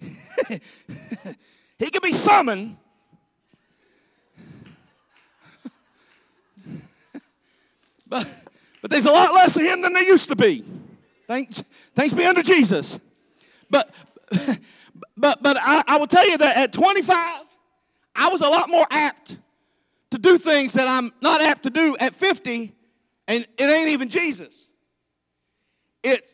he 1.78 1.90
could 1.90 2.02
be 2.02 2.12
summoned. 2.12 2.76
but 8.06 8.28
but 8.82 8.90
there's 8.90 9.06
a 9.06 9.10
lot 9.10 9.34
less 9.34 9.56
of 9.56 9.62
him 9.62 9.82
than 9.82 9.92
there 9.92 10.02
used 10.02 10.28
to 10.28 10.36
be. 10.36 10.64
Thanks, 11.26 11.64
thanks 11.94 12.14
be 12.14 12.24
unto 12.24 12.42
Jesus. 12.42 13.00
But 13.70 13.92
but 15.16 15.42
but 15.42 15.56
I, 15.60 15.82
I 15.86 15.98
will 15.98 16.06
tell 16.06 16.28
you 16.28 16.38
that 16.38 16.56
at 16.56 16.72
25, 16.72 17.16
I 18.14 18.28
was 18.28 18.40
a 18.40 18.48
lot 18.48 18.68
more 18.68 18.86
apt 18.90 19.38
to 20.10 20.18
do 20.18 20.38
things 20.38 20.74
that 20.74 20.88
I'm 20.88 21.12
not 21.20 21.40
apt 21.40 21.64
to 21.64 21.70
do 21.70 21.96
at 21.98 22.14
50, 22.14 22.72
and 23.28 23.46
it 23.58 23.64
ain't 23.64 23.88
even 23.88 24.08
Jesus. 24.08 24.70
It 26.02 26.24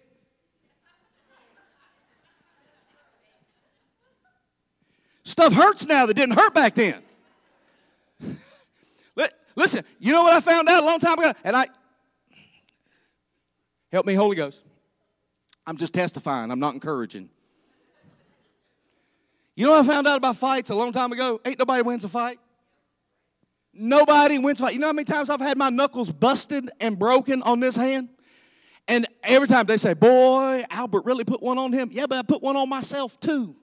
stuff 5.33 5.53
hurts 5.53 5.87
now 5.87 6.07
that 6.07 6.15
didn't 6.15 6.37
hurt 6.37 6.55
back 6.55 6.75
then. 6.75 7.03
Listen, 9.55 9.85
you 9.99 10.13
know 10.13 10.23
what 10.23 10.33
I 10.33 10.41
found 10.41 10.69
out 10.69 10.83
a 10.83 10.87
long 10.87 10.99
time 10.99 11.19
ago? 11.19 11.33
And 11.45 11.55
I 11.57 11.67
help 13.91 14.07
me, 14.07 14.15
Holy 14.15 14.37
Ghost. 14.37 14.63
I'm 15.67 15.77
just 15.77 15.95
testifying, 15.95 16.51
I'm 16.51 16.61
not 16.61 16.75
encouraging. 16.75 17.29
You 19.55 19.67
know 19.67 19.73
what 19.73 19.85
I 19.85 19.89
found 19.89 20.07
out 20.07 20.17
about 20.17 20.37
fights 20.37 20.71
a 20.71 20.75
long 20.75 20.93
time 20.93 21.13
ago? 21.13 21.41
Ain't 21.45 21.59
nobody 21.59 21.83
wins 21.83 22.05
a 22.05 22.09
fight. 22.09 22.39
Nobody 23.75 24.39
wins 24.39 24.59
a 24.61 24.65
fight. 24.65 24.75
You 24.75 24.81
know 24.81 24.87
how 24.87 24.95
many 24.95 25.05
times 25.05 25.29
I've 25.29 25.41
had 25.41 25.59
my 25.59 25.69
knuckles 25.69 26.11
busted 26.11 26.71
and 26.81 26.99
broken 26.99 27.43
on 27.43 27.61
this 27.61 27.77
hand? 27.77 28.09
And 28.89 29.07
every 29.23 29.47
time 29.47 29.67
they 29.67 29.77
say, 29.77 29.93
Boy, 29.93 30.65
Albert 30.71 31.05
really 31.05 31.25
put 31.25 31.43
one 31.43 31.59
on 31.59 31.73
him. 31.73 31.91
Yeah, 31.93 32.07
but 32.07 32.19
I 32.19 32.23
put 32.23 32.43
one 32.43 32.57
on 32.57 32.69
myself 32.69 33.21
too 33.21 33.55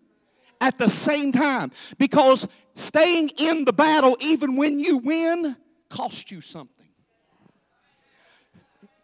at 0.61 0.77
the 0.77 0.89
same 0.89 1.31
time. 1.31 1.71
Because 1.97 2.47
staying 2.75 3.29
in 3.37 3.65
the 3.65 3.73
battle, 3.73 4.17
even 4.21 4.55
when 4.55 4.79
you 4.79 4.97
win, 4.97 5.55
costs 5.89 6.31
you 6.31 6.41
something. 6.41 6.75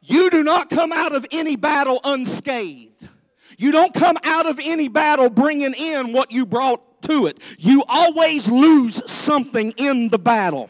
You 0.02 0.30
do 0.30 0.44
not 0.44 0.70
come 0.70 0.92
out 0.92 1.16
of 1.16 1.26
any 1.32 1.56
battle 1.56 2.00
unscathed. 2.04 3.10
You 3.58 3.72
don't 3.72 3.94
come 3.94 4.18
out 4.24 4.46
of 4.46 4.60
any 4.62 4.88
battle 4.88 5.30
bringing 5.30 5.74
in 5.74 6.14
what 6.14 6.32
you 6.32 6.46
brought 6.46 7.02
to 7.04 7.26
it. 7.28 7.42
You 7.58 7.84
always 7.88 8.48
lose 8.48 9.10
something 9.10 9.74
in 9.78 10.10
the 10.10 10.20
battle. 10.20 10.70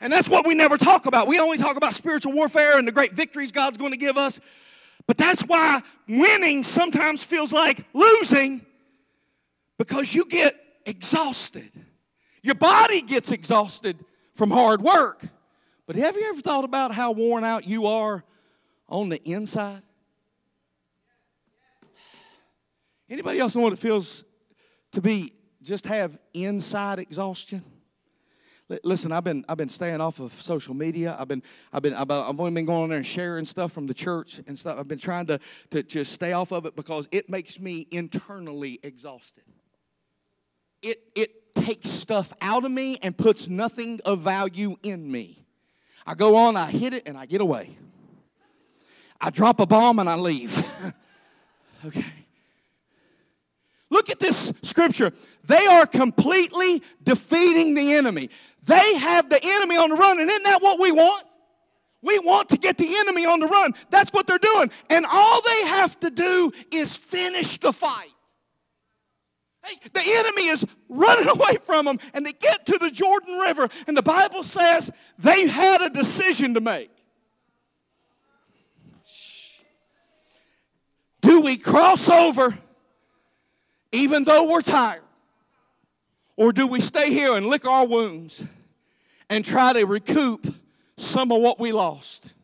And 0.00 0.12
that's 0.12 0.28
what 0.28 0.46
we 0.46 0.54
never 0.54 0.76
talk 0.76 1.06
about. 1.06 1.26
We 1.26 1.38
only 1.38 1.58
talk 1.58 1.76
about 1.76 1.94
spiritual 1.94 2.32
warfare 2.32 2.78
and 2.78 2.86
the 2.86 2.92
great 2.92 3.12
victories 3.12 3.50
God's 3.50 3.76
going 3.76 3.92
to 3.92 3.96
give 3.96 4.16
us. 4.16 4.40
But 5.06 5.18
that's 5.18 5.42
why 5.42 5.82
winning 6.08 6.64
sometimes 6.64 7.22
feels 7.22 7.52
like 7.52 7.84
losing 7.92 8.64
because 9.78 10.14
you 10.14 10.24
get 10.24 10.56
exhausted. 10.84 11.70
Your 12.42 12.54
body 12.56 13.02
gets 13.02 13.32
exhausted 13.32 14.04
from 14.34 14.50
hard 14.50 14.82
work. 14.82 15.24
But 15.86 15.96
have 15.96 16.16
you 16.16 16.28
ever 16.28 16.40
thought 16.40 16.64
about 16.64 16.92
how 16.92 17.12
worn 17.12 17.44
out 17.44 17.66
you 17.66 17.86
are 17.86 18.24
on 18.88 19.08
the 19.08 19.22
inside? 19.22 19.82
Anybody 23.08 23.38
else 23.38 23.54
know 23.54 23.62
what 23.62 23.72
it 23.72 23.78
feels 23.78 24.24
to 24.92 25.00
be 25.00 25.32
just 25.62 25.86
have 25.86 26.18
inside 26.34 26.98
exhaustion? 26.98 27.62
Listen, 28.82 29.12
I've 29.12 29.22
been 29.22 29.44
I've 29.48 29.56
been 29.56 29.68
staying 29.68 30.00
off 30.00 30.18
of 30.18 30.32
social 30.32 30.74
media. 30.74 31.16
I've 31.18 31.28
been 31.28 31.42
I've 31.72 31.82
been 31.82 31.94
I've, 31.94 32.10
only 32.10 32.50
been 32.50 32.64
going 32.64 32.82
on 32.82 32.88
there 32.88 32.98
and 32.98 33.06
sharing 33.06 33.44
stuff 33.44 33.70
from 33.70 33.86
the 33.86 33.94
church 33.94 34.40
and 34.48 34.58
stuff. 34.58 34.76
I've 34.78 34.88
been 34.88 34.98
trying 34.98 35.26
to 35.26 35.38
to 35.70 35.84
just 35.84 36.12
stay 36.12 36.32
off 36.32 36.50
of 36.50 36.66
it 36.66 36.74
because 36.74 37.08
it 37.12 37.30
makes 37.30 37.60
me 37.60 37.86
internally 37.92 38.80
exhausted. 38.82 39.44
It 40.82 40.98
it 41.14 41.54
takes 41.54 41.88
stuff 41.88 42.32
out 42.40 42.64
of 42.64 42.72
me 42.72 42.98
and 43.02 43.16
puts 43.16 43.48
nothing 43.48 44.00
of 44.04 44.20
value 44.22 44.76
in 44.82 45.10
me. 45.10 45.38
I 46.04 46.14
go 46.14 46.34
on, 46.34 46.56
I 46.56 46.70
hit 46.70 46.92
it, 46.92 47.06
and 47.06 47.16
I 47.16 47.26
get 47.26 47.40
away. 47.40 47.76
I 49.20 49.30
drop 49.30 49.60
a 49.60 49.66
bomb 49.66 50.00
and 50.00 50.08
I 50.08 50.16
leave. 50.16 50.56
okay. 51.84 52.04
Look 53.90 54.10
at 54.10 54.18
this 54.18 54.52
scripture. 54.62 55.12
They 55.44 55.66
are 55.66 55.86
completely 55.86 56.82
defeating 57.02 57.74
the 57.74 57.94
enemy. 57.94 58.30
They 58.66 58.96
have 58.98 59.28
the 59.28 59.40
enemy 59.42 59.76
on 59.76 59.90
the 59.90 59.96
run, 59.96 60.18
and 60.18 60.28
isn't 60.28 60.42
that 60.42 60.62
what 60.62 60.78
we 60.78 60.92
want? 60.92 61.24
We 62.02 62.18
want 62.18 62.50
to 62.50 62.56
get 62.56 62.78
the 62.78 62.96
enemy 62.98 63.24
on 63.24 63.40
the 63.40 63.46
run. 63.46 63.74
That's 63.90 64.12
what 64.12 64.26
they're 64.26 64.38
doing. 64.38 64.70
And 64.90 65.06
all 65.10 65.40
they 65.42 65.66
have 65.66 65.98
to 66.00 66.10
do 66.10 66.52
is 66.70 66.94
finish 66.94 67.58
the 67.58 67.72
fight. 67.72 68.12
Hey, 69.64 69.76
the 69.92 70.02
enemy 70.04 70.46
is 70.48 70.66
running 70.88 71.28
away 71.34 71.56
from 71.64 71.86
them, 71.86 71.98
and 72.14 72.24
they 72.24 72.32
get 72.32 72.66
to 72.66 72.78
the 72.78 72.90
Jordan 72.90 73.38
River, 73.38 73.68
and 73.86 73.96
the 73.96 74.02
Bible 74.02 74.42
says 74.42 74.90
they 75.18 75.46
had 75.46 75.82
a 75.82 75.90
decision 75.90 76.54
to 76.54 76.60
make. 76.60 76.90
Do 81.22 81.40
we 81.40 81.56
cross 81.56 82.08
over 82.08 82.56
even 83.90 84.24
though 84.24 84.48
we're 84.48 84.62
tired? 84.62 85.02
Or 86.36 86.52
do 86.52 86.66
we 86.66 86.80
stay 86.80 87.10
here 87.10 87.34
and 87.34 87.46
lick 87.46 87.66
our 87.66 87.86
wounds 87.86 88.44
and 89.28 89.44
try 89.44 89.72
to 89.72 89.84
recoup 89.84 90.46
some 90.96 91.32
of 91.32 91.40
what 91.40 91.58
we 91.58 91.72
lost? 91.72 92.34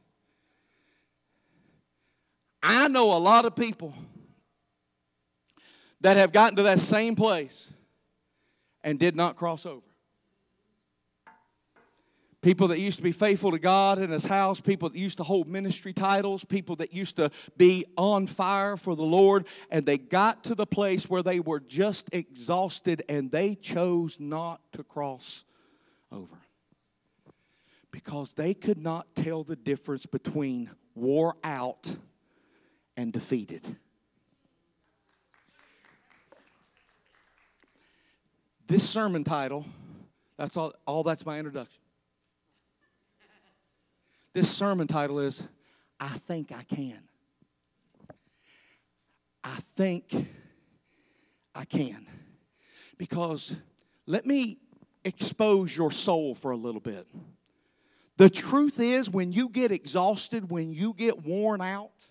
I 2.63 2.89
know 2.89 3.15
a 3.15 3.19
lot 3.19 3.45
of 3.45 3.55
people 3.57 3.93
that 6.01 6.17
have 6.17 6.33
gotten 6.33 6.57
to 6.57 6.63
that 6.65 6.81
same 6.81 7.15
place 7.15 7.73
and 8.83 8.99
did 8.99 9.15
not 9.15 9.37
cross 9.37 9.67
over. 9.67 9.92
People 12.43 12.67
that 12.69 12.81
used 12.81 12.99
to 12.99 13.05
be 13.05 13.13
faithful 13.13 13.53
to 13.53 13.59
God 13.61 14.01
in 14.01 14.11
His 14.11 14.27
house, 14.27 14.61
people 14.61 14.89
that 14.89 14.99
used 14.99 15.19
to 15.19 15.25
hold 15.25 15.47
ministry 15.49 15.93
titles, 15.93 16.45
people 16.45 16.75
that 16.77 16.93
used 16.93 17.15
to 17.17 17.31
be 17.57 17.87
on 17.97 18.27
fire 18.27 18.77
for 18.77 18.97
the 18.97 19.05
Lord, 19.05 19.47
and 19.71 19.87
they 19.87 19.97
got 19.97 20.43
to 20.45 20.57
the 20.57 20.67
place 20.67 21.09
where 21.09 21.23
they 21.23 21.39
were 21.39 21.61
just 21.61 22.13
exhausted 22.13 23.05
and 23.09 23.31
they 23.31 23.55
chose 23.55 24.19
not 24.19 24.61
to 24.73 24.83
cross 24.83 25.45
over. 26.11 26.37
Because 27.93 28.35
they 28.35 28.55
could 28.55 28.79
not 28.79 29.15
tell 29.15 29.45
the 29.45 29.57
difference 29.57 30.05
between 30.05 30.69
wore 30.97 31.37
out 31.45 31.95
and 32.97 33.13
defeated. 33.13 33.77
This 38.67 38.89
sermon 38.89 39.23
title, 39.23 39.65
that's 40.37 40.57
all, 40.57 40.73
all 40.87 41.05
that's 41.05 41.25
my 41.25 41.39
introduction. 41.39 41.82
This 44.35 44.51
sermon 44.51 44.87
title 44.87 45.19
is 45.19 45.47
I 46.01 46.09
Think 46.09 46.53
I 46.53 46.63
Can. 46.63 47.03
I 49.45 49.57
think 49.75 50.15
I 51.55 51.65
can. 51.65 52.07
Because 52.97 53.57
let 54.07 54.25
me 54.25 54.59
expose 55.05 55.77
your 55.77 55.91
soul 55.91 56.35
for 56.35 56.53
a 56.53 56.57
little 56.57 56.81
bit. 56.81 57.07
The 58.17 58.31
truth 58.31 58.79
is, 58.79 59.11
when 59.11 59.33
you 59.33 59.49
get 59.49 59.73
exhausted, 59.73 60.51
when 60.51 60.71
you 60.71 60.95
get 60.95 61.25
worn 61.25 61.61
out, 61.61 62.09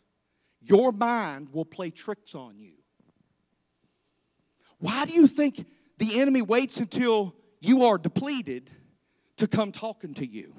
your 0.62 0.92
mind 0.92 1.54
will 1.54 1.66
play 1.66 1.90
tricks 1.90 2.36
on 2.36 2.60
you. 2.60 2.74
Why 4.80 5.06
do 5.06 5.14
you 5.14 5.28
think 5.28 5.66
the 5.98 6.20
enemy 6.20 6.42
waits 6.42 6.78
until 6.78 7.36
you 7.60 7.86
are 7.86 7.98
depleted 7.98 8.70
to 9.38 9.48
come 9.48 9.72
talking 9.72 10.14
to 10.16 10.26
you? 10.26 10.54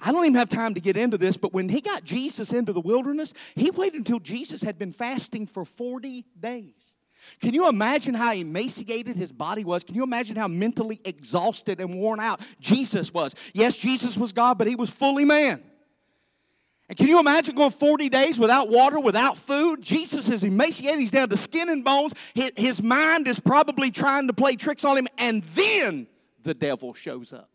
I 0.00 0.12
don't 0.12 0.24
even 0.24 0.36
have 0.36 0.48
time 0.48 0.74
to 0.74 0.80
get 0.80 0.96
into 0.96 1.18
this, 1.18 1.36
but 1.36 1.52
when 1.52 1.68
he 1.68 1.80
got 1.80 2.04
Jesus 2.04 2.52
into 2.52 2.72
the 2.72 2.80
wilderness, 2.80 3.34
he 3.54 3.70
waited 3.70 3.98
until 3.98 4.20
Jesus 4.20 4.62
had 4.62 4.78
been 4.78 4.92
fasting 4.92 5.46
for 5.46 5.64
40 5.64 6.24
days. 6.38 6.96
Can 7.40 7.54
you 7.54 7.68
imagine 7.68 8.14
how 8.14 8.32
emaciated 8.32 9.16
his 9.16 9.30
body 9.30 9.64
was? 9.64 9.84
Can 9.84 9.94
you 9.94 10.02
imagine 10.02 10.36
how 10.36 10.48
mentally 10.48 11.00
exhausted 11.04 11.80
and 11.80 11.94
worn 11.94 12.18
out 12.18 12.40
Jesus 12.60 13.14
was? 13.14 13.34
Yes, 13.54 13.76
Jesus 13.76 14.16
was 14.16 14.32
God, 14.32 14.58
but 14.58 14.66
he 14.66 14.74
was 14.74 14.90
fully 14.90 15.24
man. 15.24 15.62
And 16.88 16.98
can 16.98 17.06
you 17.06 17.20
imagine 17.20 17.54
going 17.54 17.70
40 17.70 18.08
days 18.08 18.38
without 18.38 18.68
water, 18.68 18.98
without 18.98 19.38
food? 19.38 19.80
Jesus 19.82 20.28
is 20.28 20.42
emaciated. 20.42 21.00
He's 21.00 21.12
down 21.12 21.28
to 21.28 21.36
skin 21.36 21.68
and 21.68 21.84
bones. 21.84 22.12
His 22.34 22.82
mind 22.82 23.28
is 23.28 23.38
probably 23.38 23.90
trying 23.90 24.26
to 24.26 24.32
play 24.32 24.56
tricks 24.56 24.84
on 24.84 24.98
him. 24.98 25.06
And 25.16 25.42
then 25.44 26.08
the 26.42 26.54
devil 26.54 26.92
shows 26.92 27.32
up. 27.32 27.48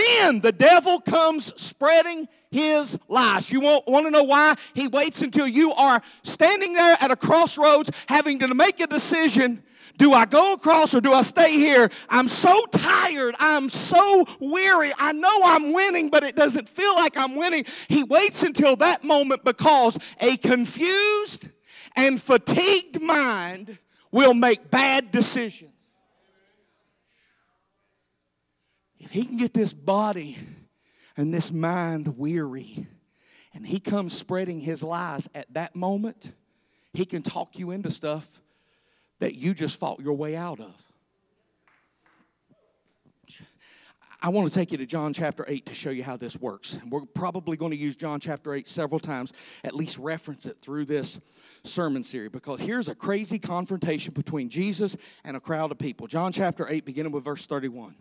Then 0.00 0.40
the 0.40 0.52
devil 0.52 1.00
comes 1.00 1.52
spreading 1.60 2.28
his 2.50 2.98
lies. 3.08 3.50
You 3.50 3.60
want, 3.60 3.86
want 3.86 4.06
to 4.06 4.10
know 4.10 4.22
why? 4.22 4.54
He 4.74 4.88
waits 4.88 5.22
until 5.22 5.46
you 5.46 5.72
are 5.72 6.00
standing 6.22 6.72
there 6.72 6.96
at 7.00 7.10
a 7.10 7.16
crossroads 7.16 7.90
having 8.08 8.38
to 8.40 8.54
make 8.54 8.80
a 8.80 8.86
decision. 8.86 9.62
Do 9.98 10.14
I 10.14 10.24
go 10.24 10.54
across 10.54 10.94
or 10.94 11.00
do 11.00 11.12
I 11.12 11.22
stay 11.22 11.52
here? 11.52 11.90
I'm 12.08 12.28
so 12.28 12.64
tired. 12.66 13.34
I'm 13.38 13.68
so 13.68 14.26
weary. 14.40 14.92
I 14.98 15.12
know 15.12 15.38
I'm 15.44 15.72
winning, 15.72 16.08
but 16.08 16.24
it 16.24 16.34
doesn't 16.34 16.68
feel 16.68 16.94
like 16.94 17.18
I'm 17.18 17.36
winning. 17.36 17.66
He 17.88 18.04
waits 18.04 18.42
until 18.42 18.76
that 18.76 19.04
moment 19.04 19.44
because 19.44 19.98
a 20.20 20.38
confused 20.38 21.50
and 21.94 22.20
fatigued 22.20 23.02
mind 23.02 23.78
will 24.10 24.34
make 24.34 24.70
bad 24.70 25.10
decisions. 25.10 25.69
If 29.00 29.10
he 29.10 29.24
can 29.24 29.38
get 29.38 29.54
this 29.54 29.72
body 29.72 30.36
and 31.16 31.32
this 31.32 31.50
mind 31.50 32.18
weary, 32.18 32.86
and 33.54 33.66
he 33.66 33.80
comes 33.80 34.12
spreading 34.12 34.60
his 34.60 34.82
lies 34.82 35.28
at 35.34 35.52
that 35.54 35.74
moment, 35.74 36.32
he 36.92 37.04
can 37.04 37.22
talk 37.22 37.58
you 37.58 37.70
into 37.72 37.90
stuff 37.90 38.42
that 39.18 39.34
you 39.34 39.54
just 39.54 39.78
fought 39.78 40.00
your 40.00 40.14
way 40.14 40.36
out 40.36 40.60
of. 40.60 40.74
I 44.22 44.28
want 44.28 44.52
to 44.52 44.54
take 44.54 44.70
you 44.70 44.76
to 44.76 44.84
John 44.84 45.14
chapter 45.14 45.46
8 45.48 45.64
to 45.66 45.74
show 45.74 45.88
you 45.88 46.04
how 46.04 46.18
this 46.18 46.36
works. 46.36 46.78
We're 46.90 47.06
probably 47.06 47.56
going 47.56 47.70
to 47.70 47.78
use 47.78 47.96
John 47.96 48.20
chapter 48.20 48.52
8 48.52 48.68
several 48.68 49.00
times, 49.00 49.32
at 49.64 49.74
least 49.74 49.96
reference 49.96 50.44
it 50.44 50.58
through 50.60 50.84
this 50.84 51.18
sermon 51.64 52.04
series, 52.04 52.28
because 52.28 52.60
here's 52.60 52.88
a 52.88 52.94
crazy 52.94 53.38
confrontation 53.38 54.12
between 54.12 54.50
Jesus 54.50 54.94
and 55.24 55.38
a 55.38 55.40
crowd 55.40 55.70
of 55.70 55.78
people. 55.78 56.06
John 56.06 56.32
chapter 56.32 56.66
8, 56.68 56.84
beginning 56.84 57.12
with 57.12 57.24
verse 57.24 57.46
31. 57.46 57.94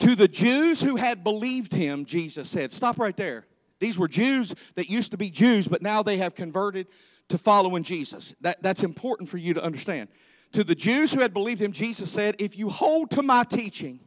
To 0.00 0.14
the 0.14 0.28
Jews 0.28 0.80
who 0.80 0.96
had 0.96 1.24
believed 1.24 1.72
him, 1.72 2.04
Jesus 2.04 2.48
said, 2.48 2.70
Stop 2.70 2.98
right 2.98 3.16
there. 3.16 3.46
These 3.78 3.98
were 3.98 4.08
Jews 4.08 4.54
that 4.74 4.90
used 4.90 5.10
to 5.12 5.16
be 5.16 5.30
Jews, 5.30 5.68
but 5.68 5.82
now 5.82 6.02
they 6.02 6.18
have 6.18 6.34
converted 6.34 6.86
to 7.28 7.38
following 7.38 7.82
Jesus. 7.82 8.34
That, 8.40 8.62
that's 8.62 8.84
important 8.84 9.28
for 9.28 9.38
you 9.38 9.54
to 9.54 9.62
understand. 9.62 10.08
To 10.52 10.64
the 10.64 10.74
Jews 10.74 11.12
who 11.12 11.20
had 11.20 11.32
believed 11.34 11.60
him, 11.60 11.72
Jesus 11.72 12.10
said, 12.10 12.36
If 12.38 12.58
you 12.58 12.68
hold 12.68 13.10
to 13.12 13.22
my 13.22 13.44
teaching, 13.44 14.00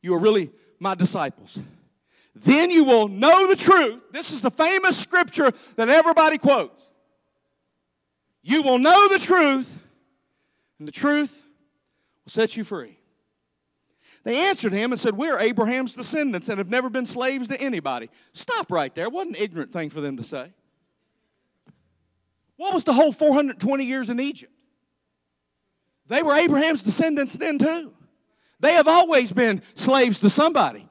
you 0.00 0.14
are 0.14 0.18
really 0.18 0.50
my 0.78 0.94
disciples. 0.94 1.58
Then 2.34 2.70
you 2.70 2.84
will 2.84 3.08
know 3.08 3.46
the 3.46 3.56
truth. 3.56 4.04
This 4.10 4.32
is 4.32 4.40
the 4.40 4.50
famous 4.50 4.96
scripture 4.96 5.52
that 5.76 5.88
everybody 5.88 6.38
quotes. 6.38 6.90
You 8.42 8.62
will 8.62 8.78
know 8.78 9.08
the 9.08 9.18
truth, 9.18 9.84
and 10.78 10.88
the 10.88 10.92
truth 10.92 11.44
will 12.24 12.30
set 12.30 12.56
you 12.56 12.64
free. 12.64 12.98
They 14.24 14.48
answered 14.48 14.72
him 14.72 14.92
and 14.92 15.00
said, 15.00 15.16
We're 15.16 15.38
Abraham's 15.38 15.94
descendants 15.94 16.48
and 16.48 16.58
have 16.58 16.70
never 16.70 16.88
been 16.88 17.06
slaves 17.06 17.48
to 17.48 17.60
anybody. 17.60 18.08
Stop 18.32 18.70
right 18.70 18.94
there. 18.94 19.10
What 19.10 19.26
an 19.26 19.34
ignorant 19.36 19.72
thing 19.72 19.90
for 19.90 20.00
them 20.00 20.16
to 20.16 20.22
say. 20.22 20.52
What 22.56 22.72
was 22.72 22.84
the 22.84 22.92
whole 22.92 23.12
420 23.12 23.84
years 23.84 24.10
in 24.10 24.20
Egypt? 24.20 24.52
They 26.06 26.22
were 26.22 26.34
Abraham's 26.34 26.82
descendants 26.82 27.34
then 27.34 27.58
too. 27.58 27.92
They 28.60 28.74
have 28.74 28.86
always 28.86 29.32
been 29.32 29.62
slaves 29.74 30.20
to 30.20 30.30
somebody. 30.30 30.88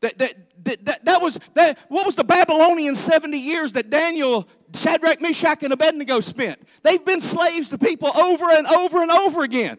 That, 0.00 0.16
that, 0.16 0.64
that, 0.64 0.84
that, 0.86 1.04
that 1.04 1.22
was 1.22 1.38
that 1.54 1.78
what 1.88 2.06
was 2.06 2.16
the 2.16 2.24
Babylonian 2.24 2.94
70 2.94 3.36
years 3.36 3.74
that 3.74 3.90
Daniel, 3.90 4.48
Shadrach, 4.74 5.20
Meshach, 5.20 5.62
and 5.62 5.74
Abednego 5.74 6.20
spent? 6.20 6.58
They've 6.82 7.04
been 7.04 7.20
slaves 7.20 7.68
to 7.70 7.78
people 7.78 8.08
over 8.16 8.50
and 8.50 8.66
over 8.66 9.02
and 9.02 9.10
over 9.10 9.42
again. 9.42 9.76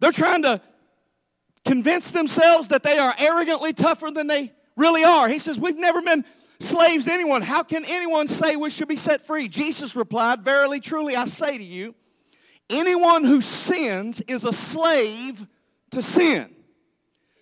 They're 0.00 0.12
trying 0.12 0.42
to 0.42 0.62
convince 1.64 2.12
themselves 2.12 2.68
that 2.68 2.82
they 2.82 2.98
are 2.98 3.14
arrogantly 3.18 3.72
tougher 3.72 4.10
than 4.10 4.26
they 4.26 4.52
really 4.76 5.04
are. 5.04 5.28
He 5.28 5.38
says, 5.38 5.58
We've 5.58 5.76
never 5.76 6.02
been 6.02 6.24
slaves 6.60 7.06
to 7.06 7.12
anyone. 7.12 7.42
How 7.42 7.62
can 7.62 7.84
anyone 7.86 8.26
say 8.26 8.56
we 8.56 8.70
should 8.70 8.88
be 8.88 8.96
set 8.96 9.22
free? 9.22 9.48
Jesus 9.48 9.96
replied, 9.96 10.40
Verily, 10.40 10.80
truly, 10.80 11.16
I 11.16 11.26
say 11.26 11.56
to 11.56 11.64
you, 11.64 11.94
anyone 12.70 13.24
who 13.24 13.40
sins 13.40 14.20
is 14.22 14.44
a 14.44 14.52
slave 14.52 15.46
to 15.90 16.02
sin. 16.02 16.54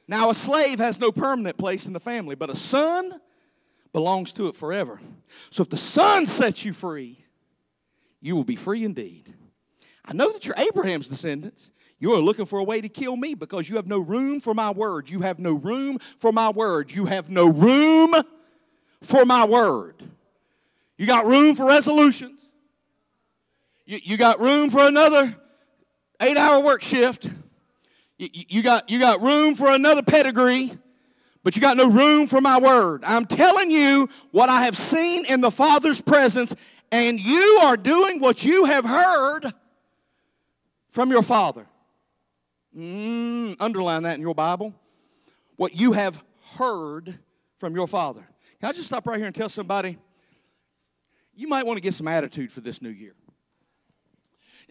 Now, 0.08 0.30
a 0.30 0.34
slave 0.34 0.78
has 0.78 1.00
no 1.00 1.12
permanent 1.12 1.56
place 1.56 1.86
in 1.86 1.92
the 1.92 2.00
family, 2.00 2.34
but 2.34 2.50
a 2.50 2.56
son 2.56 3.12
belongs 3.92 4.32
to 4.34 4.48
it 4.48 4.56
forever. 4.56 5.00
So 5.50 5.62
if 5.62 5.70
the 5.70 5.76
son 5.76 6.26
sets 6.26 6.64
you 6.64 6.72
free, 6.72 7.18
you 8.20 8.36
will 8.36 8.44
be 8.44 8.56
free 8.56 8.84
indeed. 8.84 9.32
I 10.04 10.12
know 10.12 10.32
that 10.32 10.44
you're 10.44 10.56
Abraham's 10.56 11.08
descendants. 11.08 11.72
You 12.02 12.14
are 12.14 12.18
looking 12.18 12.46
for 12.46 12.58
a 12.58 12.64
way 12.64 12.80
to 12.80 12.88
kill 12.88 13.16
me 13.16 13.34
because 13.34 13.70
you 13.70 13.76
have 13.76 13.86
no 13.86 14.00
room 14.00 14.40
for 14.40 14.54
my 14.54 14.72
word. 14.72 15.08
You 15.08 15.20
have 15.20 15.38
no 15.38 15.52
room 15.52 16.00
for 16.18 16.32
my 16.32 16.50
word. 16.50 16.90
You 16.90 17.04
have 17.04 17.30
no 17.30 17.46
room 17.46 18.12
for 19.02 19.24
my 19.24 19.44
word. 19.44 20.02
You 20.98 21.06
got 21.06 21.26
room 21.26 21.54
for 21.54 21.64
resolutions. 21.64 22.50
You, 23.86 24.00
you 24.02 24.16
got 24.16 24.40
room 24.40 24.68
for 24.68 24.84
another 24.84 25.32
eight 26.20 26.36
hour 26.36 26.60
work 26.60 26.82
shift. 26.82 27.30
You, 28.18 28.30
you, 28.32 28.62
got, 28.64 28.90
you 28.90 28.98
got 28.98 29.22
room 29.22 29.54
for 29.54 29.68
another 29.68 30.02
pedigree, 30.02 30.72
but 31.44 31.54
you 31.54 31.62
got 31.62 31.76
no 31.76 31.88
room 31.88 32.26
for 32.26 32.40
my 32.40 32.58
word. 32.58 33.04
I'm 33.06 33.26
telling 33.26 33.70
you 33.70 34.08
what 34.32 34.48
I 34.48 34.64
have 34.64 34.76
seen 34.76 35.24
in 35.26 35.40
the 35.40 35.52
Father's 35.52 36.00
presence, 36.00 36.52
and 36.90 37.20
you 37.20 37.60
are 37.62 37.76
doing 37.76 38.18
what 38.18 38.44
you 38.44 38.64
have 38.64 38.84
heard 38.84 39.52
from 40.90 41.12
your 41.12 41.22
Father. 41.22 41.68
Mm, 42.76 43.56
underline 43.60 44.04
that 44.04 44.16
in 44.16 44.22
your 44.22 44.34
Bible. 44.34 44.74
What 45.56 45.76
you 45.76 45.92
have 45.92 46.22
heard 46.56 47.18
from 47.58 47.74
your 47.74 47.86
father. 47.86 48.26
Can 48.60 48.68
I 48.68 48.72
just 48.72 48.86
stop 48.86 49.06
right 49.06 49.18
here 49.18 49.26
and 49.26 49.34
tell 49.34 49.48
somebody 49.48 49.98
you 51.34 51.48
might 51.48 51.66
want 51.66 51.76
to 51.76 51.80
get 51.80 51.94
some 51.94 52.08
attitude 52.08 52.50
for 52.50 52.60
this 52.60 52.82
new 52.82 52.90
year? 52.90 53.14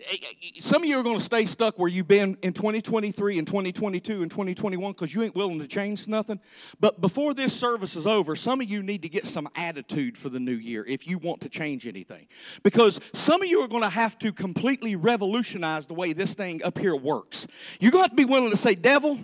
Eh, 0.10 0.18
eh, 0.24 0.50
some 0.60 0.84
of 0.84 0.90
you 0.90 0.98
are 1.00 1.04
going 1.04 1.18
to 1.18 1.24
stay 1.24 1.46
stuck 1.46 1.78
where 1.78 1.90
you've 1.90 2.08
been 2.08 2.38
in 2.42 2.54
2023 2.54 3.38
and 3.38 3.48
2022 3.48 4.22
and 4.22 4.32
2021 4.32 4.92
because 4.94 5.14
you 5.14 5.22
ain't 5.24 5.36
willing 5.36 5.60
to 5.60 5.68
change 5.68 6.08
nothing. 6.08 6.40
But 6.80 7.02
before 7.02 7.34
this 7.34 7.54
service 7.54 7.96
is 7.96 8.08
over, 8.08 8.36
some 8.36 8.62
of 8.62 8.70
you 8.70 8.82
need 8.82 9.02
to 9.04 9.10
get 9.10 9.28
some 9.28 9.48
attitude 9.56 10.18
for 10.18 10.30
the 10.30 10.40
new 10.40 10.54
year 10.54 10.86
if 10.88 11.08
you 11.08 11.18
want 11.18 11.42
to 11.42 11.50
change 11.50 11.88
anything. 11.88 12.28
Because 12.64 13.00
some 13.14 13.42
of 13.42 13.48
you 13.48 13.60
are 13.62 13.68
going 13.68 13.84
to 13.84 13.90
have 13.90 14.18
to 14.20 14.32
completely 14.32 14.96
revolutionize 14.96 15.88
the 15.88 15.94
way 15.94 16.14
this 16.14 16.34
thing 16.34 16.64
up 16.64 16.78
here 16.78 16.96
works. 16.96 17.48
You're 17.80 17.92
going 17.92 18.04
to 18.04 18.10
have 18.10 18.12
to 18.12 18.16
be 18.16 18.26
willing 18.26 18.52
to 18.52 18.58
say, 18.58 18.76
Devil, 18.76 19.20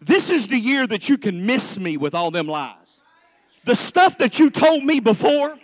this 0.00 0.30
is 0.30 0.48
the 0.48 0.58
year 0.58 0.86
that 0.86 1.08
you 1.08 1.18
can 1.18 1.46
miss 1.46 1.78
me 1.78 1.96
with 1.96 2.14
all 2.14 2.30
them 2.30 2.46
lies. 2.46 3.02
The 3.64 3.74
stuff 3.74 4.18
that 4.18 4.38
you 4.38 4.50
told 4.50 4.84
me 4.84 5.00
before 5.00 5.58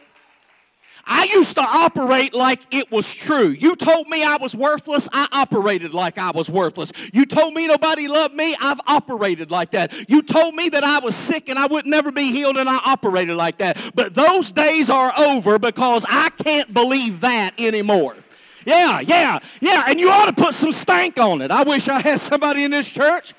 I 1.04 1.24
used 1.24 1.56
to 1.56 1.62
operate 1.62 2.34
like 2.34 2.60
it 2.70 2.90
was 2.90 3.12
true. 3.12 3.48
You 3.48 3.74
told 3.76 4.08
me 4.08 4.22
I 4.22 4.36
was 4.36 4.54
worthless, 4.54 5.08
I 5.12 5.26
operated 5.32 5.94
like 5.94 6.18
I 6.18 6.30
was 6.30 6.48
worthless. 6.48 6.92
You 7.12 7.26
told 7.26 7.54
me 7.54 7.66
nobody 7.66 8.08
loved 8.08 8.34
me, 8.34 8.54
I've 8.60 8.80
operated 8.86 9.50
like 9.50 9.72
that. 9.72 10.08
You 10.08 10.22
told 10.22 10.54
me 10.54 10.68
that 10.68 10.84
I 10.84 11.00
was 11.00 11.16
sick 11.16 11.48
and 11.48 11.58
I 11.58 11.66
would 11.66 11.86
never 11.86 12.12
be 12.12 12.30
healed, 12.30 12.56
and 12.56 12.68
I 12.68 12.78
operated 12.86 13.36
like 13.36 13.58
that. 13.58 13.92
But 13.94 14.14
those 14.14 14.52
days 14.52 14.90
are 14.90 15.12
over 15.18 15.58
because 15.58 16.06
I 16.08 16.30
can't 16.30 16.72
believe 16.72 17.20
that 17.20 17.54
anymore. 17.58 18.16
Yeah, 18.64 19.00
yeah, 19.00 19.40
yeah, 19.60 19.84
and 19.88 19.98
you 19.98 20.08
ought 20.08 20.26
to 20.26 20.40
put 20.40 20.54
some 20.54 20.70
stank 20.70 21.18
on 21.18 21.42
it. 21.42 21.50
I 21.50 21.64
wish 21.64 21.88
I 21.88 22.00
had 22.00 22.20
somebody 22.20 22.62
in 22.62 22.70
this 22.70 22.88
church 22.88 23.34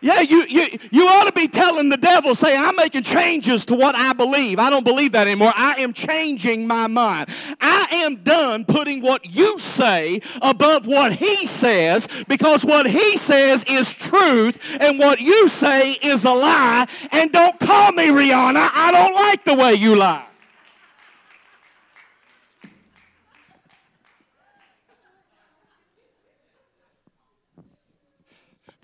Yeah, 0.00 0.20
you, 0.20 0.44
you, 0.48 0.66
you 0.92 1.08
ought 1.08 1.24
to 1.24 1.32
be 1.32 1.48
telling 1.48 1.88
the 1.88 1.96
devil, 1.96 2.34
say, 2.36 2.56
I'm 2.56 2.76
making 2.76 3.02
changes 3.02 3.64
to 3.66 3.74
what 3.74 3.96
I 3.96 4.12
believe. 4.12 4.60
I 4.60 4.70
don't 4.70 4.84
believe 4.84 5.12
that 5.12 5.26
anymore. 5.26 5.52
I 5.56 5.74
am 5.80 5.92
changing 5.92 6.68
my 6.68 6.86
mind. 6.86 7.28
I 7.60 7.88
am 7.90 8.16
done 8.16 8.64
putting 8.64 9.02
what 9.02 9.34
you 9.34 9.58
say 9.58 10.20
above 10.40 10.86
what 10.86 11.12
he 11.12 11.46
says 11.46 12.06
because 12.28 12.64
what 12.64 12.86
he 12.86 13.16
says 13.16 13.64
is 13.64 13.92
truth 13.92 14.78
and 14.80 15.00
what 15.00 15.20
you 15.20 15.48
say 15.48 15.92
is 15.92 16.24
a 16.24 16.32
lie. 16.32 16.86
And 17.10 17.32
don't 17.32 17.58
call 17.58 17.90
me 17.92 18.06
Rihanna. 18.06 18.70
I 18.72 18.92
don't 18.92 19.14
like 19.14 19.44
the 19.44 19.54
way 19.54 19.74
you 19.74 19.96
lie. 19.96 20.26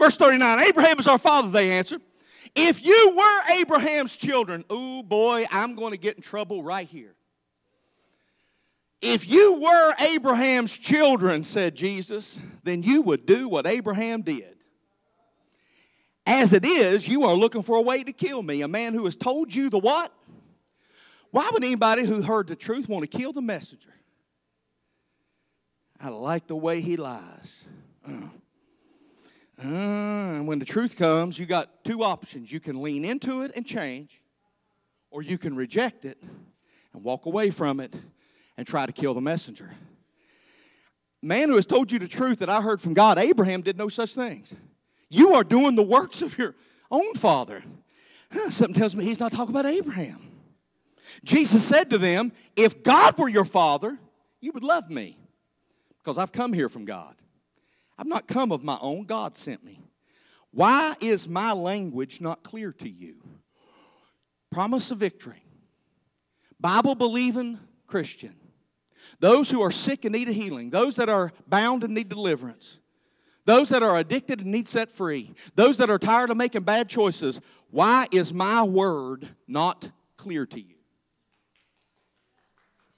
Verse 0.04 0.18
39 0.18 0.60
Abraham 0.60 0.98
is 0.98 1.08
our 1.08 1.16
father, 1.16 1.48
they 1.48 1.70
answered. 1.70 2.02
If 2.54 2.84
you 2.84 3.14
were 3.16 3.54
Abraham's 3.54 4.18
children, 4.18 4.62
oh 4.68 5.02
boy, 5.02 5.46
I'm 5.50 5.74
going 5.74 5.92
to 5.92 5.98
get 5.98 6.16
in 6.16 6.20
trouble 6.20 6.62
right 6.62 6.86
here. 6.86 7.14
If 9.00 9.26
you 9.26 9.54
were 9.54 9.94
Abraham's 9.98 10.76
children, 10.76 11.42
said 11.42 11.74
Jesus, 11.74 12.38
then 12.64 12.82
you 12.82 13.00
would 13.00 13.24
do 13.24 13.48
what 13.48 13.66
Abraham 13.66 14.20
did. 14.20 14.54
As 16.26 16.52
it 16.52 16.66
is, 16.66 17.08
you 17.08 17.24
are 17.24 17.34
looking 17.34 17.62
for 17.62 17.78
a 17.78 17.82
way 17.82 18.04
to 18.04 18.12
kill 18.12 18.42
me, 18.42 18.60
a 18.60 18.68
man 18.68 18.92
who 18.92 19.06
has 19.06 19.16
told 19.16 19.54
you 19.54 19.70
the 19.70 19.78
what? 19.78 20.12
Why 21.30 21.48
would 21.50 21.64
anybody 21.64 22.04
who 22.04 22.20
heard 22.20 22.48
the 22.48 22.56
truth 22.56 22.90
want 22.90 23.10
to 23.10 23.18
kill 23.18 23.32
the 23.32 23.40
messenger? 23.40 23.94
I 25.98 26.08
like 26.08 26.46
the 26.46 26.56
way 26.56 26.82
he 26.82 26.96
lies. 26.96 27.64
Mm. 28.06 28.28
Uh, 29.64 29.68
and 29.68 30.46
when 30.46 30.58
the 30.58 30.64
truth 30.64 30.96
comes, 30.96 31.38
you 31.38 31.46
got 31.46 31.84
two 31.84 32.02
options. 32.02 32.52
You 32.52 32.60
can 32.60 32.82
lean 32.82 33.04
into 33.04 33.42
it 33.42 33.52
and 33.56 33.64
change, 33.64 34.20
or 35.10 35.22
you 35.22 35.38
can 35.38 35.56
reject 35.56 36.04
it 36.04 36.22
and 36.92 37.02
walk 37.02 37.24
away 37.24 37.50
from 37.50 37.80
it 37.80 37.94
and 38.58 38.66
try 38.66 38.84
to 38.84 38.92
kill 38.92 39.14
the 39.14 39.22
messenger. 39.22 39.70
Man 41.22 41.48
who 41.48 41.54
has 41.54 41.64
told 41.64 41.90
you 41.90 41.98
the 41.98 42.08
truth 42.08 42.40
that 42.40 42.50
I 42.50 42.60
heard 42.60 42.82
from 42.82 42.92
God, 42.92 43.18
Abraham 43.18 43.62
did 43.62 43.78
no 43.78 43.88
such 43.88 44.14
things. 44.14 44.54
You 45.08 45.34
are 45.34 45.44
doing 45.44 45.76
the 45.76 45.82
works 45.82 46.20
of 46.20 46.36
your 46.36 46.54
own 46.90 47.14
father. 47.14 47.62
Something 48.50 48.74
tells 48.74 48.94
me 48.94 49.04
he's 49.04 49.20
not 49.20 49.32
talking 49.32 49.54
about 49.54 49.64
Abraham. 49.64 50.20
Jesus 51.22 51.64
said 51.64 51.88
to 51.90 51.98
them, 51.98 52.32
If 52.56 52.82
God 52.82 53.16
were 53.16 53.28
your 53.28 53.44
father, 53.44 53.96
you 54.40 54.52
would 54.52 54.64
love 54.64 54.90
me 54.90 55.16
because 56.02 56.18
I've 56.18 56.32
come 56.32 56.52
here 56.52 56.68
from 56.68 56.84
God. 56.84 57.14
I've 57.98 58.06
not 58.06 58.26
come 58.26 58.52
of 58.52 58.64
my 58.64 58.78
own, 58.80 59.04
God 59.04 59.36
sent 59.36 59.64
me. 59.64 59.80
Why 60.50 60.94
is 61.00 61.28
my 61.28 61.52
language 61.52 62.20
not 62.20 62.42
clear 62.42 62.72
to 62.72 62.88
you? 62.88 63.16
Promise 64.50 64.90
of 64.92 64.98
victory. 64.98 65.42
Bible 66.60 66.94
believing 66.94 67.58
Christian. 67.86 68.34
Those 69.20 69.50
who 69.50 69.62
are 69.62 69.70
sick 69.70 70.04
and 70.04 70.14
need 70.14 70.28
a 70.28 70.32
healing. 70.32 70.70
Those 70.70 70.96
that 70.96 71.08
are 71.08 71.32
bound 71.48 71.84
and 71.84 71.94
need 71.94 72.08
deliverance. 72.08 72.78
Those 73.44 73.68
that 73.70 73.82
are 73.82 73.98
addicted 73.98 74.40
and 74.40 74.50
need 74.50 74.68
set 74.68 74.90
free. 74.90 75.34
Those 75.54 75.78
that 75.78 75.90
are 75.90 75.98
tired 75.98 76.30
of 76.30 76.36
making 76.36 76.62
bad 76.62 76.88
choices. 76.88 77.40
Why 77.70 78.06
is 78.10 78.32
my 78.32 78.62
word 78.62 79.26
not 79.46 79.90
clear 80.16 80.46
to 80.46 80.60
you? 80.60 80.76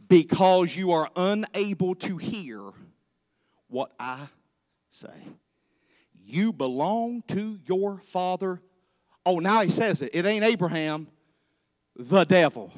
Because 0.06 0.76
you 0.76 0.92
are 0.92 1.10
unable 1.16 1.96
to 1.96 2.16
hear 2.16 2.60
what 3.68 3.92
I 3.98 4.28
say. 4.96 5.08
You 6.24 6.52
belong 6.52 7.22
to 7.28 7.58
your 7.66 7.98
father. 7.98 8.60
Oh, 9.24 9.38
now 9.38 9.60
he 9.60 9.70
says 9.70 10.02
it. 10.02 10.10
It 10.14 10.26
ain't 10.26 10.44
Abraham, 10.44 11.06
the 11.94 12.24
devil. 12.24 12.72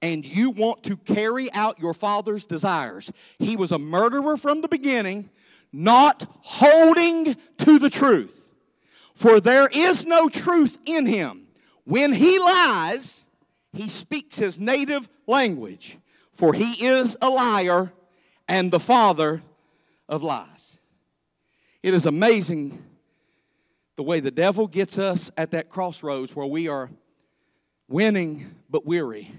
And 0.00 0.24
you 0.24 0.50
want 0.50 0.84
to 0.84 0.96
carry 0.96 1.52
out 1.52 1.80
your 1.80 1.94
father's 1.94 2.44
desires. 2.44 3.12
He 3.38 3.56
was 3.56 3.72
a 3.72 3.78
murderer 3.78 4.36
from 4.36 4.60
the 4.60 4.68
beginning, 4.68 5.28
not 5.72 6.24
holding 6.40 7.36
to 7.58 7.78
the 7.78 7.90
truth. 7.90 8.52
For 9.14 9.40
there 9.40 9.68
is 9.72 10.06
no 10.06 10.28
truth 10.28 10.78
in 10.86 11.06
him. 11.06 11.48
When 11.84 12.12
he 12.12 12.38
lies, 12.38 13.24
he 13.72 13.88
speaks 13.88 14.36
his 14.36 14.60
native 14.60 15.08
language, 15.26 15.98
for 16.32 16.54
he 16.54 16.86
is 16.86 17.16
a 17.20 17.28
liar 17.28 17.92
and 18.46 18.70
the 18.70 18.80
father 18.80 19.42
of 20.08 20.22
lies. 20.22 20.57
It 21.88 21.94
is 21.94 22.04
amazing 22.04 22.84
the 23.96 24.02
way 24.02 24.20
the 24.20 24.30
devil 24.30 24.66
gets 24.66 24.98
us 24.98 25.30
at 25.38 25.52
that 25.52 25.70
crossroads 25.70 26.36
where 26.36 26.46
we 26.46 26.68
are 26.68 26.90
winning 27.88 28.44
but 28.68 28.84
weary 28.84 29.30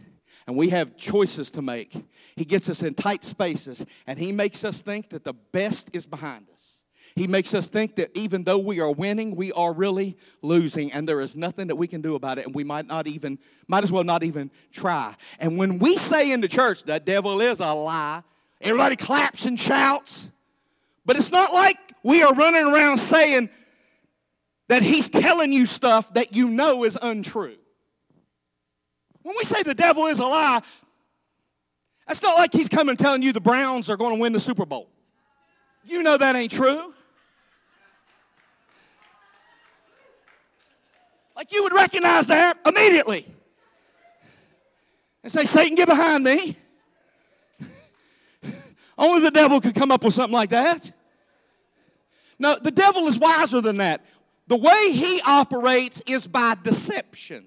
and 0.47 0.57
we 0.57 0.69
have 0.69 0.97
choices 0.97 1.51
to 1.51 1.61
make. 1.61 1.93
He 2.35 2.45
gets 2.45 2.67
us 2.67 2.81
in 2.81 2.95
tight 2.95 3.23
spaces 3.23 3.85
and 4.07 4.17
he 4.17 4.31
makes 4.31 4.65
us 4.65 4.81
think 4.81 5.09
that 5.09 5.23
the 5.23 5.33
best 5.33 5.91
is 5.93 6.07
behind 6.07 6.47
us. 6.51 6.85
He 7.13 7.27
makes 7.27 7.53
us 7.53 7.69
think 7.69 7.97
that 7.97 8.09
even 8.17 8.43
though 8.45 8.57
we 8.57 8.79
are 8.79 8.91
winning, 8.91 9.35
we 9.35 9.51
are 9.51 9.71
really 9.71 10.17
losing, 10.41 10.91
and 10.91 11.07
there 11.07 11.21
is 11.21 11.35
nothing 11.35 11.67
that 11.67 11.75
we 11.75 11.85
can 11.85 12.01
do 12.01 12.15
about 12.15 12.39
it, 12.39 12.47
and 12.47 12.55
we 12.55 12.63
might 12.63 12.87
not 12.87 13.05
even, 13.05 13.37
might 13.67 13.83
as 13.83 13.91
well 13.91 14.03
not 14.03 14.23
even 14.23 14.49
try. 14.71 15.13
And 15.39 15.59
when 15.59 15.77
we 15.77 15.97
say 15.97 16.31
in 16.31 16.41
the 16.41 16.47
church, 16.47 16.83
that 16.85 17.05
devil 17.05 17.41
is 17.41 17.59
a 17.59 17.73
lie, 17.73 18.23
everybody 18.59 18.95
claps 18.95 19.45
and 19.45 19.59
shouts. 19.59 20.31
But 21.05 21.15
it's 21.15 21.31
not 21.31 21.53
like 21.53 21.77
we 22.09 22.23
are 22.23 22.33
running 22.33 22.65
around 22.65 22.97
saying 22.97 23.51
that 24.67 24.81
he's 24.81 25.11
telling 25.11 25.53
you 25.53 25.67
stuff 25.67 26.11
that 26.15 26.35
you 26.35 26.49
know 26.49 26.83
is 26.83 26.97
untrue. 26.99 27.55
When 29.21 29.35
we 29.37 29.43
say 29.43 29.61
the 29.61 29.75
devil 29.75 30.07
is 30.07 30.17
a 30.17 30.25
lie, 30.25 30.61
that's 32.07 32.23
not 32.23 32.35
like 32.35 32.51
he's 32.51 32.67
coming 32.67 32.97
telling 32.97 33.21
you 33.21 33.31
the 33.31 33.39
Browns 33.39 33.91
are 33.91 33.97
going 33.97 34.15
to 34.15 34.19
win 34.19 34.33
the 34.33 34.39
Super 34.39 34.65
Bowl. 34.65 34.89
You 35.85 36.01
know 36.01 36.17
that 36.17 36.35
ain't 36.35 36.51
true. 36.51 36.95
Like 41.35 41.51
you 41.51 41.61
would 41.61 41.73
recognize 41.73 42.25
that 42.27 42.57
immediately 42.65 43.27
and 45.21 45.31
say, 45.31 45.45
Satan, 45.45 45.75
get 45.75 45.87
behind 45.87 46.23
me. 46.23 46.55
Only 48.97 49.21
the 49.21 49.31
devil 49.31 49.61
could 49.61 49.75
come 49.75 49.91
up 49.91 50.03
with 50.03 50.15
something 50.15 50.33
like 50.33 50.49
that. 50.49 50.91
No, 52.39 52.57
the 52.57 52.71
devil 52.71 53.07
is 53.07 53.19
wiser 53.19 53.61
than 53.61 53.77
that. 53.77 54.05
The 54.47 54.55
way 54.55 54.91
he 54.91 55.21
operates 55.25 56.01
is 56.07 56.25
by 56.25 56.55
deception. 56.63 57.45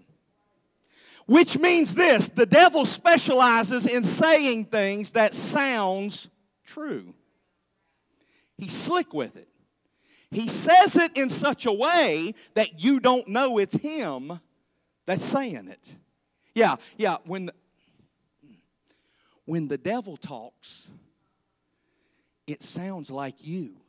Which 1.27 1.59
means 1.59 1.95
this, 1.95 2.29
the 2.29 2.47
devil 2.47 2.85
specializes 2.85 3.87
in 3.87 4.03
saying 4.03 4.67
things 4.67 5.13
that 5.13 5.35
sounds 5.35 6.29
true. 6.65 7.15
He's 8.59 8.73
slick 8.73 9.15
with 9.15 9.37
it. 9.37 9.49
He 10.31 10.49
says 10.49 10.97
it 10.97 11.17
in 11.17 11.29
such 11.29 11.67
a 11.67 11.73
way 11.73 12.35
that 12.55 12.83
you 12.83 13.01
don't 13.01 13.29
know 13.29 13.59
it's 13.59 13.75
him 13.75 14.41
that's 15.07 15.25
saying 15.25 15.69
it. 15.69 15.97
Yeah, 16.55 16.77
yeah, 16.97 17.17
when 17.25 17.47
the, 17.47 17.55
when 19.45 19.69
the 19.69 19.79
devil 19.79 20.17
talks, 20.17 20.91
it 22.47 22.63
sounds 22.63 23.11
like 23.11 23.35
you. 23.47 23.82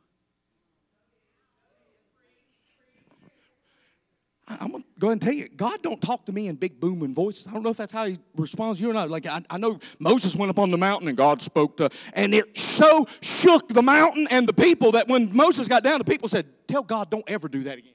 I'm 4.46 4.72
gonna 4.72 4.84
go 4.98 5.06
ahead 5.06 5.12
and 5.12 5.22
tell 5.22 5.32
you, 5.32 5.48
God 5.48 5.80
don't 5.82 6.00
talk 6.02 6.26
to 6.26 6.32
me 6.32 6.48
in 6.48 6.56
big 6.56 6.78
booming 6.78 7.14
voices. 7.14 7.46
I 7.46 7.52
don't 7.52 7.62
know 7.62 7.70
if 7.70 7.78
that's 7.78 7.92
how 7.92 8.04
He 8.04 8.18
responds 8.36 8.78
to 8.78 8.84
you 8.84 8.90
or 8.90 8.92
not. 8.92 9.10
Like 9.10 9.26
I, 9.26 9.40
I 9.48 9.56
know 9.56 9.78
Moses 9.98 10.36
went 10.36 10.50
up 10.50 10.58
on 10.58 10.70
the 10.70 10.76
mountain 10.76 11.08
and 11.08 11.16
God 11.16 11.40
spoke 11.40 11.78
to, 11.78 11.88
and 12.12 12.34
it 12.34 12.56
so 12.56 13.06
shook 13.22 13.68
the 13.68 13.82
mountain 13.82 14.28
and 14.30 14.46
the 14.46 14.52
people 14.52 14.92
that 14.92 15.08
when 15.08 15.34
Moses 15.34 15.66
got 15.66 15.82
down, 15.82 15.98
the 15.98 16.04
people 16.04 16.28
said, 16.28 16.46
"Tell 16.68 16.82
God, 16.82 17.08
don't 17.10 17.24
ever 17.26 17.48
do 17.48 17.62
that 17.62 17.78
again." 17.78 17.92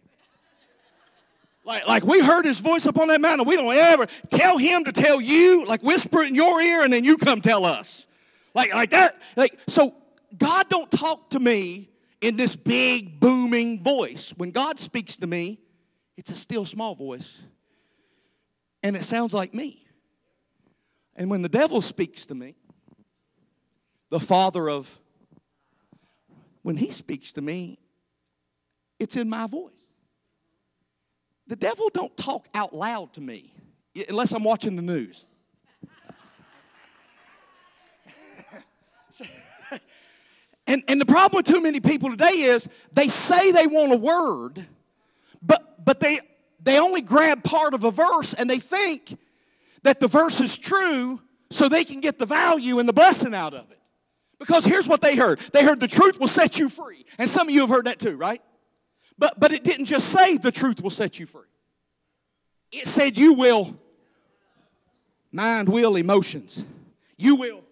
Like, 1.65 1.87
like 1.87 2.03
we 2.03 2.19
heard 2.19 2.45
His 2.45 2.59
voice 2.59 2.87
up 2.87 2.97
on 2.97 3.09
that 3.09 3.21
mountain. 3.21 3.47
We 3.47 3.55
don't 3.55 3.75
ever 3.75 4.07
tell 4.31 4.57
Him 4.57 4.85
to 4.85 4.91
tell 4.91 5.21
you, 5.21 5.65
like 5.65 5.83
whisper 5.83 6.23
in 6.23 6.33
your 6.33 6.59
ear, 6.61 6.83
and 6.83 6.91
then 6.91 7.03
you 7.03 7.17
come 7.17 7.41
tell 7.41 7.63
us, 7.63 8.07
like 8.55 8.73
like 8.73 8.89
that. 8.89 9.21
Like 9.35 9.55
so, 9.67 9.93
God 10.35 10.67
don't 10.69 10.89
talk 10.89 11.29
to 11.29 11.39
me 11.39 11.89
in 12.21 12.37
this 12.37 12.55
big 12.55 13.19
booming 13.19 13.83
voice. 13.83 14.33
When 14.35 14.49
God 14.49 14.79
speaks 14.79 15.17
to 15.17 15.27
me 15.27 15.59
it's 16.19 16.29
a 16.31 16.35
still 16.35 16.65
small 16.65 16.95
voice. 16.95 17.45
And 18.83 18.97
it 18.97 19.05
sounds 19.05 19.33
like 19.33 19.53
me. 19.53 19.87
And 21.15 21.29
when 21.29 21.41
the 21.41 21.47
devil 21.47 21.79
speaks 21.79 22.25
to 22.25 22.35
me, 22.35 22.57
the 24.09 24.19
father 24.19 24.69
of, 24.69 24.99
when 26.61 26.75
he 26.75 26.91
speaks 26.91 27.31
to 27.33 27.41
me, 27.41 27.79
it's 28.99 29.15
in 29.15 29.29
my 29.29 29.47
voice. 29.47 29.71
The 31.47 31.55
devil 31.55 31.89
don't 31.93 32.17
talk 32.17 32.49
out 32.53 32.73
loud 32.73 33.13
to 33.13 33.21
me 33.21 33.53
unless 34.09 34.33
I'm 34.33 34.43
watching 34.43 34.75
the 34.75 34.81
news. 34.81 35.23
and, 40.67 40.83
and 40.85 40.99
the 40.99 41.05
problem 41.05 41.37
with 41.37 41.45
too 41.45 41.61
many 41.61 41.79
people 41.79 42.09
today 42.09 42.41
is 42.41 42.67
they 42.91 43.07
say 43.07 43.53
they 43.53 43.67
want 43.67 43.93
a 43.93 43.97
word, 43.97 44.67
but 45.89 45.99
they 45.99 46.19
they 46.59 46.77
only 46.77 47.01
grab 47.01 47.43
part 47.43 47.73
of 47.73 47.83
a 47.83 47.89
verse 47.89 48.35
and 48.35 48.47
they 48.47 48.59
think 48.59 49.17
that 49.81 49.99
the 49.99 50.07
verse 50.07 50.39
is 50.39 50.55
true 50.55 51.19
so 51.49 51.67
they 51.67 51.83
can 51.83 51.99
get 51.99 52.19
the 52.19 52.27
value 52.27 52.77
and 52.77 52.87
the 52.87 52.93
blessing 52.93 53.33
out 53.33 53.55
of 53.55 53.71
it. 53.71 53.79
Because 54.37 54.65
here's 54.65 54.87
what 54.87 55.01
they 55.01 55.15
heard. 55.15 55.39
They 55.39 55.63
heard 55.65 55.79
the 55.79 55.87
truth 55.87 56.19
will 56.19 56.27
set 56.27 56.59
you 56.59 56.69
free. 56.69 57.07
And 57.17 57.27
some 57.27 57.47
of 57.47 57.55
you 57.55 57.61
have 57.61 57.71
heard 57.71 57.87
that 57.87 57.97
too, 57.97 58.17
right? 58.17 58.39
But 59.17 59.39
but 59.39 59.51
it 59.51 59.63
didn't 59.63 59.85
just 59.85 60.09
say 60.09 60.37
the 60.37 60.51
truth 60.51 60.79
will 60.79 60.91
set 60.91 61.17
you 61.17 61.25
free. 61.25 61.49
It 62.71 62.87
said 62.87 63.17
you 63.17 63.33
will 63.33 63.75
mind, 65.31 65.69
will, 65.69 65.95
emotions. 65.95 66.63
You 67.17 67.33
will. 67.33 67.63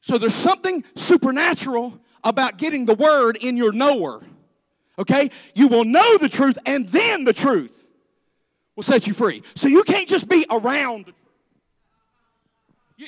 So 0.00 0.16
there's 0.16 0.34
something 0.34 0.82
supernatural 0.94 2.00
about 2.24 2.56
getting 2.56 2.86
the 2.86 2.94
word 2.94 3.36
in 3.38 3.58
your 3.58 3.72
knower. 3.72 4.22
Okay? 4.98 5.30
You 5.54 5.68
will 5.68 5.84
know 5.84 6.18
the 6.18 6.28
truth, 6.28 6.58
and 6.66 6.88
then 6.88 7.24
the 7.24 7.32
truth 7.32 7.88
will 8.74 8.82
set 8.82 9.06
you 9.06 9.14
free. 9.14 9.42
So 9.54 9.68
you 9.68 9.82
can't 9.84 10.08
just 10.08 10.28
be 10.28 10.44
around 10.50 11.06
the 11.06 11.12
truth. 11.12 11.14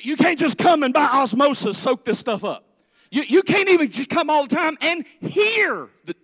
You, 0.04 0.16
can't 0.16 0.38
just 0.38 0.56
come 0.56 0.84
and 0.84 0.94
by 0.94 1.08
osmosis 1.12 1.76
soak 1.76 2.04
this 2.04 2.18
stuff 2.18 2.44
up. 2.44 2.64
You, 3.10 3.22
you 3.28 3.42
can't 3.42 3.68
even 3.68 3.90
just 3.90 4.08
come 4.08 4.30
all 4.30 4.46
the 4.46 4.54
time 4.54 4.78
and 4.80 5.04
hear 5.20 5.88
the. 6.04 6.14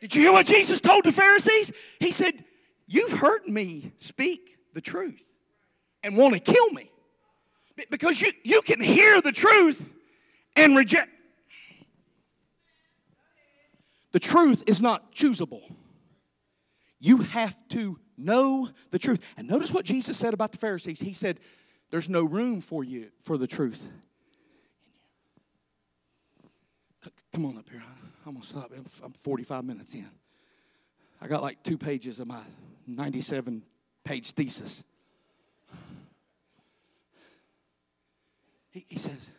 Did 0.00 0.14
you 0.14 0.22
hear 0.22 0.30
what 0.30 0.46
Jesus 0.46 0.80
told 0.80 1.04
the 1.04 1.10
Pharisees? 1.10 1.72
He 1.98 2.12
said, 2.12 2.44
You've 2.86 3.12
heard 3.12 3.46
me 3.48 3.92
speak 3.96 4.56
the 4.72 4.80
truth 4.80 5.22
and 6.04 6.16
want 6.16 6.34
to 6.34 6.40
kill 6.40 6.70
me. 6.70 6.90
Because 7.90 8.20
you, 8.20 8.30
you 8.44 8.62
can 8.62 8.80
hear 8.80 9.20
the 9.20 9.32
truth 9.32 9.92
and 10.54 10.76
reject. 10.76 11.10
The 14.18 14.26
truth 14.26 14.64
is 14.66 14.82
not 14.82 15.14
choosable. 15.14 15.62
You 16.98 17.18
have 17.18 17.56
to 17.68 18.00
know 18.16 18.68
the 18.90 18.98
truth. 18.98 19.20
And 19.36 19.46
notice 19.46 19.72
what 19.72 19.84
Jesus 19.84 20.16
said 20.16 20.34
about 20.34 20.50
the 20.50 20.58
Pharisees. 20.58 20.98
He 20.98 21.12
said, 21.12 21.38
There's 21.90 22.08
no 22.08 22.24
room 22.24 22.60
for 22.60 22.82
you 22.82 23.12
for 23.20 23.38
the 23.38 23.46
truth. 23.46 23.88
Come 27.32 27.46
on 27.46 27.58
up 27.58 27.70
here. 27.70 27.80
I'm 28.26 28.32
going 28.32 28.42
to 28.42 28.48
stop. 28.48 28.72
I'm 29.04 29.12
45 29.12 29.64
minutes 29.64 29.94
in. 29.94 30.10
I 31.22 31.28
got 31.28 31.40
like 31.40 31.62
two 31.62 31.78
pages 31.78 32.18
of 32.18 32.26
my 32.26 32.42
97 32.88 33.62
page 34.02 34.32
thesis. 34.32 34.82
He, 38.70 38.84
he 38.88 38.98
says, 38.98 39.30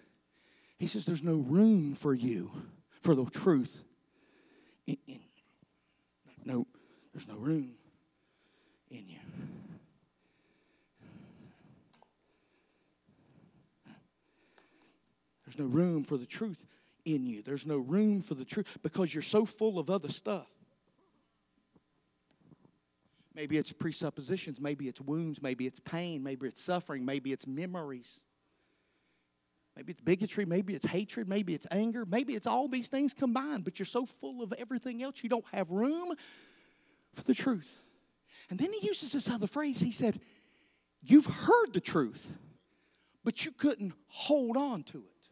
he 0.78 0.88
says, 0.88 1.06
there's 1.06 1.22
no 1.22 1.36
room 1.36 1.96
for 1.96 2.14
you 2.14 2.50
for 3.02 3.14
the 3.14 3.26
truth. 3.26 3.84
In, 4.90 4.98
in, 5.08 5.20
no, 6.46 6.66
there's 7.14 7.28
no 7.28 7.36
room 7.36 7.76
in 8.90 9.08
you. 9.08 9.20
There's 15.46 15.60
no 15.60 15.66
room 15.66 16.04
for 16.04 16.18
the 16.18 16.26
truth 16.26 16.66
in 17.06 17.28
you. 17.28 17.44
There's 17.44 17.68
no 17.68 17.78
room 17.78 18.22
for 18.22 18.34
the 18.34 18.46
truth 18.46 18.80
because 18.82 19.14
you're 19.14 19.22
so 19.22 19.46
full 19.46 19.78
of 19.78 19.92
other 19.92 20.10
stuff. 20.10 20.48
Maybe 23.36 23.58
it's 23.58 23.72
presuppositions, 23.72 24.60
maybe 24.60 24.88
it's 24.88 25.00
wounds, 25.00 25.40
maybe 25.40 25.68
it's 25.68 25.80
pain, 25.80 26.24
maybe 26.24 26.48
it's 26.48 26.62
suffering, 26.62 27.06
maybe 27.06 27.32
it's 27.32 27.46
memories. 27.46 28.22
Maybe 29.80 29.92
it's 29.94 30.02
bigotry, 30.02 30.44
maybe 30.44 30.76
it's 30.76 30.86
hatred, 30.86 31.30
maybe 31.30 31.54
it's 31.54 31.66
anger, 31.72 32.06
maybe 32.06 32.34
it's 32.34 32.46
all 32.46 32.68
these 32.68 32.90
things 32.90 33.14
combined, 33.14 33.64
but 33.64 33.80
you're 33.80 33.86
so 33.86 34.06
full 34.06 34.44
of 34.44 34.54
everything 34.60 35.02
else 35.02 35.24
you 35.24 35.30
don't 35.30 35.46
have 35.54 35.70
room 35.70 36.12
for 37.14 37.24
the 37.24 37.34
truth. 37.34 37.80
And 38.50 38.60
then 38.60 38.74
he 38.74 38.86
uses 38.86 39.14
this 39.14 39.30
other 39.30 39.48
phrase. 39.48 39.80
He 39.80 39.94
said, 39.94 40.20
You've 41.02 41.28
heard 41.28 41.72
the 41.72 41.80
truth, 41.80 42.30
but 43.24 43.46
you 43.46 43.52
couldn't 43.54 43.94
hold 44.08 44.58
on 44.58 44.84
to 44.84 44.98
it. 44.98 45.30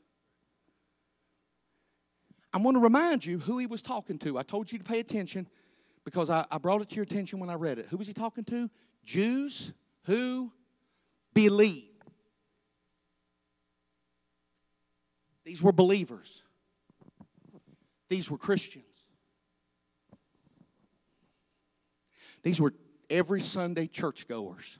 I 2.53 2.59
want 2.59 2.75
to 2.77 2.81
remind 2.81 3.25
you 3.25 3.39
who 3.39 3.57
he 3.57 3.65
was 3.65 3.81
talking 3.81 4.17
to. 4.19 4.37
I 4.37 4.43
told 4.43 4.71
you 4.71 4.77
to 4.77 4.83
pay 4.85 5.01
attention 5.01 5.45
because 6.05 6.29
I, 6.29 6.45
I 6.49 6.57
brought 6.57 6.81
it 6.81 6.87
to 6.87 6.95
your 6.95 7.03
attention 7.03 7.39
when 7.39 7.49
I 7.49 7.55
read 7.55 7.79
it. 7.79 7.87
Who 7.87 7.97
was 7.97 8.07
he 8.07 8.13
talking 8.13 8.45
to? 8.45 8.69
Jews 9.03 9.73
who 10.03 10.53
believe. 11.33 11.96
These 15.47 15.63
were 15.63 15.71
believers. 15.71 16.43
These 18.09 18.29
were 18.29 18.37
Christians. 18.37 19.05
These 22.43 22.59
were 22.59 22.73
every 23.09 23.39
Sunday 23.39 23.87
churchgoers 23.87 24.77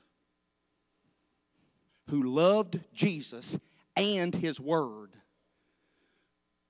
who 2.10 2.22
loved 2.22 2.80
Jesus 2.92 3.58
and 3.96 4.34
His 4.34 4.60
Word, 4.60 5.14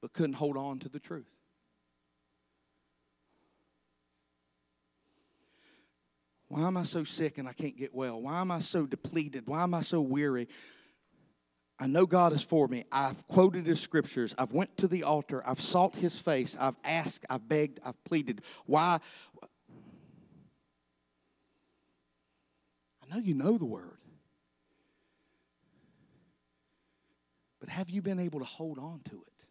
but 0.00 0.12
couldn't 0.12 0.34
hold 0.34 0.56
on 0.56 0.78
to 0.78 0.88
the 0.88 1.00
truth. 1.00 1.34
Why 6.46 6.68
am 6.68 6.76
I 6.76 6.84
so 6.84 7.02
sick 7.02 7.38
and 7.38 7.48
I 7.48 7.52
can't 7.52 7.76
get 7.76 7.92
well? 7.92 8.22
Why 8.22 8.40
am 8.40 8.52
I 8.52 8.60
so 8.60 8.86
depleted? 8.86 9.48
Why 9.48 9.64
am 9.64 9.74
I 9.74 9.80
so 9.80 10.00
weary? 10.00 10.46
I 11.80 11.86
know 11.86 12.06
God 12.06 12.32
is 12.32 12.42
for 12.42 12.66
me. 12.66 12.84
I've 12.90 13.26
quoted 13.28 13.66
his 13.66 13.80
scriptures. 13.80 14.34
I've 14.36 14.52
went 14.52 14.76
to 14.78 14.88
the 14.88 15.04
altar. 15.04 15.42
I've 15.46 15.60
sought 15.60 15.94
his 15.94 16.18
face. 16.18 16.56
I've 16.58 16.76
asked, 16.82 17.24
I've 17.30 17.48
begged, 17.48 17.78
I've 17.84 18.02
pleaded. 18.04 18.42
Why? 18.66 18.98
I 23.00 23.14
know 23.14 23.20
you 23.20 23.34
know 23.34 23.56
the 23.56 23.64
word. 23.64 23.98
But 27.60 27.68
have 27.68 27.90
you 27.90 28.02
been 28.02 28.18
able 28.18 28.40
to 28.40 28.44
hold 28.44 28.78
on 28.78 29.00
to 29.10 29.14
it? 29.14 29.46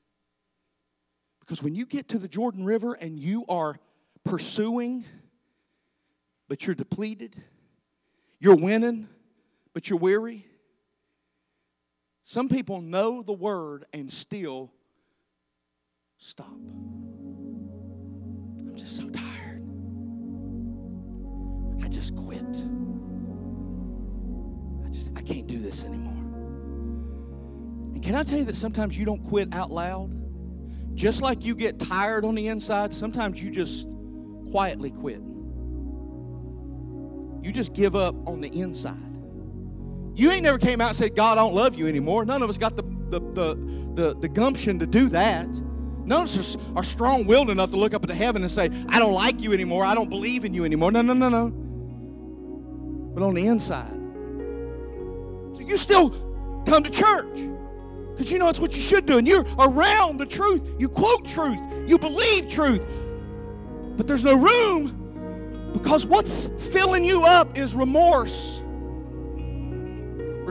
Because 1.39 1.63
when 1.63 1.75
you 1.75 1.86
get 1.86 2.09
to 2.09 2.19
the 2.19 2.28
Jordan 2.28 2.65
River 2.65 2.93
and 2.93 3.17
you 3.17 3.45
are 3.47 3.80
pursuing, 4.25 5.05
but 6.49 6.65
you're 6.65 6.75
depleted, 6.75 7.41
you're 8.39 8.57
winning, 8.57 9.07
but 9.73 9.89
you're 9.89 9.99
weary, 9.99 10.45
some 12.28 12.49
people 12.49 12.82
know 12.82 13.21
the 13.21 13.32
word 13.32 13.86
and 13.93 14.11
still 14.11 14.73
stop. 16.17 16.51
I'm 18.59 18.73
just 18.75 18.97
so 18.97 19.09
tired. 19.09 19.63
I 21.82 21.88
just 21.88 22.17
quit. 22.17 22.43
I 24.86 24.89
just 24.89 25.11
I 25.15 25.21
can't 25.21 25.47
do 25.47 25.57
this 25.59 25.86
anymore. 25.86 26.11
And 27.95 28.03
can 28.03 28.13
I 28.13 28.23
tell 28.23 28.39
you 28.39 28.45
that 28.45 28.57
sometimes 28.57 28.97
you 28.97 29.05
don't 29.05 29.23
quit 29.23 29.53
out 29.53 29.71
loud? 29.71 30.11
Just 30.95 31.21
like 31.21 31.45
you 31.45 31.55
get 31.55 31.80
tired 31.80 32.25
on 32.25 32.36
the 32.36 32.47
inside, 32.47 32.91
sometimes 32.91 33.41
you 33.41 33.51
just 33.51 33.88
quietly 34.51 34.91
quit. 34.91 35.21
You 37.41 37.53
just 37.53 37.73
give 37.73 37.95
up 37.95 38.15
on 38.28 38.41
the 38.41 38.49
inside. 38.49 39.06
You 40.18 40.32
ain't 40.32 40.41
never 40.41 40.57
came 40.57 40.82
out 40.82 40.88
and 40.88 40.97
said, 40.97 41.15
God, 41.15 41.38
I 41.38 41.41
don't 41.41 41.53
love 41.53 41.76
you 41.76 41.86
anymore. 41.86 42.26
None 42.26 42.41
of 42.41 42.49
us 42.49 42.57
got 42.57 42.76
the, 42.76 42.82
the, 42.82 43.20
the, 43.20 43.55
the, 43.93 44.15
the 44.20 44.28
gumption 44.28 44.80
to 44.80 44.88
do 44.88 45.09
that. 45.09 45.47
None 46.05 46.24
of 46.24 46.36
us 46.36 46.57
are 46.76 46.84
strong 46.84 47.28
willed 47.28 47.51
enough 47.51 47.70
to 47.70 47.78
look 47.78 47.93
up 47.93 48.01
into 48.01 48.15
heaven 48.15 48.41
and 48.41 48.49
say, 48.49 48.72
I 48.89 48.97
don't 48.97 49.13
like 49.13 49.39
you 49.41 49.53
anymore. 49.53 49.86
I 49.86 49.93
don't 49.93 50.09
believe 50.09 50.43
in 50.43 50.55
you 50.55 50.65
anymore. 50.65 50.91
No, 50.91 51.03
no, 51.03 51.13
no, 51.13 51.30
no. 51.30 51.51
But 53.13 53.22
on 53.22 53.36
the 53.36 53.45
inside. 53.45 53.91
So 55.55 55.61
you 55.63 55.78
still 55.78 56.09
come 56.65 56.84
to 56.84 56.89
church 56.89 57.38
because 58.11 58.32
you 58.32 58.39
know 58.39 58.49
it's 58.49 58.59
what 58.59 58.76
you 58.76 58.82
should 58.82 59.05
do. 59.05 59.20
And 59.20 59.28
you're 59.28 59.45
around 59.59 60.18
the 60.18 60.26
truth. 60.26 60.68
You 60.80 60.89
quote 60.89 61.28
truth. 61.28 61.59
You 61.86 61.99
believe 61.99 62.49
truth. 62.49 62.84
But 63.97 64.07
there's 64.07 64.24
no 64.24 64.34
room 64.34 65.72
because 65.74 66.07
what's 66.07 66.47
filling 66.72 67.03
you 67.03 67.24
up 67.24 67.55
is 67.55 67.76
remorse 67.76 68.63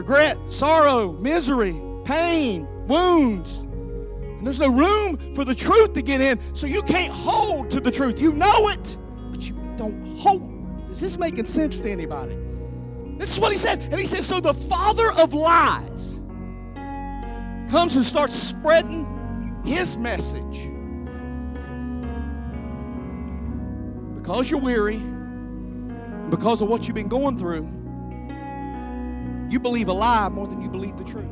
regret, 0.07 0.37
sorrow, 0.49 1.11
misery, 1.11 1.81
pain, 2.05 2.65
wounds. 2.87 3.63
And 3.63 4.45
there's 4.45 4.59
no 4.59 4.69
room 4.69 5.17
for 5.35 5.43
the 5.43 5.53
truth 5.53 5.93
to 5.95 6.01
get 6.01 6.21
in, 6.21 6.39
so 6.55 6.65
you 6.65 6.81
can't 6.81 7.11
hold 7.11 7.69
to 7.71 7.81
the 7.81 7.91
truth. 7.91 8.17
You 8.17 8.31
know 8.31 8.69
it, 8.69 8.97
but 9.31 9.45
you 9.45 9.53
don't 9.75 10.17
hold. 10.17 10.89
Is 10.89 11.01
this 11.01 11.17
making 11.17 11.43
sense 11.43 11.79
to 11.79 11.89
anybody? 11.89 12.37
This 13.17 13.33
is 13.33 13.39
what 13.39 13.51
he 13.51 13.57
said. 13.57 13.81
And 13.81 13.95
he 13.95 14.05
said, 14.05 14.23
So 14.23 14.39
the 14.39 14.53
father 14.53 15.11
of 15.11 15.33
lies 15.33 16.21
comes 17.69 17.97
and 17.97 18.05
starts 18.05 18.33
spreading 18.33 19.05
his 19.65 19.97
message. 19.97 20.69
Because 24.15 24.49
you're 24.49 24.61
weary, 24.61 25.01
because 26.29 26.61
of 26.61 26.69
what 26.69 26.87
you've 26.87 26.95
been 26.95 27.09
going 27.09 27.37
through, 27.37 27.69
you 29.49 29.59
believe 29.59 29.87
a 29.87 29.93
lie 29.93 30.29
more 30.29 30.47
than 30.47 30.61
you 30.61 30.69
believe 30.69 30.97
the 30.97 31.03
truth. 31.03 31.25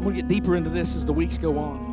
I'm 0.00 0.02
going 0.02 0.14
to 0.14 0.22
get 0.22 0.28
deeper 0.28 0.56
into 0.56 0.70
this 0.70 0.96
as 0.96 1.04
the 1.04 1.12
weeks 1.12 1.36
go 1.38 1.58
on. 1.58 1.90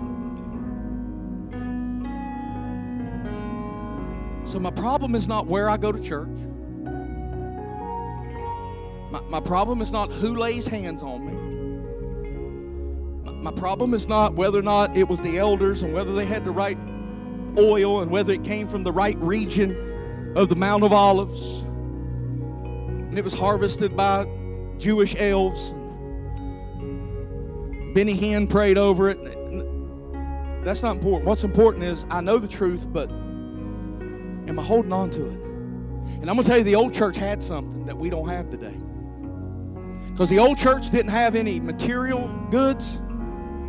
So, 4.45 4.59
my 4.59 4.71
problem 4.71 5.13
is 5.13 5.27
not 5.27 5.47
where 5.47 5.69
I 5.69 5.75
go 5.75 5.91
to 5.91 5.99
church. 5.99 6.29
My, 9.11 9.21
my 9.29 9.39
problem 9.41 9.81
is 9.81 9.91
not 9.91 10.09
who 10.11 10.35
lays 10.35 10.67
hands 10.67 11.03
on 11.03 11.25
me. 11.25 11.33
My, 13.29 13.51
my 13.51 13.51
problem 13.51 13.93
is 13.93 14.07
not 14.07 14.35
whether 14.35 14.59
or 14.59 14.63
not 14.63 14.95
it 14.95 15.09
was 15.09 15.19
the 15.19 15.37
elders 15.37 15.83
and 15.83 15.93
whether 15.93 16.13
they 16.15 16.25
had 16.25 16.45
the 16.45 16.51
right 16.51 16.77
oil 17.57 18.01
and 18.01 18.09
whether 18.09 18.31
it 18.31 18.45
came 18.45 18.67
from 18.67 18.83
the 18.83 18.91
right 18.91 19.17
region 19.17 19.75
of 20.37 20.49
the 20.49 20.55
Mount 20.55 20.83
of 20.83 20.93
Olives 20.93 21.63
and 23.17 23.17
it 23.17 23.23
was 23.23 23.33
harvested 23.33 23.97
by 23.97 24.27
Jewish 24.77 25.15
elves. 25.17 25.71
Benny 27.95 28.15
Hinn 28.15 28.47
prayed 28.47 28.77
over 28.77 29.09
it. 29.09 29.17
That's 30.63 30.83
not 30.83 30.97
important. 30.97 31.25
What's 31.25 31.43
important 31.43 31.85
is 31.85 32.05
I 32.11 32.21
know 32.21 32.37
the 32.37 32.47
truth, 32.47 32.85
but 32.93 33.09
am 33.09 34.59
I 34.59 34.61
holding 34.61 34.93
on 34.93 35.09
to 35.09 35.25
it? 35.25 35.39
And 36.21 36.29
I'm 36.29 36.35
going 36.35 36.43
to 36.43 36.43
tell 36.43 36.59
you, 36.59 36.63
the 36.63 36.75
old 36.75 36.93
church 36.93 37.17
had 37.17 37.41
something 37.41 37.85
that 37.85 37.97
we 37.97 38.11
don't 38.11 38.29
have 38.29 38.51
today. 38.51 38.77
Because 40.11 40.29
the 40.29 40.37
old 40.37 40.59
church 40.59 40.91
didn't 40.91 41.09
have 41.09 41.33
any 41.35 41.59
material 41.59 42.27
goods, 42.51 43.01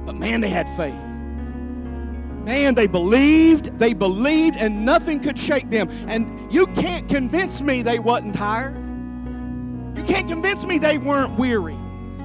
but 0.05 0.16
man, 0.16 0.43
they 0.43 0.51
had 0.51 0.69
faith. 0.77 1.08
Man, 2.49 2.74
they 2.74 2.86
believed, 2.86 3.78
they 3.78 3.92
believed, 3.92 4.57
and 4.57 4.82
nothing 4.82 5.20
could 5.20 5.38
shake 5.38 5.68
them. 5.68 5.90
And 6.09 6.51
you 6.51 6.66
can't 6.68 7.07
convince 7.07 7.61
me 7.61 7.82
they 7.82 7.99
wasn't 7.99 8.34
tired. 8.34 8.74
You 9.94 10.03
can't 10.05 10.26
convince 10.26 10.64
me 10.64 10.78
they 10.78 10.96
weren't 10.96 11.38
weary. 11.38 11.76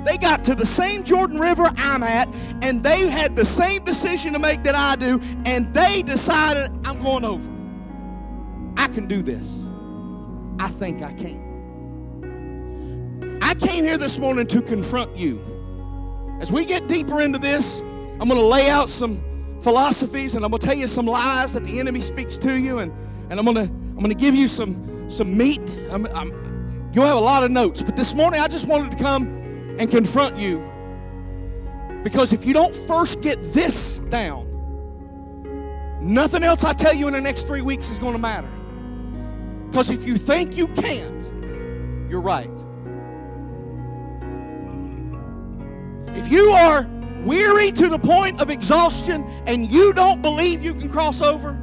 They 0.05 0.17
got 0.17 0.45
to 0.45 0.55
the 0.55 0.65
same 0.65 1.03
Jordan 1.03 1.41
River 1.41 1.69
I'm 1.75 2.03
at, 2.03 2.33
and 2.61 2.81
they 2.81 3.09
had 3.09 3.35
the 3.35 3.43
same 3.43 3.83
decision 3.83 4.31
to 4.31 4.39
make 4.39 4.63
that 4.63 4.75
I 4.75 4.95
do, 4.95 5.19
and 5.43 5.73
they 5.73 6.03
decided, 6.03 6.71
I'm 6.85 7.01
going 7.01 7.25
over. 7.25 7.51
I 8.77 8.87
can 8.87 9.07
do 9.07 9.21
this. 9.21 9.65
I 10.57 10.69
think 10.69 11.01
I 11.01 11.11
can. 11.11 11.43
I 13.41 13.55
came 13.55 13.83
here 13.83 13.97
this 13.97 14.17
morning 14.17 14.47
to 14.47 14.61
confront 14.61 15.17
you. 15.17 15.41
As 16.39 16.49
we 16.49 16.63
get 16.63 16.87
deeper 16.87 17.19
into 17.19 17.39
this, 17.39 17.81
I'm 17.81 18.29
going 18.29 18.39
to 18.39 18.47
lay 18.47 18.69
out 18.69 18.89
some 18.89 19.21
philosophies 19.63 20.35
and 20.35 20.43
I'm 20.43 20.51
going 20.51 20.59
to 20.59 20.67
tell 20.67 20.75
you 20.75 20.87
some 20.87 21.05
lies 21.05 21.53
that 21.53 21.63
the 21.63 21.79
enemy 21.79 22.01
speaks 22.01 22.37
to 22.37 22.59
you, 22.59 22.79
and, 22.79 22.91
and 23.29 23.39
I'm 23.39 23.45
going 23.45 23.55
to 23.55 23.63
I'm 23.63 23.99
going 23.99 24.09
to 24.09 24.15
give 24.15 24.35
you 24.35 24.47
some 24.47 25.09
some 25.09 25.35
meat. 25.37 25.79
I'm, 25.91 26.05
I'm, 26.07 26.43
You'll 26.93 27.07
have 27.07 27.17
a 27.17 27.21
lot 27.21 27.43
of 27.43 27.49
notes. 27.49 27.81
But 27.81 27.95
this 27.95 28.13
morning, 28.13 28.39
I 28.39 28.47
just 28.47 28.67
wanted 28.67 28.91
to 28.91 28.97
come 28.97 29.25
and 29.79 29.89
confront 29.89 30.37
you. 30.37 30.63
Because 32.03 32.33
if 32.33 32.45
you 32.45 32.53
don't 32.53 32.75
first 32.75 33.21
get 33.21 33.41
this 33.51 33.97
down, 34.09 34.47
nothing 36.01 36.43
else 36.43 36.63
I 36.63 36.73
tell 36.73 36.93
you 36.93 37.07
in 37.07 37.13
the 37.13 37.21
next 37.21 37.47
three 37.47 37.61
weeks 37.61 37.89
is 37.89 37.97
going 37.97 38.13
to 38.13 38.19
matter. 38.19 38.49
Because 39.71 39.89
if 39.89 40.05
you 40.05 40.17
think 40.17 40.55
you 40.55 40.67
can't, 40.67 41.23
you're 42.09 42.21
right. 42.21 42.51
If 46.15 46.31
you 46.31 46.49
are 46.51 46.83
weary 47.23 47.71
to 47.71 47.89
the 47.89 47.99
point 47.99 48.39
of 48.41 48.49
exhaustion 48.49 49.23
and 49.45 49.71
you 49.71 49.93
don't 49.93 50.21
believe 50.21 50.63
you 50.63 50.73
can 50.73 50.89
cross 50.89 51.21
over, 51.21 51.53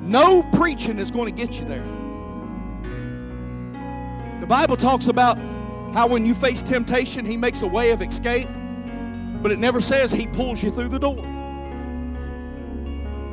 no 0.00 0.42
preaching 0.54 0.98
is 0.98 1.10
going 1.10 1.26
to 1.26 1.46
get 1.46 1.60
you 1.60 1.66
there. 1.66 1.84
The 4.40 4.46
Bible 4.46 4.76
talks 4.76 5.08
about 5.08 5.36
how 5.94 6.06
when 6.06 6.24
you 6.24 6.34
face 6.34 6.62
temptation, 6.62 7.24
He 7.24 7.36
makes 7.36 7.62
a 7.62 7.66
way 7.66 7.90
of 7.90 8.00
escape, 8.00 8.48
but 9.42 9.50
it 9.50 9.58
never 9.58 9.80
says 9.80 10.12
He 10.12 10.26
pulls 10.26 10.62
you 10.62 10.70
through 10.70 10.88
the 10.88 10.98
door. 10.98 11.24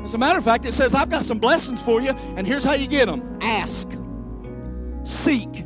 As 0.04 0.14
a 0.14 0.18
matter 0.18 0.38
of 0.38 0.44
fact, 0.44 0.66
it 0.66 0.74
says, 0.74 0.94
I've 0.94 1.10
got 1.10 1.24
some 1.24 1.40
blessings 1.40 1.82
for 1.82 2.02
you, 2.02 2.12
and 2.36 2.46
here's 2.46 2.64
how 2.64 2.74
you 2.74 2.88
get 2.88 3.08
them 3.08 3.40
ask, 3.42 3.90
seek, 5.04 5.66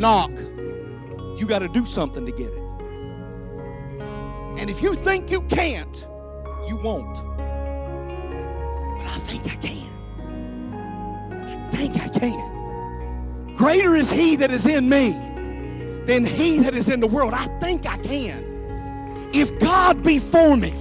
knock. 0.00 0.30
You 1.36 1.46
got 1.46 1.60
to 1.60 1.68
do 1.68 1.84
something 1.84 2.26
to 2.26 2.32
get 2.32 2.52
it. 2.52 2.59
And 4.58 4.68
if 4.68 4.82
you 4.82 4.94
think 4.94 5.30
you 5.30 5.42
can't, 5.42 6.08
you 6.66 6.76
won't. 6.76 7.14
But 8.98 9.06
I 9.06 9.18
think 9.20 9.46
I 9.46 9.56
can. 9.56 9.88
I 11.46 11.70
think 11.70 11.96
I 11.96 12.08
can. 12.08 13.54
Greater 13.54 13.94
is 13.94 14.10
he 14.10 14.36
that 14.36 14.50
is 14.50 14.66
in 14.66 14.88
me 14.88 15.10
than 16.04 16.24
he 16.24 16.60
that 16.60 16.74
is 16.74 16.88
in 16.88 17.00
the 17.00 17.06
world. 17.06 17.34
I 17.34 17.46
think 17.60 17.86
I 17.86 17.98
can. 17.98 19.30
If 19.32 19.58
God 19.58 20.02
be 20.02 20.18
for 20.18 20.56
me. 20.56 20.74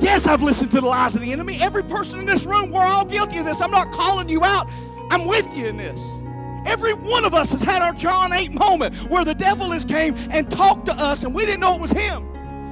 Yes, 0.00 0.26
I've 0.26 0.42
listened 0.42 0.70
to 0.70 0.80
the 0.80 0.86
lies 0.86 1.14
of 1.14 1.20
the 1.20 1.32
enemy. 1.32 1.58
Every 1.60 1.82
person 1.82 2.20
in 2.20 2.24
this 2.24 2.46
room, 2.46 2.70
we're 2.70 2.84
all 2.84 3.04
guilty 3.04 3.38
of 3.38 3.44
this. 3.44 3.60
I'm 3.60 3.70
not 3.70 3.92
calling 3.92 4.28
you 4.28 4.44
out. 4.44 4.68
I'm 5.10 5.26
with 5.26 5.56
you 5.56 5.66
in 5.66 5.76
this. 5.76 6.00
Every 6.68 6.92
one 6.92 7.24
of 7.24 7.32
us 7.32 7.52
has 7.52 7.62
had 7.62 7.80
our 7.80 7.94
John 7.94 8.32
8 8.32 8.52
moment 8.52 8.94
where 9.10 9.24
the 9.24 9.34
devil 9.34 9.70
has 9.70 9.86
came 9.86 10.14
and 10.30 10.50
talked 10.50 10.86
to 10.86 10.92
us 10.92 11.24
and 11.24 11.34
we 11.34 11.46
didn't 11.46 11.60
know 11.60 11.74
it 11.74 11.80
was 11.80 11.92
him. 11.92 12.26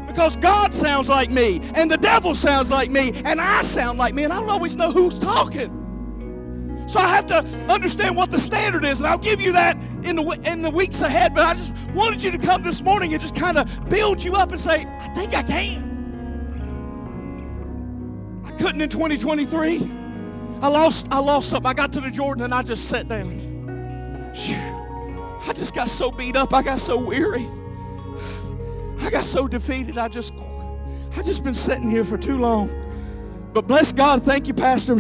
Because 0.06 0.36
God 0.36 0.74
sounds 0.74 1.08
like 1.08 1.30
me 1.30 1.60
and 1.74 1.90
the 1.90 1.96
devil 1.96 2.34
sounds 2.34 2.70
like 2.70 2.90
me 2.90 3.12
and 3.24 3.40
I 3.40 3.62
sound 3.62 3.98
like 3.98 4.14
me 4.14 4.24
and 4.24 4.32
I 4.32 4.40
don't 4.40 4.50
always 4.50 4.76
know 4.76 4.90
who's 4.90 5.18
talking. 5.18 5.82
So 6.86 7.00
I 7.00 7.08
have 7.08 7.26
to 7.26 7.38
understand 7.68 8.16
what 8.16 8.30
the 8.30 8.38
standard 8.38 8.84
is, 8.84 9.00
and 9.00 9.08
I'll 9.08 9.18
give 9.18 9.40
you 9.40 9.50
that 9.52 9.76
in 10.04 10.14
the 10.14 10.40
in 10.44 10.62
the 10.62 10.70
weeks 10.70 11.00
ahead. 11.00 11.34
But 11.34 11.42
I 11.42 11.54
just 11.54 11.72
wanted 11.94 12.22
you 12.22 12.30
to 12.30 12.38
come 12.38 12.62
this 12.62 12.80
morning 12.80 13.12
and 13.12 13.20
just 13.20 13.34
kind 13.34 13.58
of 13.58 13.88
build 13.88 14.22
you 14.22 14.34
up 14.34 14.52
and 14.52 14.60
say, 14.60 14.84
I 14.86 15.08
think 15.08 15.34
I 15.34 15.42
can. 15.42 15.82
I 18.44 18.52
couldn't 18.52 18.80
in 18.80 18.88
2023. 18.88 19.90
I 20.62 20.68
lost 20.68 21.08
I 21.10 21.18
lost 21.18 21.50
something. 21.50 21.68
I 21.68 21.74
got 21.74 21.92
to 21.94 22.00
the 22.00 22.10
Jordan 22.10 22.44
and 22.44 22.54
I 22.54 22.62
just 22.62 22.88
sat 22.88 23.08
down. 23.08 23.55
I 24.36 25.52
just 25.54 25.74
got 25.74 25.90
so 25.90 26.10
beat 26.10 26.36
up. 26.36 26.52
I 26.52 26.62
got 26.62 26.80
so 26.80 26.96
weary. 26.96 27.46
I 29.00 29.10
got 29.10 29.24
so 29.24 29.48
defeated. 29.48 29.98
I 29.98 30.08
just 30.08 30.32
I 31.16 31.22
just 31.22 31.44
been 31.44 31.54
sitting 31.54 31.90
here 31.90 32.04
for 32.04 32.18
too 32.18 32.38
long. 32.38 32.70
But 33.52 33.66
bless 33.66 33.92
God, 33.92 34.22
thank 34.22 34.48
you, 34.48 34.54
Pastor. 34.54 34.96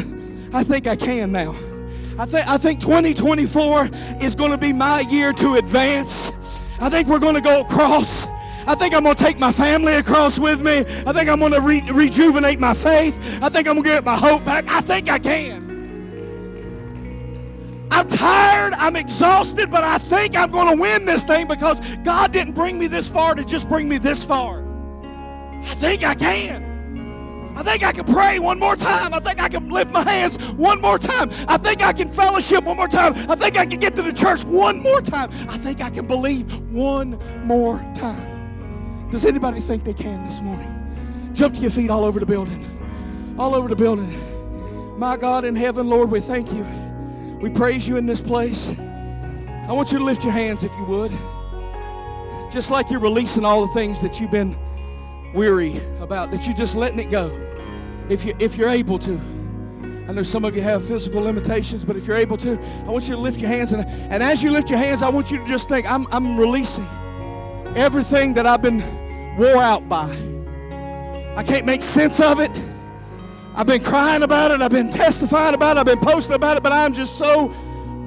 I 0.52 0.64
think 0.64 0.86
I 0.86 0.96
can 0.96 1.30
now. 1.32 1.54
I 2.18 2.24
think, 2.24 2.48
I 2.48 2.56
think 2.56 2.80
2024 2.80 3.90
is 4.22 4.34
going 4.34 4.50
to 4.50 4.56
be 4.56 4.72
my 4.72 5.00
year 5.00 5.34
to 5.34 5.56
advance. 5.56 6.32
I 6.80 6.88
think 6.88 7.08
we're 7.08 7.18
going 7.18 7.34
to 7.34 7.42
go 7.42 7.60
across. 7.60 8.26
I 8.66 8.74
think 8.74 8.94
I'm 8.94 9.02
going 9.02 9.14
to 9.14 9.22
take 9.22 9.38
my 9.38 9.52
family 9.52 9.94
across 9.94 10.38
with 10.38 10.60
me. 10.60 10.78
I 10.78 11.12
think 11.12 11.28
I'm 11.28 11.38
going 11.38 11.52
to 11.52 11.60
re- 11.60 11.84
rejuvenate 11.90 12.58
my 12.58 12.72
faith. 12.72 13.38
I 13.42 13.50
think 13.50 13.68
I'm 13.68 13.74
going 13.74 13.84
to 13.84 13.90
get 13.90 14.04
my 14.04 14.16
hope 14.16 14.44
back. 14.44 14.66
I 14.68 14.80
think 14.80 15.10
I 15.10 15.18
can. 15.18 15.65
I'm 17.96 18.08
tired, 18.08 18.74
I'm 18.74 18.94
exhausted, 18.94 19.70
but 19.70 19.82
I 19.82 19.96
think 19.96 20.36
I'm 20.36 20.50
going 20.50 20.68
to 20.68 20.78
win 20.78 21.06
this 21.06 21.24
thing 21.24 21.48
because 21.48 21.80
God 22.04 22.30
didn't 22.30 22.52
bring 22.52 22.78
me 22.78 22.88
this 22.88 23.08
far 23.08 23.34
to 23.34 23.42
just 23.42 23.70
bring 23.70 23.88
me 23.88 23.96
this 23.96 24.22
far. 24.22 24.62
I 25.62 25.74
think 25.76 26.04
I 26.04 26.14
can. 26.14 27.54
I 27.56 27.62
think 27.62 27.82
I 27.82 27.92
can 27.92 28.04
pray 28.04 28.38
one 28.38 28.58
more 28.58 28.76
time. 28.76 29.14
I 29.14 29.18
think 29.18 29.42
I 29.42 29.48
can 29.48 29.70
lift 29.70 29.92
my 29.92 30.02
hands 30.02 30.36
one 30.56 30.78
more 30.82 30.98
time. 30.98 31.30
I 31.48 31.56
think 31.56 31.82
I 31.82 31.94
can 31.94 32.10
fellowship 32.10 32.64
one 32.64 32.76
more 32.76 32.86
time. 32.86 33.14
I 33.30 33.34
think 33.34 33.56
I 33.56 33.64
can 33.64 33.80
get 33.80 33.96
to 33.96 34.02
the 34.02 34.12
church 34.12 34.44
one 34.44 34.82
more 34.82 35.00
time. 35.00 35.30
I 35.48 35.56
think 35.56 35.80
I 35.80 35.88
can 35.88 36.06
believe 36.06 36.54
one 36.70 37.18
more 37.46 37.78
time. 37.94 39.08
Does 39.10 39.24
anybody 39.24 39.60
think 39.60 39.84
they 39.84 39.94
can 39.94 40.22
this 40.26 40.42
morning? 40.42 40.70
Jump 41.32 41.54
to 41.54 41.62
your 41.62 41.70
feet 41.70 41.88
all 41.88 42.04
over 42.04 42.20
the 42.20 42.26
building. 42.26 42.62
All 43.38 43.54
over 43.54 43.68
the 43.68 43.76
building. 43.76 44.12
My 44.98 45.16
God 45.16 45.46
in 45.46 45.56
heaven, 45.56 45.88
Lord, 45.88 46.10
we 46.10 46.20
thank 46.20 46.52
you. 46.52 46.66
We 47.40 47.50
praise 47.50 47.86
you 47.86 47.96
in 47.98 48.06
this 48.06 48.20
place. 48.20 48.74
I 48.78 49.72
want 49.72 49.92
you 49.92 49.98
to 49.98 50.04
lift 50.04 50.24
your 50.24 50.32
hands 50.32 50.64
if 50.64 50.74
you 50.76 50.84
would. 50.84 51.12
Just 52.50 52.70
like 52.70 52.90
you're 52.90 53.00
releasing 53.00 53.44
all 53.44 53.66
the 53.66 53.72
things 53.74 54.00
that 54.00 54.20
you've 54.20 54.30
been 54.30 54.56
weary 55.34 55.78
about, 56.00 56.30
that 56.30 56.46
you're 56.46 56.56
just 56.56 56.76
letting 56.76 56.98
it 56.98 57.10
go. 57.10 57.30
If, 58.08 58.24
you, 58.24 58.34
if 58.38 58.56
you're 58.56 58.70
able 58.70 58.98
to. 59.00 59.20
I 60.08 60.12
know 60.12 60.22
some 60.22 60.44
of 60.44 60.54
you 60.54 60.62
have 60.62 60.86
physical 60.86 61.20
limitations, 61.20 61.84
but 61.84 61.96
if 61.96 62.06
you're 62.06 62.16
able 62.16 62.36
to, 62.38 62.58
I 62.86 62.90
want 62.90 63.08
you 63.08 63.16
to 63.16 63.20
lift 63.20 63.40
your 63.40 63.50
hands. 63.50 63.72
And, 63.72 63.84
and 63.84 64.22
as 64.22 64.42
you 64.42 64.50
lift 64.50 64.70
your 64.70 64.78
hands, 64.78 65.02
I 65.02 65.10
want 65.10 65.30
you 65.30 65.38
to 65.38 65.44
just 65.44 65.68
think, 65.68 65.90
I'm, 65.90 66.06
I'm 66.12 66.38
releasing 66.38 66.86
everything 67.74 68.32
that 68.34 68.46
I've 68.46 68.62
been 68.62 68.78
wore 69.36 69.62
out 69.62 69.88
by. 69.88 70.08
I 71.36 71.42
can't 71.42 71.66
make 71.66 71.82
sense 71.82 72.20
of 72.20 72.40
it. 72.40 72.52
I've 73.56 73.66
been 73.66 73.82
crying 73.82 74.22
about 74.22 74.50
it. 74.50 74.60
I've 74.60 74.70
been 74.70 74.92
testifying 74.92 75.54
about 75.54 75.78
it. 75.78 75.80
I've 75.80 75.86
been 75.86 75.98
posting 75.98 76.36
about 76.36 76.58
it, 76.58 76.62
but 76.62 76.72
I'm 76.72 76.92
just 76.92 77.16
so 77.16 77.48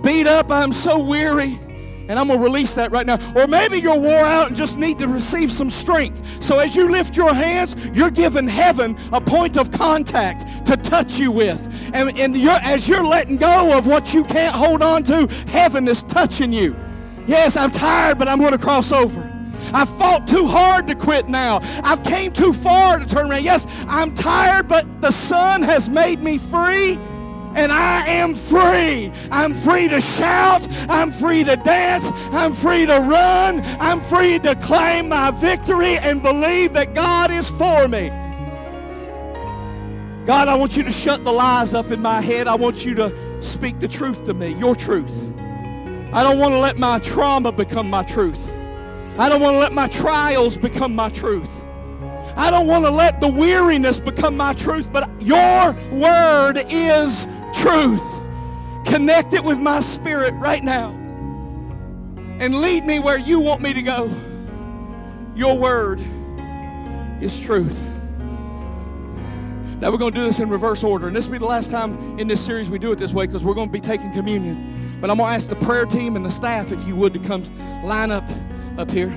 beat 0.03 0.27
up. 0.27 0.51
I'm 0.51 0.71
so 0.71 0.99
weary. 0.99 1.59
And 2.07 2.17
I'm 2.19 2.27
going 2.27 2.39
to 2.39 2.45
release 2.45 2.75
that 2.75 2.91
right 2.91 3.05
now. 3.05 3.19
Or 3.35 3.47
maybe 3.47 3.79
you're 3.79 3.97
wore 3.97 4.19
out 4.19 4.47
and 4.47 4.55
just 4.55 4.77
need 4.77 4.99
to 4.99 5.07
receive 5.07 5.51
some 5.51 5.71
strength. 5.71 6.43
So 6.43 6.59
as 6.59 6.75
you 6.75 6.89
lift 6.89 7.17
your 7.17 7.33
hands, 7.33 7.75
you're 7.93 8.11
giving 8.11 8.47
heaven 8.47 8.95
a 9.11 9.19
point 9.19 9.57
of 9.57 9.71
contact 9.71 10.65
to 10.67 10.77
touch 10.77 11.17
you 11.17 11.31
with. 11.31 11.91
And, 11.93 12.15
and 12.17 12.37
you're, 12.37 12.51
as 12.51 12.87
you're 12.87 13.03
letting 13.03 13.37
go 13.37 13.75
of 13.75 13.87
what 13.87 14.13
you 14.13 14.23
can't 14.25 14.55
hold 14.55 14.83
on 14.83 15.03
to, 15.05 15.27
heaven 15.47 15.87
is 15.87 16.03
touching 16.03 16.53
you. 16.53 16.75
Yes, 17.25 17.57
I'm 17.57 17.71
tired, 17.71 18.19
but 18.19 18.27
I'm 18.27 18.39
going 18.39 18.53
to 18.53 18.57
cross 18.59 18.91
over. 18.91 19.38
I've 19.73 19.89
fought 19.97 20.27
too 20.27 20.45
hard 20.45 20.87
to 20.87 20.95
quit 20.95 21.27
now. 21.27 21.59
I've 21.83 22.03
came 22.03 22.31
too 22.31 22.53
far 22.53 22.99
to 22.99 23.05
turn 23.05 23.31
around. 23.31 23.43
Yes, 23.43 23.67
I'm 23.87 24.13
tired, 24.13 24.67
but 24.67 25.01
the 25.01 25.11
Son 25.11 25.61
has 25.61 25.89
made 25.89 26.21
me 26.21 26.37
free 26.37 26.97
and 27.55 27.71
I 27.71 28.05
am 28.07 28.33
free. 28.35 29.11
I'm 29.31 29.53
free 29.53 29.87
to 29.89 29.99
shout. 29.99 30.67
I'm 30.89 31.11
free 31.11 31.43
to 31.43 31.55
dance. 31.55 32.11
I'm 32.31 32.53
free 32.53 32.85
to 32.85 32.99
run. 32.99 33.61
I'm 33.79 34.01
free 34.01 34.39
to 34.39 34.55
claim 34.55 35.09
my 35.09 35.31
victory 35.31 35.97
and 35.97 36.21
believe 36.21 36.73
that 36.73 36.93
God 36.93 37.31
is 37.31 37.49
for 37.49 37.87
me. 37.87 38.09
God, 40.25 40.47
I 40.47 40.53
want 40.53 40.77
you 40.77 40.83
to 40.83 40.91
shut 40.91 41.23
the 41.23 41.31
lies 41.31 41.73
up 41.73 41.89
in 41.89 42.01
my 42.01 42.21
head. 42.21 42.47
I 42.47 42.55
want 42.55 42.85
you 42.85 42.93
to 42.95 43.41
speak 43.41 43.79
the 43.79 43.87
truth 43.87 44.25
to 44.25 44.33
me, 44.33 44.53
your 44.53 44.75
truth. 44.75 45.23
I 46.13 46.23
don't 46.23 46.39
want 46.39 46.53
to 46.53 46.59
let 46.59 46.77
my 46.77 46.99
trauma 46.99 47.51
become 47.51 47.89
my 47.89 48.03
truth. 48.03 48.51
I 49.19 49.27
don't 49.27 49.41
want 49.41 49.55
to 49.55 49.59
let 49.59 49.73
my 49.73 49.87
trials 49.87 50.55
become 50.55 50.95
my 50.95 51.09
truth. 51.09 51.51
I 52.37 52.49
don't 52.49 52.67
want 52.67 52.85
to 52.85 52.91
let 52.91 53.19
the 53.19 53.27
weariness 53.27 53.99
become 53.99 54.37
my 54.37 54.53
truth, 54.53 54.89
but 54.93 55.09
your 55.21 55.73
word 55.91 56.53
is 56.69 57.27
truth. 57.53 58.21
Connect 58.85 59.33
it 59.33 59.43
with 59.43 59.59
my 59.59 59.81
spirit 59.81 60.33
right 60.35 60.63
now 60.63 60.91
and 62.39 62.61
lead 62.61 62.85
me 62.85 62.99
where 62.99 63.17
you 63.17 63.41
want 63.41 63.61
me 63.61 63.73
to 63.73 63.81
go. 63.81 64.09
Your 65.35 65.57
word 65.57 65.99
is 67.21 67.37
truth. 67.41 67.77
Now 69.81 69.91
we're 69.91 69.97
going 69.97 70.13
to 70.13 70.19
do 70.19 70.25
this 70.25 70.39
in 70.39 70.49
reverse 70.49 70.81
order. 70.81 71.07
And 71.07 71.15
this 71.15 71.25
will 71.25 71.33
be 71.33 71.39
the 71.39 71.45
last 71.45 71.71
time 71.71 72.17
in 72.19 72.29
this 72.29 72.43
series 72.43 72.69
we 72.69 72.79
do 72.79 72.93
it 72.93 72.97
this 72.97 73.13
way 73.13 73.25
because 73.25 73.43
we're 73.43 73.53
going 73.53 73.67
to 73.67 73.73
be 73.73 73.81
taking 73.81 74.13
communion. 74.13 74.97
But 75.01 75.09
I'm 75.09 75.17
going 75.17 75.29
to 75.29 75.35
ask 75.35 75.49
the 75.49 75.57
prayer 75.57 75.85
team 75.85 76.15
and 76.15 76.25
the 76.25 76.31
staff, 76.31 76.71
if 76.71 76.87
you 76.87 76.95
would, 76.95 77.13
to 77.15 77.19
come 77.19 77.43
line 77.83 78.11
up 78.11 78.23
up 78.79 78.89
here. 78.89 79.09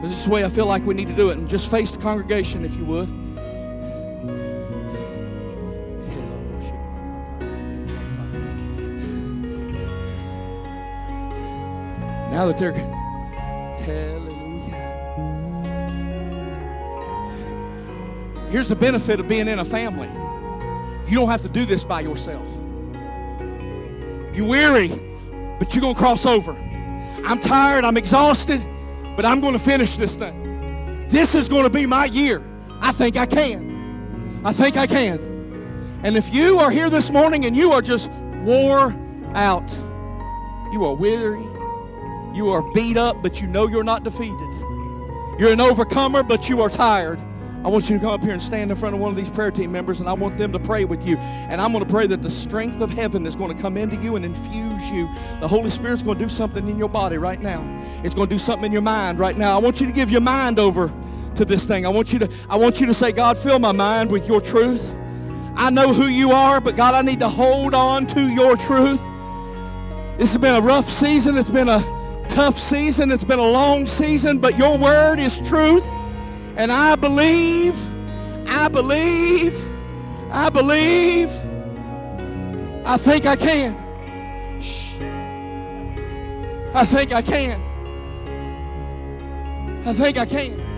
This 0.00 0.12
is 0.12 0.24
the 0.26 0.30
way 0.30 0.44
I 0.44 0.48
feel 0.48 0.66
like 0.66 0.86
we 0.86 0.94
need 0.94 1.08
to 1.08 1.14
do 1.14 1.30
it. 1.30 1.38
And 1.38 1.48
just 1.48 1.68
face 1.68 1.90
the 1.90 1.98
congregation, 1.98 2.64
if 2.64 2.76
you 2.76 2.84
would. 2.84 3.10
Now 12.30 12.46
that 12.46 12.58
they're, 12.58 12.72
hallelujah. 13.82 14.76
Here's 18.50 18.68
the 18.68 18.76
benefit 18.76 19.18
of 19.18 19.26
being 19.26 19.48
in 19.48 19.58
a 19.58 19.64
family 19.64 20.08
you 21.08 21.16
don't 21.16 21.28
have 21.28 21.42
to 21.42 21.48
do 21.48 21.66
this 21.66 21.82
by 21.82 22.02
yourself. 22.02 22.46
You're 24.32 24.46
weary, 24.46 24.90
but 25.58 25.74
you're 25.74 25.82
going 25.82 25.94
to 25.94 26.00
cross 26.00 26.24
over. 26.24 26.69
I'm 27.24 27.38
tired, 27.38 27.84
I'm 27.84 27.96
exhausted, 27.96 28.60
but 29.16 29.24
I'm 29.24 29.40
going 29.40 29.52
to 29.52 29.58
finish 29.58 29.96
this 29.96 30.16
thing. 30.16 31.06
This 31.08 31.34
is 31.34 31.48
going 31.48 31.64
to 31.64 31.70
be 31.70 31.86
my 31.86 32.06
year. 32.06 32.42
I 32.80 32.92
think 32.92 33.16
I 33.16 33.26
can. 33.26 34.42
I 34.44 34.52
think 34.52 34.76
I 34.76 34.86
can. 34.86 36.00
And 36.02 36.16
if 36.16 36.32
you 36.32 36.58
are 36.58 36.70
here 36.70 36.88
this 36.88 37.10
morning 37.10 37.44
and 37.44 37.56
you 37.56 37.72
are 37.72 37.82
just 37.82 38.10
wore 38.42 38.94
out, 39.34 39.70
you 40.72 40.84
are 40.84 40.94
weary, 40.94 41.44
you 42.34 42.50
are 42.50 42.62
beat 42.72 42.96
up, 42.96 43.22
but 43.22 43.40
you 43.40 43.48
know 43.48 43.66
you're 43.66 43.84
not 43.84 44.02
defeated. 44.02 44.54
You're 45.38 45.52
an 45.52 45.60
overcomer, 45.60 46.22
but 46.22 46.48
you 46.48 46.62
are 46.62 46.70
tired. 46.70 47.20
I 47.64 47.68
want 47.68 47.90
you 47.90 47.96
to 47.96 48.02
come 48.02 48.12
up 48.12 48.22
here 48.22 48.32
and 48.32 48.40
stand 48.40 48.70
in 48.70 48.76
front 48.76 48.94
of 48.94 49.00
one 49.00 49.10
of 49.10 49.16
these 49.16 49.28
prayer 49.28 49.50
team 49.50 49.70
members, 49.70 50.00
and 50.00 50.08
I 50.08 50.14
want 50.14 50.38
them 50.38 50.50
to 50.52 50.58
pray 50.58 50.86
with 50.86 51.06
you. 51.06 51.18
And 51.18 51.60
I'm 51.60 51.72
going 51.72 51.84
to 51.84 51.90
pray 51.90 52.06
that 52.06 52.22
the 52.22 52.30
strength 52.30 52.80
of 52.80 52.90
heaven 52.90 53.26
is 53.26 53.36
going 53.36 53.54
to 53.54 53.62
come 53.62 53.76
into 53.76 53.96
you 53.96 54.16
and 54.16 54.24
infuse 54.24 54.90
you. 54.90 55.08
The 55.40 55.48
Holy 55.48 55.68
Spirit's 55.68 56.02
going 56.02 56.18
to 56.18 56.24
do 56.24 56.30
something 56.30 56.66
in 56.68 56.78
your 56.78 56.88
body 56.88 57.18
right 57.18 57.40
now. 57.40 57.60
It's 58.02 58.14
going 58.14 58.28
to 58.28 58.34
do 58.34 58.38
something 58.38 58.66
in 58.66 58.72
your 58.72 58.82
mind 58.82 59.18
right 59.18 59.36
now. 59.36 59.54
I 59.54 59.58
want 59.58 59.80
you 59.80 59.86
to 59.86 59.92
give 59.92 60.10
your 60.10 60.22
mind 60.22 60.58
over 60.58 60.90
to 61.34 61.44
this 61.44 61.66
thing. 61.66 61.84
I 61.84 61.90
want 61.90 62.12
you 62.12 62.18
to 62.20 62.30
I 62.48 62.56
want 62.56 62.80
you 62.80 62.86
to 62.86 62.94
say, 62.94 63.12
God, 63.12 63.36
fill 63.36 63.58
my 63.58 63.72
mind 63.72 64.10
with 64.10 64.26
your 64.26 64.40
truth. 64.40 64.94
I 65.54 65.68
know 65.68 65.92
who 65.92 66.06
you 66.06 66.32
are, 66.32 66.60
but 66.60 66.76
God, 66.76 66.94
I 66.94 67.02
need 67.02 67.20
to 67.20 67.28
hold 67.28 67.74
on 67.74 68.06
to 68.08 68.26
your 68.28 68.56
truth. 68.56 69.02
This 70.18 70.32
has 70.32 70.38
been 70.38 70.54
a 70.54 70.60
rough 70.60 70.88
season. 70.88 71.36
It's 71.36 71.50
been 71.50 71.68
a 71.68 72.24
tough 72.28 72.58
season. 72.58 73.10
It's 73.10 73.24
been 73.24 73.38
a 73.38 73.50
long 73.50 73.86
season, 73.86 74.38
but 74.38 74.56
your 74.56 74.78
word 74.78 75.18
is 75.18 75.38
truth. 75.46 75.86
And 76.56 76.70
I 76.70 76.96
believe, 76.96 77.74
I 78.46 78.68
believe, 78.68 79.54
I 80.30 80.50
believe, 80.50 81.30
I 82.84 82.96
think 82.96 83.26
I 83.26 83.36
can. 83.36 83.76
I 86.74 86.84
think 86.84 87.12
I 87.12 87.22
can. 87.22 87.60
I 89.86 89.92
think 89.92 90.18
I 90.18 90.26
can. 90.26 90.69